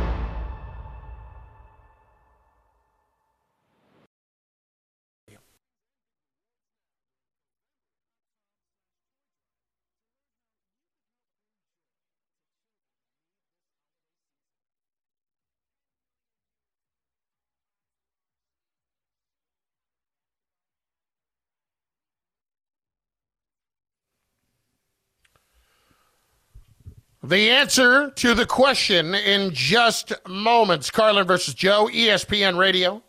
The 27.24 27.50
answer 27.50 28.10
to 28.10 28.34
the 28.34 28.46
question 28.46 29.14
in 29.14 29.54
just 29.54 30.12
moments. 30.26 30.90
Carlin 30.90 31.24
versus 31.24 31.54
Joe, 31.54 31.88
ESPN 31.92 32.58
Radio, 32.58 33.00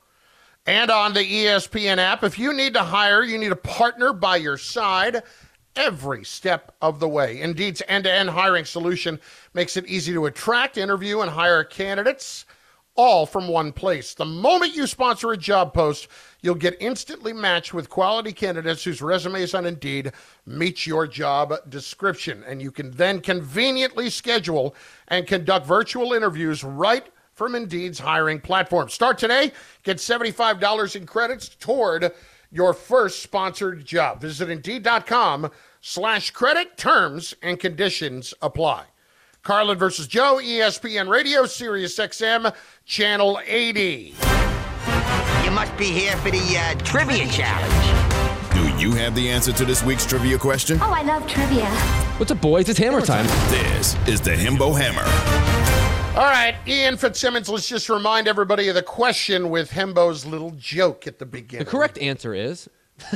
and 0.68 0.91
on 0.91 1.16
the 1.16 1.22
ESPN 1.22 1.97
app. 1.97 2.24
If 2.24 2.38
you 2.38 2.53
need 2.53 2.76
to 2.76 2.84
hire, 2.84 3.24
you 3.24 3.39
need 3.39 3.51
a 3.51 3.55
partner 3.55 4.14
by 4.14 4.36
your 4.36 4.59
side 4.59 5.24
every 5.76 6.24
step 6.24 6.76
of 6.80 6.99
the 6.99 7.07
way. 7.07 7.41
Indeed's 7.41 7.82
end 7.88 8.03
to 8.03 8.14
end 8.14 8.30
hiring 8.30 8.66
solution 8.66 9.20
makes 9.55 9.78
it 9.78 9.88
easy 9.88 10.14
to 10.14 10.28
attract, 10.28 10.78
interview, 10.78 11.22
and 11.22 11.32
hire 11.32 11.64
candidates 11.64 12.45
all 12.96 13.26
from 13.26 13.48
one 13.48 13.72
place. 13.72 14.14
The 14.14 14.26
moment 14.26 14.76
you 14.76 14.86
sponsor 14.88 15.32
a 15.32 15.38
job 15.38 15.74
post, 15.74 16.08
you'll 16.41 16.56
get 16.56 16.78
instantly 16.80 17.34
matched 17.34 17.74
with 17.74 17.89
quality 17.89 18.32
candidates 18.32 18.84
whose 18.84 19.02
resumes 19.02 19.54
on 19.54 19.66
Indeed 19.66 20.12
meet 20.46 20.86
your 20.86 21.08
job 21.08 21.54
description. 21.70 22.44
And 22.48 22.62
you 22.62 22.72
can 22.72 22.91
then 22.91 23.20
conveniently 23.20 24.10
schedule 24.10 24.76
and 25.08 25.26
conduct 25.26 25.66
virtual 25.66 26.14
interviews 26.14 26.64
right 26.64 27.08
from 27.34 27.56
Indeed's 27.56 28.00
hiring 28.00 28.39
platform. 28.39 28.89
Start 28.89 29.18
today, 29.18 29.52
get 29.82 29.98
$75 29.98 30.96
in 30.96 31.06
credits 31.06 31.50
toward 31.50 32.12
your 32.52 32.74
first 32.74 33.24
sponsored 33.24 33.84
job. 33.84 34.22
Visit 34.22 34.50
Indeed.com 34.50 35.50
slash 35.82 36.30
credit. 36.30 36.78
Terms 36.78 37.34
and 37.41 37.60
conditions 37.60 38.34
apply. 38.41 38.86
Carlin 39.44 39.78
versus 39.78 40.08
Joe, 40.08 40.39
ESPN 40.41 41.10
Radio, 41.10 41.46
Sirius 41.46 42.00
XM, 42.00 42.56
Channel 42.86 43.40
80. 43.46 44.14
You 45.46 45.52
must 45.52 45.76
be 45.78 45.86
here 45.86 46.18
for 46.18 46.30
the 46.30 46.58
uh, 46.58 46.76
trivia 46.84 47.26
challenge. 47.28 48.54
Do 48.54 48.82
you 48.82 48.92
have 48.92 49.16
the 49.16 49.30
answer 49.30 49.54
to 49.54 49.64
this 49.64 49.82
week's 49.84 50.06
trivia 50.06 50.38
question? 50.38 50.78
Oh, 50.82 50.92
I 50.92 51.02
love 51.02 51.26
trivia. 51.26 51.66
What's 52.18 52.32
up, 52.32 52.42
boys? 52.42 52.68
It's 52.68 52.78
hammer 52.78 53.00
time. 53.00 53.26
This 53.50 53.96
is 54.06 54.20
the 54.20 54.32
Himbo 54.32 54.78
Hammer. 54.78 55.02
All 56.20 56.30
right, 56.30 56.56
Ian 56.68 56.98
Fitzsimmons, 56.98 57.48
let's 57.48 57.68
just 57.70 57.88
remind 57.88 58.28
everybody 58.28 58.68
of 58.68 58.76
the 58.76 58.84
question 58.84 59.50
with 59.50 59.72
Hembo's 59.72 60.26
little 60.26 60.52
joke 60.52 61.08
at 61.08 61.20
the 61.20 61.26
beginning. 61.26 61.66
The 61.66 61.72
correct 61.72 61.98
answer 62.00 62.36
is 62.36 62.70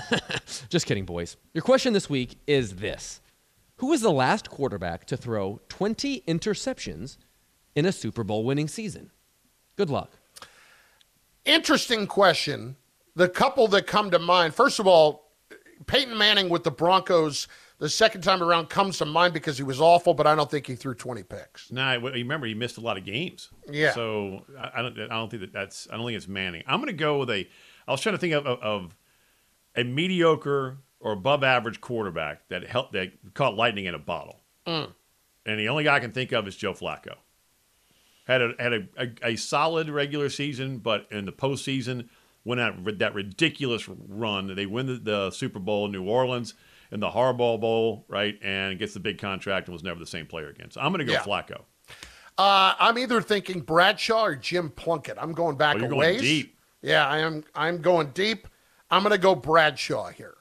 just 0.70 0.86
kidding, 0.86 1.06
boys. 1.06 1.36
Your 1.54 1.62
question 1.62 1.92
this 1.92 2.10
week 2.10 2.40
is 2.48 2.78
this 2.78 3.20
Who 3.76 3.88
was 3.88 4.00
the 4.00 4.12
last 4.12 4.50
quarterback 4.50 5.06
to 5.08 5.18
throw 5.18 5.60
20 5.68 6.24
interceptions 6.26 7.18
in 7.76 7.86
a 7.86 7.92
Super 7.92 8.24
Bowl 8.24 8.46
winning 8.46 8.70
season? 8.70 9.12
Good 9.78 9.90
luck. 9.90 10.12
Interesting 11.46 12.08
question. 12.08 12.76
The 13.16 13.30
couple 13.30 13.68
that 13.70 13.88
come 13.88 14.12
to 14.12 14.20
mind, 14.20 14.54
first 14.54 14.80
of 14.80 14.88
all, 14.88 15.32
Peyton 15.86 16.18
Manning 16.18 16.50
with 16.50 16.64
the 16.64 16.72
Broncos 16.72 17.48
the 17.80 17.90
second 17.90 18.22
time 18.22 18.42
around 18.42 18.70
comes 18.70 18.98
to 18.98 19.06
mind 19.06 19.34
because 19.34 19.58
he 19.58 19.64
was 19.64 19.80
awful, 19.80 20.14
but 20.14 20.26
I 20.26 20.36
don't 20.36 20.50
think 20.50 20.66
he 20.66 20.76
threw 20.76 20.96
20 20.96 21.24
picks. 21.24 21.72
Nah, 21.72 21.94
you 21.94 22.10
remember 22.10 22.48
he 22.48 22.56
missed 22.56 22.78
a 22.78 22.82
lot 22.82 22.98
of 22.98 23.06
games. 23.06 23.50
Yeah. 23.70 23.94
So 23.94 24.46
I, 24.60 24.80
I 24.80 24.82
don't. 24.82 25.00
I 25.00 25.08
don't 25.08 25.30
think 25.30 25.42
that 25.42 25.54
that's. 25.54 25.88
I 25.92 25.96
don't 25.96 26.06
think 26.06 26.18
it's 26.18 26.28
Manning. 26.28 26.64
I'm 26.68 26.80
going 26.80 26.88
to 26.88 26.94
go 26.94 27.20
with 27.20 27.30
a. 27.30 27.48
I 27.88 27.92
was 27.92 28.02
trying 28.02 28.16
to 28.16 28.20
think 28.20 28.34
of, 28.34 28.46
of, 28.46 28.60
of 28.60 28.98
a 29.76 29.84
mediocre 29.84 30.80
or 31.00 31.12
above 31.12 31.44
average 31.44 31.80
quarterback 31.80 32.48
that 32.50 32.66
helped 32.66 32.94
that 32.94 33.12
caught 33.36 33.56
lightning 33.56 33.86
in 33.86 33.94
a 33.94 34.00
bottle. 34.00 34.42
Mm. 34.66 34.92
And 35.46 35.60
the 35.60 35.70
only 35.70 35.84
guy 35.84 35.96
I 35.96 36.00
can 36.00 36.12
think 36.12 36.32
of 36.32 36.48
is 36.48 36.56
Joe 36.56 36.74
Flacco. 36.74 37.16
Had 38.28 38.42
a 38.42 38.52
had 38.60 38.74
a, 38.74 38.88
a, 38.98 39.08
a 39.32 39.36
solid 39.38 39.90
regular 39.90 40.30
season, 40.30 40.80
but 40.80 41.08
in 41.12 41.26
the 41.26 41.32
postseason 41.32 42.10
went 42.44 42.62
out 42.62 43.00
that 43.00 43.14
ridiculous 43.14 43.88
run. 43.90 44.54
They 44.56 44.66
win 44.66 44.86
the, 44.86 44.96
the 44.96 45.32
Super 45.32 45.60
Bowl 45.60 45.86
in 45.86 45.92
New 45.92 46.04
Orleans 46.04 46.54
in 46.92 47.00
the 47.00 47.10
Harbaugh 47.10 47.60
Bowl, 47.60 48.06
right, 48.08 48.38
and 48.42 48.78
gets 48.80 48.94
the 48.94 49.00
big 49.00 49.18
contract 49.18 49.68
and 49.68 49.74
was 49.74 49.84
never 49.84 50.00
the 50.00 50.06
same 50.06 50.26
player 50.26 50.50
again. 50.50 50.72
So 50.72 50.80
I'm 50.82 50.92
going 50.94 51.00
to 51.00 51.06
go 51.06 51.14
Yeah. 51.14 51.24
Flacco. 51.24 51.62
Uh, 52.38 52.74
I'm 52.80 52.98
either 53.00 53.22
thinking 53.22 53.62
Bradshaw 53.62 54.24
or 54.24 54.36
Jim 54.36 54.70
Plunkett. 54.70 55.18
I'm 55.20 55.34
going 55.34 55.58
back 55.58 55.76
Oh, 55.76 55.80
you're 55.80 55.88
a 55.88 55.90
going 55.90 56.00
ways. 56.00 56.22
deep. 56.22 56.58
Yeah, 56.82 57.08
I 57.08 57.18
am. 57.20 57.44
I'm 57.56 57.82
going 57.82 58.12
deep. 58.12 58.48
I'm 58.92 59.02
going 59.04 59.12
to 59.12 59.18
go 59.18 59.34
Bradshaw 59.36 60.10
here. 60.10 60.36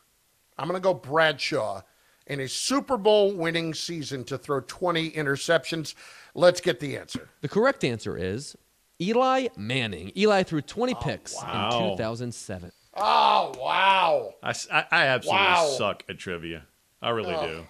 I'm 0.59 0.69
going 0.69 0.81
to 0.81 0.85
go 0.85 0.93
Bradshaw 0.95 1.81
in 2.27 2.41
a 2.41 2.49
Super 2.49 2.97
Bowl 2.97 3.33
winning 3.33 3.73
season 3.75 4.25
to 4.25 4.39
throw 4.39 4.61
20 4.61 5.13
interceptions. 5.13 5.95
Let's 6.35 6.61
get 6.61 6.81
the 6.81 6.97
answer. 6.97 7.29
The 7.41 7.49
correct 7.49 7.85
answer 7.85 8.17
is 8.17 8.57
Eli 9.01 9.49
Manning. 9.57 10.13
Eli 10.17 10.43
threw 10.43 10.61
20 10.61 10.95
picks 11.01 11.35
wow. 11.37 11.71
in 11.91 11.97
2007. 11.97 12.73
Oh 12.99 13.53
wow! 13.61 14.33
I, 14.43 14.55
I 14.91 15.07
absolutely 15.09 15.45
Wow. 15.45 15.67
suck 15.77 16.03
at 16.09 16.19
trivia. 16.19 16.63
I 17.03 17.11
really 17.11 17.35
Oh, 17.35 17.47
do. 17.47 17.67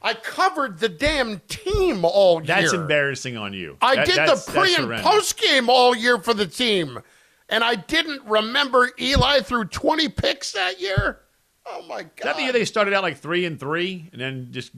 I 0.00 0.14
covered 0.14 0.78
the 0.78 0.88
damn 0.88 1.40
team 1.48 2.02
all 2.02 2.36
year. 2.38 2.46
That's 2.46 2.72
embarrassing 2.72 3.36
on 3.36 3.52
you. 3.52 3.76
I 3.82 3.96
That- 3.96 4.06
did 4.06 4.16
the 4.16 4.42
pre 4.50 4.74
and 4.74 4.84
horrendous. 4.84 5.06
post 5.06 5.38
game 5.38 5.68
all 5.68 5.94
year 5.94 6.18
for 6.18 6.32
the 6.32 6.46
team, 6.46 7.02
and 7.50 7.62
I 7.62 7.74
didn't 7.74 8.24
remember 8.24 8.90
Eli 8.98 9.40
threw 9.40 9.66
20 9.66 10.08
picks 10.08 10.52
that 10.52 10.80
year. 10.80 11.20
Oh 11.70 11.84
my 11.88 11.98
Is 12.00 12.04
that 12.04 12.16
the 12.16 12.24
god! 12.24 12.38
year 12.42 12.52
they 12.52 12.64
started 12.64 12.94
out 12.94 13.02
like 13.02 13.18
three 13.18 13.44
and 13.44 13.58
three, 13.58 14.08
and 14.12 14.20
then 14.20 14.48
just 14.50 14.72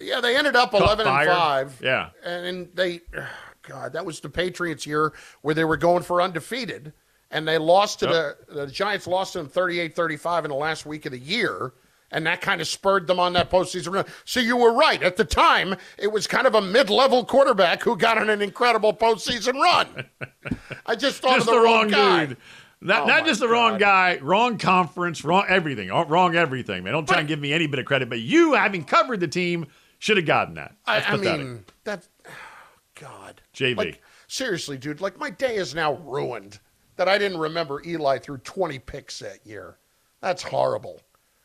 Yeah, 0.00 0.20
they 0.20 0.36
ended 0.36 0.56
up 0.56 0.72
11 0.74 1.04
fire. 1.06 1.28
and 1.28 1.36
five. 1.38 1.80
Yeah. 1.82 2.10
and 2.24 2.68
they, 2.74 3.00
God, 3.62 3.92
that 3.92 4.04
was 4.04 4.20
the 4.20 4.28
Patriots 4.30 4.86
year 4.86 5.12
where 5.42 5.54
they 5.54 5.64
were 5.64 5.76
going 5.76 6.02
for 6.02 6.20
undefeated, 6.22 6.92
and 7.30 7.46
they 7.46 7.58
lost 7.58 8.00
to 8.00 8.06
Yep. 8.06 8.48
the 8.48 8.54
the 8.54 8.66
Giants 8.66 9.06
lost 9.06 9.34
to 9.34 9.38
them 9.42 9.48
38-35 9.48 10.44
in 10.44 10.50
the 10.50 10.56
last 10.56 10.86
week 10.86 11.06
of 11.06 11.12
the 11.12 11.18
year. 11.18 11.72
And 12.14 12.26
that 12.26 12.42
kind 12.42 12.60
of 12.60 12.66
spurred 12.68 13.06
them 13.06 13.18
on 13.18 13.32
that 13.32 13.50
postseason 13.50 13.94
run. 13.94 14.04
So 14.26 14.38
you 14.38 14.54
were 14.58 14.74
right. 14.74 15.02
At 15.02 15.16
the 15.16 15.24
time, 15.24 15.76
it 15.96 16.12
was 16.12 16.26
kind 16.26 16.46
of 16.46 16.54
a 16.54 16.60
mid-level 16.60 17.24
quarterback 17.24 17.82
who 17.82 17.96
got 17.96 18.18
on 18.18 18.28
an 18.28 18.42
incredible 18.42 18.92
postseason 18.92 19.54
run. 19.54 20.04
I 20.86 20.94
just 20.94 21.22
thought 21.22 21.36
just 21.36 21.48
of 21.48 21.54
the, 21.54 21.60
the, 21.60 21.64
wrong, 21.64 21.88
guy. 21.88 22.26
dude. 22.26 22.36
Not, 22.84 23.02
Oh, 23.02 23.06
not 23.06 23.24
just 23.24 23.38
the 23.38 23.48
wrong 23.48 23.78
guy, 23.78 24.18
wrong 24.20 24.58
conference, 24.58 25.24
wrong 25.24 25.44
everything, 25.48 25.90
oh, 25.90 26.04
wrong 26.04 26.34
everything, 26.34 26.82
man. 26.82 26.92
Don't 26.92 27.06
try 27.06 27.20
and 27.20 27.28
give 27.28 27.38
me 27.38 27.52
any 27.52 27.68
bit 27.68 27.78
of 27.78 27.86
credit, 27.86 28.08
but 28.10 28.18
you, 28.18 28.54
having 28.54 28.82
covered 28.84 29.20
the 29.20 29.28
team, 29.28 29.66
should 30.00 30.16
have 30.16 30.26
gotten 30.26 30.54
that. 30.54 30.74
I, 30.84 30.98
That's 30.98 31.06
I 31.06 31.16
pathetic. 31.16 31.46
mean, 31.46 31.64
that. 31.84 32.08
God. 33.00 33.40
JV. 33.54 33.76
Like, 33.76 34.02
seriously, 34.26 34.76
dude. 34.76 35.00
Like, 35.00 35.18
my 35.18 35.30
day 35.30 35.54
is 35.56 35.74
now 35.76 35.94
ruined 35.94 36.58
that 36.96 37.08
I 37.08 37.18
didn't 37.18 37.38
remember 37.38 37.80
Eli 37.86 38.18
threw 38.18 38.38
20 38.38 38.78
picks 38.80 39.20
that 39.20 39.46
year. 39.46 39.78
That's 40.20 40.42
horrible. 40.42 41.00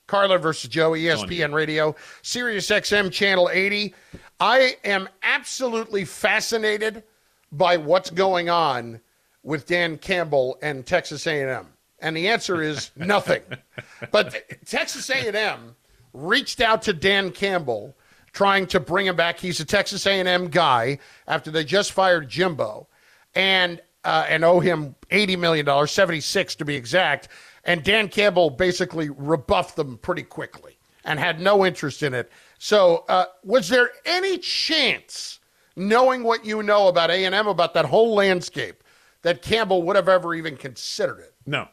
Carlin 0.07 0.41
versus 0.41 0.69
Joe, 0.69 0.91
ESPN 0.91 1.53
Radio, 1.53 1.95
Sirius 2.21 2.67
XM 2.69 3.11
Channel 3.11 3.49
80. 3.51 3.93
I 4.39 4.77
am 4.83 5.07
absolutely 5.21 6.05
fascinated 6.05 7.03
by 7.51 7.77
what's 7.77 8.09
going 8.09 8.49
on 8.49 9.01
with 9.43 9.65
Dan 9.65 9.97
Campbell 9.97 10.57
and 10.61 10.85
Texas 10.85 11.25
A&M. 11.27 11.67
And 11.99 12.15
the 12.15 12.27
answer 12.27 12.61
is 12.61 12.91
nothing. 12.95 13.41
but 14.11 14.35
Texas 14.65 15.09
A&M 15.09 15.75
reached 16.13 16.61
out 16.61 16.81
to 16.83 16.93
Dan 16.93 17.31
Campbell 17.31 17.95
trying 18.33 18.67
to 18.67 18.79
bring 18.79 19.07
him 19.07 19.15
back. 19.15 19.39
He's 19.39 19.59
a 19.59 19.65
Texas 19.65 20.05
A&M 20.05 20.49
guy 20.49 20.99
after 21.27 21.49
they 21.49 21.63
just 21.63 21.91
fired 21.91 22.29
Jimbo 22.29 22.87
and 23.33 23.81
uh, 24.03 24.25
and 24.29 24.45
owe 24.45 24.59
him 24.59 24.95
80 25.11 25.35
million 25.35 25.65
dollars, 25.65 25.91
76 25.91 26.55
to 26.55 26.65
be 26.65 26.75
exact. 26.75 27.27
And 27.65 27.83
Dan 27.83 28.07
Campbell 28.07 28.49
basically 28.49 29.09
rebuffed 29.09 29.75
them 29.75 29.97
pretty 29.97 30.23
quickly 30.23 30.77
and 31.03 31.19
had 31.19 31.41
no 31.41 31.65
interest 31.65 32.03
in 32.03 32.13
it. 32.13 32.31
So, 32.59 33.05
uh, 33.09 33.25
was 33.43 33.69
there 33.69 33.91
any 34.05 34.37
chance, 34.37 35.39
knowing 35.75 36.23
what 36.23 36.45
you 36.45 36.63
know 36.63 36.87
about 36.87 37.09
A&M 37.09 37.47
about 37.47 37.73
that 37.73 37.85
whole 37.85 38.13
landscape, 38.15 38.83
that 39.23 39.41
Campbell 39.41 39.83
would 39.83 39.95
have 39.95 40.09
ever 40.09 40.33
even 40.35 40.57
considered 40.57 41.19
it? 41.19 41.33
No. 41.45 41.67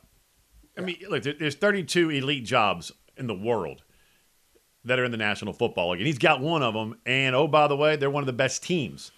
I 0.76 0.80
mean, 0.80 0.96
look, 1.08 1.22
there's 1.22 1.54
32 1.54 2.10
elite 2.10 2.44
jobs 2.44 2.90
in 3.16 3.26
the 3.26 3.34
world 3.34 3.82
that 4.84 4.98
are 4.98 5.04
in 5.04 5.10
the 5.12 5.16
National 5.16 5.52
Football 5.52 5.90
League, 5.90 6.00
and 6.00 6.06
he's 6.06 6.18
got 6.18 6.40
one 6.40 6.62
of 6.62 6.74
them. 6.74 6.96
And 7.06 7.34
oh, 7.34 7.46
by 7.46 7.68
the 7.68 7.76
way, 7.76 7.96
they're 7.96 8.10
one 8.10 8.22
of 8.22 8.26
the 8.26 8.32
best 8.32 8.62
teams 8.62 9.12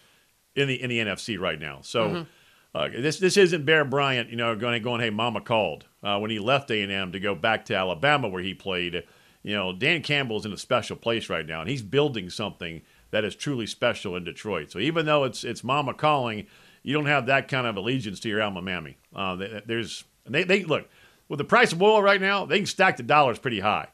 in 0.55 0.69
the 0.69 0.81
in 0.81 0.91
the 0.91 0.99
NFC 1.01 1.39
right 1.39 1.59
now. 1.59 1.81
So 1.83 2.09
Mhm. 2.09 2.27
uh, 2.75 2.89
this 3.01 3.19
this 3.19 3.37
isn't 3.37 3.65
Bear 3.65 3.85
Bryant, 3.85 4.31
you 4.31 4.37
know, 4.37 4.55
going 4.55 4.83
going, 4.83 5.01
hey, 5.01 5.11
Mama 5.11 5.41
called 5.41 5.87
uh, 6.03 6.19
when 6.19 6.31
he 6.31 6.39
left 6.39 6.71
A 6.71 6.83
and 6.83 6.93
M 6.93 7.13
to 7.13 7.21
go 7.21 7.35
back 7.35 7.65
to 7.67 7.75
Alabama 7.75 8.29
where 8.29 8.43
he 8.43 8.55
played. 8.55 9.03
You 9.43 9.55
know, 9.55 9.73
Dan 9.73 10.03
Campbell's 10.03 10.45
in 10.45 10.53
a 10.53 10.59
special 10.59 10.97
place 10.97 11.31
right 11.31 11.47
now, 11.47 11.61
and 11.61 11.71
he's 11.71 11.83
building 11.83 12.31
something 12.31 12.83
that 13.13 13.25
is 13.25 13.37
truly 13.37 13.65
special 13.67 14.17
in 14.17 14.25
Detroit. 14.25 14.73
So 14.73 14.81
even 14.81 15.07
though 15.07 15.23
it's 15.25 15.43
it's 15.45 15.63
Mama 15.65 15.95
calling, 15.95 16.47
you 16.87 16.93
don't 16.95 17.07
have 17.07 17.27
that 17.27 17.49
kind 17.49 17.67
of 17.67 17.77
allegiance 17.77 18.21
to 18.21 18.29
your 18.29 18.41
alma 18.41 18.63
mater. 18.63 18.95
Uh, 19.15 19.37
there's 19.67 20.05
and 20.25 20.33
they 20.33 20.45
they 20.45 20.63
look 20.63 20.89
with 21.29 21.39
the 21.39 21.45
price 21.45 21.73
of 21.73 21.83
oil 21.83 22.01
right 22.01 22.21
now, 22.21 22.47
they 22.47 22.59
can 22.59 22.67
stack 22.67 22.97
the 22.97 23.03
dollars 23.03 23.41
pretty 23.41 23.59
high. 23.59 23.89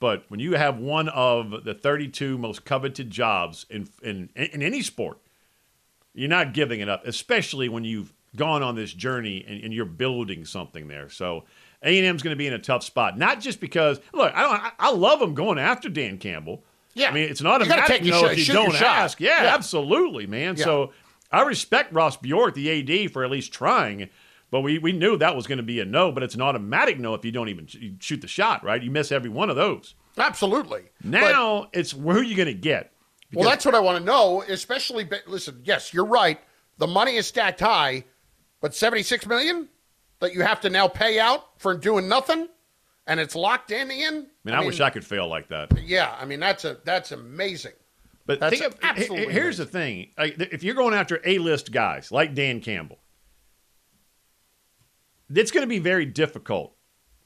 But 0.00 0.24
when 0.28 0.40
you 0.40 0.54
have 0.54 0.76
one 0.78 1.08
of 1.10 1.62
the 1.64 1.72
32 1.74 2.36
most 2.36 2.64
coveted 2.64 3.08
jobs 3.08 3.66
in 3.70 3.88
in 4.02 4.30
in 4.34 4.62
any 4.62 4.82
sport, 4.82 5.18
you're 6.12 6.28
not 6.28 6.54
giving 6.54 6.80
it 6.80 6.88
up, 6.88 7.06
especially 7.06 7.68
when 7.68 7.84
you've 7.84 8.12
gone 8.34 8.64
on 8.64 8.74
this 8.74 8.92
journey 8.92 9.44
and, 9.46 9.62
and 9.62 9.72
you're 9.72 9.84
building 9.84 10.44
something 10.44 10.88
there. 10.88 11.08
So 11.08 11.44
A&M's 11.84 12.20
going 12.20 12.32
to 12.34 12.36
be 12.36 12.48
in 12.48 12.52
a 12.52 12.58
tough 12.58 12.82
spot, 12.82 13.16
not 13.16 13.40
just 13.40 13.60
because 13.60 14.00
look, 14.12 14.34
I 14.34 14.42
don't, 14.42 14.60
I, 14.60 14.72
I 14.80 14.90
love 14.90 15.20
them 15.20 15.34
going 15.34 15.60
after 15.60 15.88
Dan 15.88 16.18
Campbell, 16.18 16.64
Yeah. 16.94 17.10
I 17.10 17.14
mean, 17.14 17.28
it's 17.30 17.40
an 17.40 17.46
You 17.46 17.52
gotta 17.60 17.70
automatic 17.70 18.02
no 18.04 18.20
shot- 18.22 18.32
if 18.32 18.48
you 18.48 18.54
don't 18.54 18.74
ask. 18.82 19.20
Yeah, 19.20 19.44
Yeah. 19.44 19.54
absolutely, 19.54 20.26
man. 20.26 20.56
Yeah. 20.56 20.64
So 20.64 20.92
I 21.34 21.42
respect 21.42 21.92
Ross 21.92 22.16
Bjork, 22.16 22.54
the 22.54 23.04
AD, 23.04 23.10
for 23.12 23.24
at 23.24 23.30
least 23.30 23.52
trying. 23.52 24.08
But 24.50 24.60
we, 24.60 24.78
we 24.78 24.92
knew 24.92 25.16
that 25.16 25.34
was 25.34 25.48
going 25.48 25.58
to 25.58 25.64
be 25.64 25.80
a 25.80 25.84
no, 25.84 26.12
but 26.12 26.22
it's 26.22 26.36
an 26.36 26.42
automatic 26.42 27.00
no 27.00 27.14
if 27.14 27.24
you 27.24 27.32
don't 27.32 27.48
even 27.48 27.66
sh- 27.66 27.78
shoot 27.98 28.20
the 28.20 28.28
shot, 28.28 28.62
right? 28.62 28.80
You 28.80 28.90
miss 28.90 29.10
every 29.10 29.30
one 29.30 29.50
of 29.50 29.56
those. 29.56 29.96
Absolutely. 30.16 30.84
Now 31.02 31.70
it's 31.72 31.90
who 31.90 32.10
are 32.10 32.22
you 32.22 32.36
going 32.36 32.46
to 32.46 32.54
get? 32.54 32.92
Well, 33.32 33.48
that's 33.48 33.64
what 33.64 33.74
I 33.74 33.80
want 33.80 33.98
to 33.98 34.04
know, 34.04 34.42
especially. 34.42 35.08
Listen, 35.26 35.60
yes, 35.64 35.92
you're 35.92 36.04
right. 36.04 36.38
The 36.78 36.86
money 36.86 37.16
is 37.16 37.26
stacked 37.26 37.58
high, 37.58 38.04
but 38.60 38.72
76 38.72 39.26
million 39.26 39.68
that 40.20 40.34
you 40.34 40.42
have 40.42 40.60
to 40.60 40.70
now 40.70 40.86
pay 40.86 41.18
out 41.18 41.60
for 41.60 41.76
doing 41.76 42.06
nothing, 42.06 42.46
and 43.08 43.18
it's 43.18 43.34
locked 43.34 43.72
in. 43.72 43.90
Ian. 43.90 44.14
I 44.14 44.50
mean, 44.50 44.54
I, 44.54 44.64
wish 44.64 44.80
I 44.80 44.90
could 44.90 45.04
fail 45.04 45.26
like 45.26 45.48
that. 45.48 45.76
Yeah, 45.84 46.14
I 46.16 46.26
mean 46.26 46.38
that's 46.38 46.64
a 46.64 46.78
that's 46.84 47.10
amazing. 47.10 47.72
But 48.26 48.40
That's 48.40 48.58
think 48.58 48.72
of, 48.72 48.78
absolutely 48.82 49.32
here's 49.32 49.58
the 49.58 49.66
thing: 49.66 50.08
if 50.16 50.62
you're 50.62 50.74
going 50.74 50.94
after 50.94 51.20
A-list 51.24 51.72
guys 51.72 52.10
like 52.10 52.34
Dan 52.34 52.60
Campbell, 52.60 52.98
it's 55.34 55.50
going 55.50 55.62
to 55.62 55.68
be 55.68 55.78
very 55.78 56.06
difficult 56.06 56.74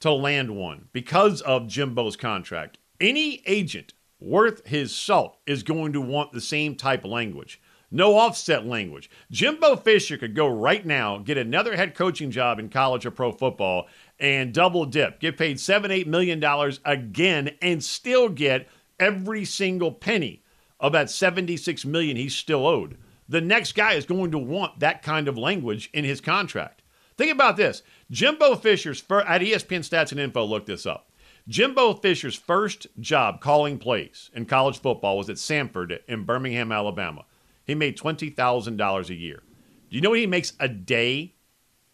to 0.01 0.11
land 0.11 0.55
one 0.55 0.87
because 0.91 1.41
of 1.41 1.67
Jimbo's 1.67 2.15
contract. 2.15 2.77
Any 2.99 3.41
agent 3.45 3.93
worth 4.19 4.67
his 4.67 4.93
salt 4.93 5.37
is 5.45 5.63
going 5.63 5.93
to 5.93 6.01
want 6.01 6.33
the 6.33 6.41
same 6.41 6.75
type 6.75 7.05
of 7.05 7.11
language. 7.11 7.61
No 7.91 8.17
offset 8.17 8.65
language. 8.65 9.09
Jimbo 9.31 9.77
Fisher 9.77 10.17
could 10.17 10.35
go 10.35 10.47
right 10.47 10.85
now, 10.85 11.17
get 11.17 11.37
another 11.37 11.75
head 11.75 11.95
coaching 11.95 12.29
job 12.29 12.59
in 12.59 12.69
college 12.69 13.05
or 13.05 13.11
pro 13.11 13.31
football, 13.31 13.87
and 14.19 14.53
double 14.53 14.85
dip, 14.85 15.19
get 15.19 15.37
paid 15.37 15.59
seven, 15.59 15.89
eight 15.89 16.07
million 16.07 16.39
dollars 16.39 16.81
again, 16.85 17.51
and 17.61 17.83
still 17.83 18.29
get 18.29 18.67
every 18.99 19.43
single 19.45 19.91
penny 19.91 20.43
of 20.79 20.93
that 20.93 21.09
76 21.09 21.85
million 21.85 22.17
he's 22.17 22.35
still 22.35 22.65
owed. 22.65 22.97
The 23.27 23.41
next 23.41 23.73
guy 23.75 23.93
is 23.93 24.05
going 24.05 24.31
to 24.31 24.37
want 24.37 24.79
that 24.79 25.03
kind 25.03 25.27
of 25.27 25.37
language 25.37 25.89
in 25.93 26.03
his 26.03 26.21
contract. 26.21 26.81
Think 27.17 27.31
about 27.31 27.57
this. 27.57 27.83
Jimbo 28.09 28.55
Fisher's 28.55 29.01
fir- 29.01 29.21
at 29.21 29.41
ESPN 29.41 29.81
Stats 29.81 30.11
and 30.11 30.19
Info 30.19 30.45
look 30.45 30.65
this 30.65 30.85
up. 30.85 31.11
Jimbo 31.47 31.95
Fisher's 31.95 32.35
first 32.35 32.87
job 32.99 33.41
calling 33.41 33.77
plays 33.77 34.31
in 34.33 34.45
college 34.45 34.79
football 34.79 35.17
was 35.17 35.29
at 35.29 35.35
Samford 35.35 35.99
in 36.07 36.23
Birmingham, 36.23 36.71
Alabama. 36.71 37.25
He 37.65 37.75
made 37.75 37.97
$20,000 37.97 39.09
a 39.09 39.15
year. 39.15 39.43
Do 39.89 39.95
you 39.95 40.01
know 40.01 40.11
what 40.11 40.19
he 40.19 40.27
makes 40.27 40.53
a 40.59 40.67
day 40.67 41.33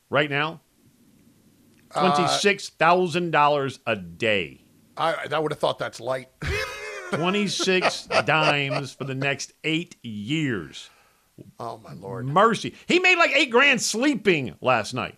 right 0.10 0.30
now? 0.30 0.62
Uh, 1.94 2.16
$26,000 2.16 3.80
a 3.88 3.96
day. 3.96 4.62
I, 4.98 5.28
I 5.32 5.40
would 5.40 5.52
have 5.52 5.60
thought 5.60 5.80
that's 5.80 6.00
light. 6.00 6.30
26 7.12 8.08
dimes 8.26 8.93
for 8.93 9.03
the 9.03 9.16
next 9.16 9.53
eight 9.64 9.95
years. 10.03 10.89
Oh 11.60 11.78
my 11.84 11.93
lord! 11.93 12.26
Mercy. 12.28 12.74
He 12.88 12.99
made 12.99 13.18
like 13.18 13.32
eight 13.36 13.51
grand 13.51 13.82
sleeping 13.82 14.56
last 14.62 14.93
night. 14.93 15.18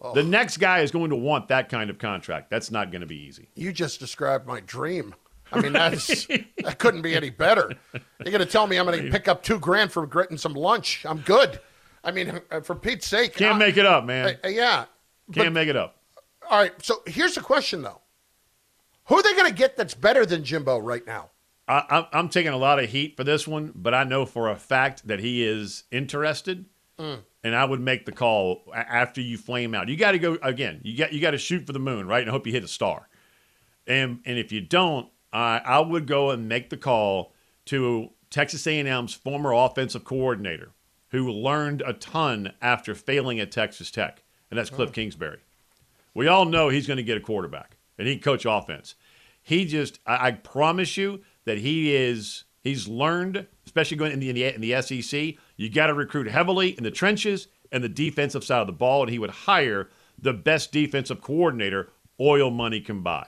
Oh. 0.00 0.14
The 0.14 0.22
next 0.22 0.58
guy 0.58 0.80
is 0.80 0.90
going 0.90 1.10
to 1.10 1.16
want 1.16 1.48
that 1.48 1.68
kind 1.68 1.90
of 1.90 1.98
contract. 1.98 2.50
That's 2.50 2.70
not 2.70 2.90
going 2.90 3.00
to 3.00 3.06
be 3.06 3.16
easy. 3.26 3.48
You 3.54 3.72
just 3.72 3.98
described 4.00 4.46
my 4.46 4.60
dream. 4.60 5.14
I 5.52 5.60
mean, 5.60 5.72
that's 5.72 6.26
that 6.62 6.78
couldn't 6.78 7.02
be 7.02 7.14
any 7.14 7.30
better. 7.30 7.72
You're 7.92 8.32
going 8.32 8.38
to 8.38 8.46
tell 8.46 8.66
me 8.66 8.78
I'm 8.78 8.86
going 8.86 9.02
to 9.04 9.10
pick 9.10 9.28
up 9.28 9.42
two 9.42 9.58
grand 9.58 9.90
for 9.92 10.06
getting 10.06 10.38
some 10.38 10.54
lunch? 10.54 11.04
I'm 11.04 11.18
good. 11.20 11.58
I 12.04 12.10
mean, 12.12 12.40
uh, 12.50 12.60
for 12.60 12.74
Pete's 12.74 13.06
sake, 13.06 13.34
Can't 13.34 13.56
I- 13.56 13.58
make 13.58 13.76
it 13.76 13.84
up, 13.86 14.04
man. 14.04 14.38
uh, 14.44 14.48
yeah. 14.48 14.84
Can't 15.32 15.52
make 15.52 15.68
it 15.68 15.76
up. 15.76 15.96
All 16.48 16.58
right. 16.58 16.72
So 16.82 17.02
here's 17.06 17.34
the 17.34 17.42
question, 17.42 17.82
though: 17.82 18.00
Who 19.08 19.16
are 19.16 19.22
they 19.22 19.34
going 19.34 19.48
to 19.50 19.54
get 19.56 19.76
that's 19.76 19.94
better 19.94 20.24
than 20.26 20.44
Jimbo 20.44 20.78
right 20.78 21.06
now? 21.06 21.30
I, 21.66 21.84
I'm, 21.90 22.04
I'm 22.12 22.28
taking 22.28 22.52
a 22.52 22.56
lot 22.56 22.78
of 22.78 22.88
heat 22.90 23.16
for 23.16 23.24
this 23.24 23.46
one, 23.46 23.72
but 23.74 23.92
I 23.94 24.04
know 24.04 24.24
for 24.26 24.48
a 24.48 24.56
fact 24.56 25.06
that 25.08 25.20
he 25.20 25.42
is 25.44 25.84
interested, 25.90 26.66
Mm. 26.98 27.20
and 27.44 27.54
I 27.54 27.64
would 27.64 27.80
make 27.80 28.06
the 28.06 28.12
call 28.12 28.62
after 28.74 29.20
you 29.20 29.38
flame 29.38 29.72
out. 29.72 29.88
You 29.88 29.96
got 29.96 30.12
to 30.12 30.18
go 30.18 30.36
again. 30.42 30.80
You 30.82 30.98
got 30.98 31.12
you 31.12 31.20
got 31.20 31.30
to 31.30 31.38
shoot 31.38 31.64
for 31.64 31.72
the 31.72 31.78
moon, 31.78 32.08
right? 32.08 32.22
And 32.22 32.30
hope 32.30 32.44
you 32.44 32.52
hit 32.52 32.64
a 32.64 32.68
star. 32.68 33.08
And 33.86 34.18
and 34.26 34.36
if 34.36 34.50
you 34.50 34.60
don't, 34.60 35.08
I 35.32 35.60
I 35.64 35.78
would 35.78 36.08
go 36.08 36.30
and 36.30 36.48
make 36.48 36.70
the 36.70 36.76
call 36.76 37.32
to 37.66 38.10
Texas 38.30 38.66
A&M's 38.66 39.14
former 39.14 39.52
offensive 39.52 40.02
coordinator, 40.02 40.72
who 41.10 41.30
learned 41.30 41.82
a 41.86 41.92
ton 41.92 42.52
after 42.60 42.96
failing 42.96 43.38
at 43.38 43.52
Texas 43.52 43.92
Tech, 43.92 44.24
and 44.50 44.58
that's 44.58 44.68
Cliff 44.70 44.88
Oh. 44.90 44.92
Kingsbury. 44.92 45.38
We 46.14 46.26
all 46.26 46.46
know 46.46 46.68
he's 46.68 46.88
going 46.88 46.96
to 46.96 47.04
get 47.04 47.16
a 47.16 47.20
quarterback, 47.20 47.76
and 47.98 48.06
he 48.08 48.14
can 48.16 48.22
coach 48.22 48.44
offense. 48.48 48.94
He 49.42 49.64
just, 49.64 49.98
I, 50.06 50.28
I 50.28 50.30
promise 50.32 50.96
you 50.96 51.22
that 51.44 51.58
he 51.58 51.94
is, 51.94 52.44
he's 52.62 52.86
learned, 52.88 53.46
especially 53.66 53.96
going 53.96 54.12
in 54.12 54.20
the, 54.20 54.28
in 54.30 54.34
the, 54.36 54.54
in 54.54 54.60
the 54.60 54.82
SEC, 54.82 55.34
you 55.56 55.70
got 55.70 55.86
to 55.88 55.94
recruit 55.94 56.28
heavily 56.28 56.70
in 56.76 56.84
the 56.84 56.90
trenches 56.90 57.48
and 57.72 57.82
the 57.82 57.88
defensive 57.88 58.44
side 58.44 58.60
of 58.60 58.66
the 58.66 58.72
ball, 58.72 59.02
and 59.02 59.10
he 59.10 59.18
would 59.18 59.30
hire 59.30 59.88
the 60.18 60.32
best 60.32 60.72
defensive 60.72 61.20
coordinator 61.20 61.90
oil 62.20 62.50
money 62.50 62.80
can 62.80 63.02
buy. 63.02 63.26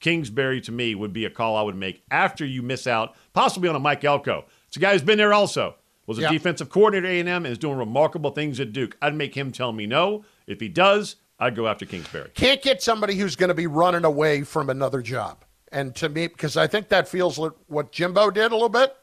Kingsbury, 0.00 0.60
to 0.60 0.72
me, 0.72 0.94
would 0.94 1.12
be 1.12 1.24
a 1.24 1.30
call 1.30 1.56
I 1.56 1.62
would 1.62 1.74
make 1.76 2.02
after 2.10 2.46
you 2.46 2.62
miss 2.62 2.86
out, 2.86 3.16
possibly 3.32 3.68
on 3.68 3.74
a 3.74 3.80
Mike 3.80 4.04
Elko. 4.04 4.44
It's 4.68 4.76
a 4.76 4.80
guy 4.80 4.92
who's 4.92 5.02
been 5.02 5.18
there 5.18 5.34
also. 5.34 5.76
Was 6.06 6.18
a 6.18 6.22
Yeah. 6.22 6.30
defensive 6.32 6.70
coordinator 6.70 7.06
at 7.06 7.26
A&M 7.26 7.44
and 7.44 7.52
is 7.52 7.58
doing 7.58 7.76
remarkable 7.76 8.30
things 8.30 8.60
at 8.60 8.72
Duke. 8.72 8.96
I'd 9.02 9.14
make 9.14 9.34
him 9.36 9.52
tell 9.52 9.72
me 9.72 9.86
no. 9.86 10.24
If 10.46 10.60
he 10.60 10.68
does, 10.68 11.16
I'd 11.38 11.54
go 11.54 11.68
after 11.68 11.86
Kingsbury. 11.86 12.30
Can't 12.34 12.60
get 12.62 12.82
somebody 12.82 13.14
who's 13.14 13.36
going 13.36 13.48
to 13.48 13.54
be 13.54 13.66
running 13.66 14.04
away 14.04 14.42
from 14.42 14.70
another 14.70 15.02
job. 15.02 15.44
And 15.70 15.94
to 15.96 16.08
me, 16.08 16.26
because 16.26 16.56
I 16.56 16.66
think 16.66 16.88
that 16.88 17.08
feels 17.08 17.38
like 17.38 17.52
what 17.66 17.92
Jimbo 17.92 18.30
did 18.30 18.50
a 18.50 18.54
little 18.54 18.68
bit. 18.68 18.96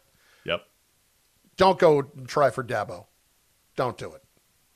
Yep. 0.45 0.63
Don't 1.57 1.79
go 1.79 1.99
and 2.17 2.27
try 2.27 2.49
for 2.49 2.63
Dabo. 2.63 3.05
Don't 3.75 3.97
do 3.97 4.11
it. 4.11 4.23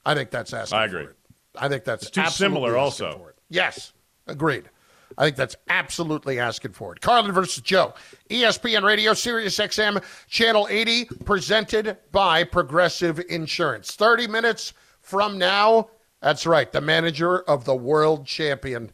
I 0.06 0.14
think 0.14 0.30
that's 0.30 0.54
asking. 0.54 0.80
I 0.80 0.86
agree. 0.86 1.06
For 1.06 1.12
it. 1.12 1.18
I 1.56 1.68
think 1.68 1.84
that's 1.84 2.04
It's 2.04 2.12
too 2.12 2.26
similar 2.28 2.78
also. 2.78 3.28
Yes, 3.50 3.94
agreed. 4.28 4.70
I 5.18 5.26
think 5.26 5.36
that's 5.36 5.56
absolutely 5.68 6.40
asking 6.40 6.74
for 6.74 6.94
it. 6.94 7.02
Carlin 7.02 7.32
versus 7.32 7.62
Joe, 7.64 7.94
ESPN 8.30 8.84
Radio, 8.84 9.14
Sirius 9.14 9.58
XM, 9.58 10.04
Channel 10.30 10.68
80, 10.70 11.06
presented 11.26 11.98
by 12.12 12.44
Progressive 12.44 13.20
Insurance. 13.28 13.96
30 13.96 14.28
minutes 14.28 14.74
from 15.02 15.38
now, 15.38 15.90
that's 16.22 16.46
right, 16.46 16.72
the 16.72 16.82
manager 16.82 17.40
of 17.40 17.66
the 17.66 17.76
world 17.76 18.26
champion 18.26 18.92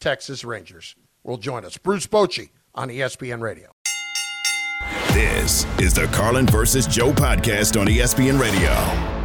Texas 0.00 0.44
Rangers 0.44 0.94
will 1.24 1.36
join 1.36 1.64
us. 1.64 1.76
Bruce 1.76 2.06
Bochy 2.06 2.50
on 2.74 2.88
ESPN 2.88 3.40
Radio. 3.40 3.70
This 5.12 5.64
is 5.80 5.92
the 5.92 6.06
Carlin 6.12 6.46
versus 6.46 6.86
Joe 6.86 7.12
podcast 7.12 7.80
on 7.80 7.88
ESPN 7.88 8.40
Radio. 8.40 9.17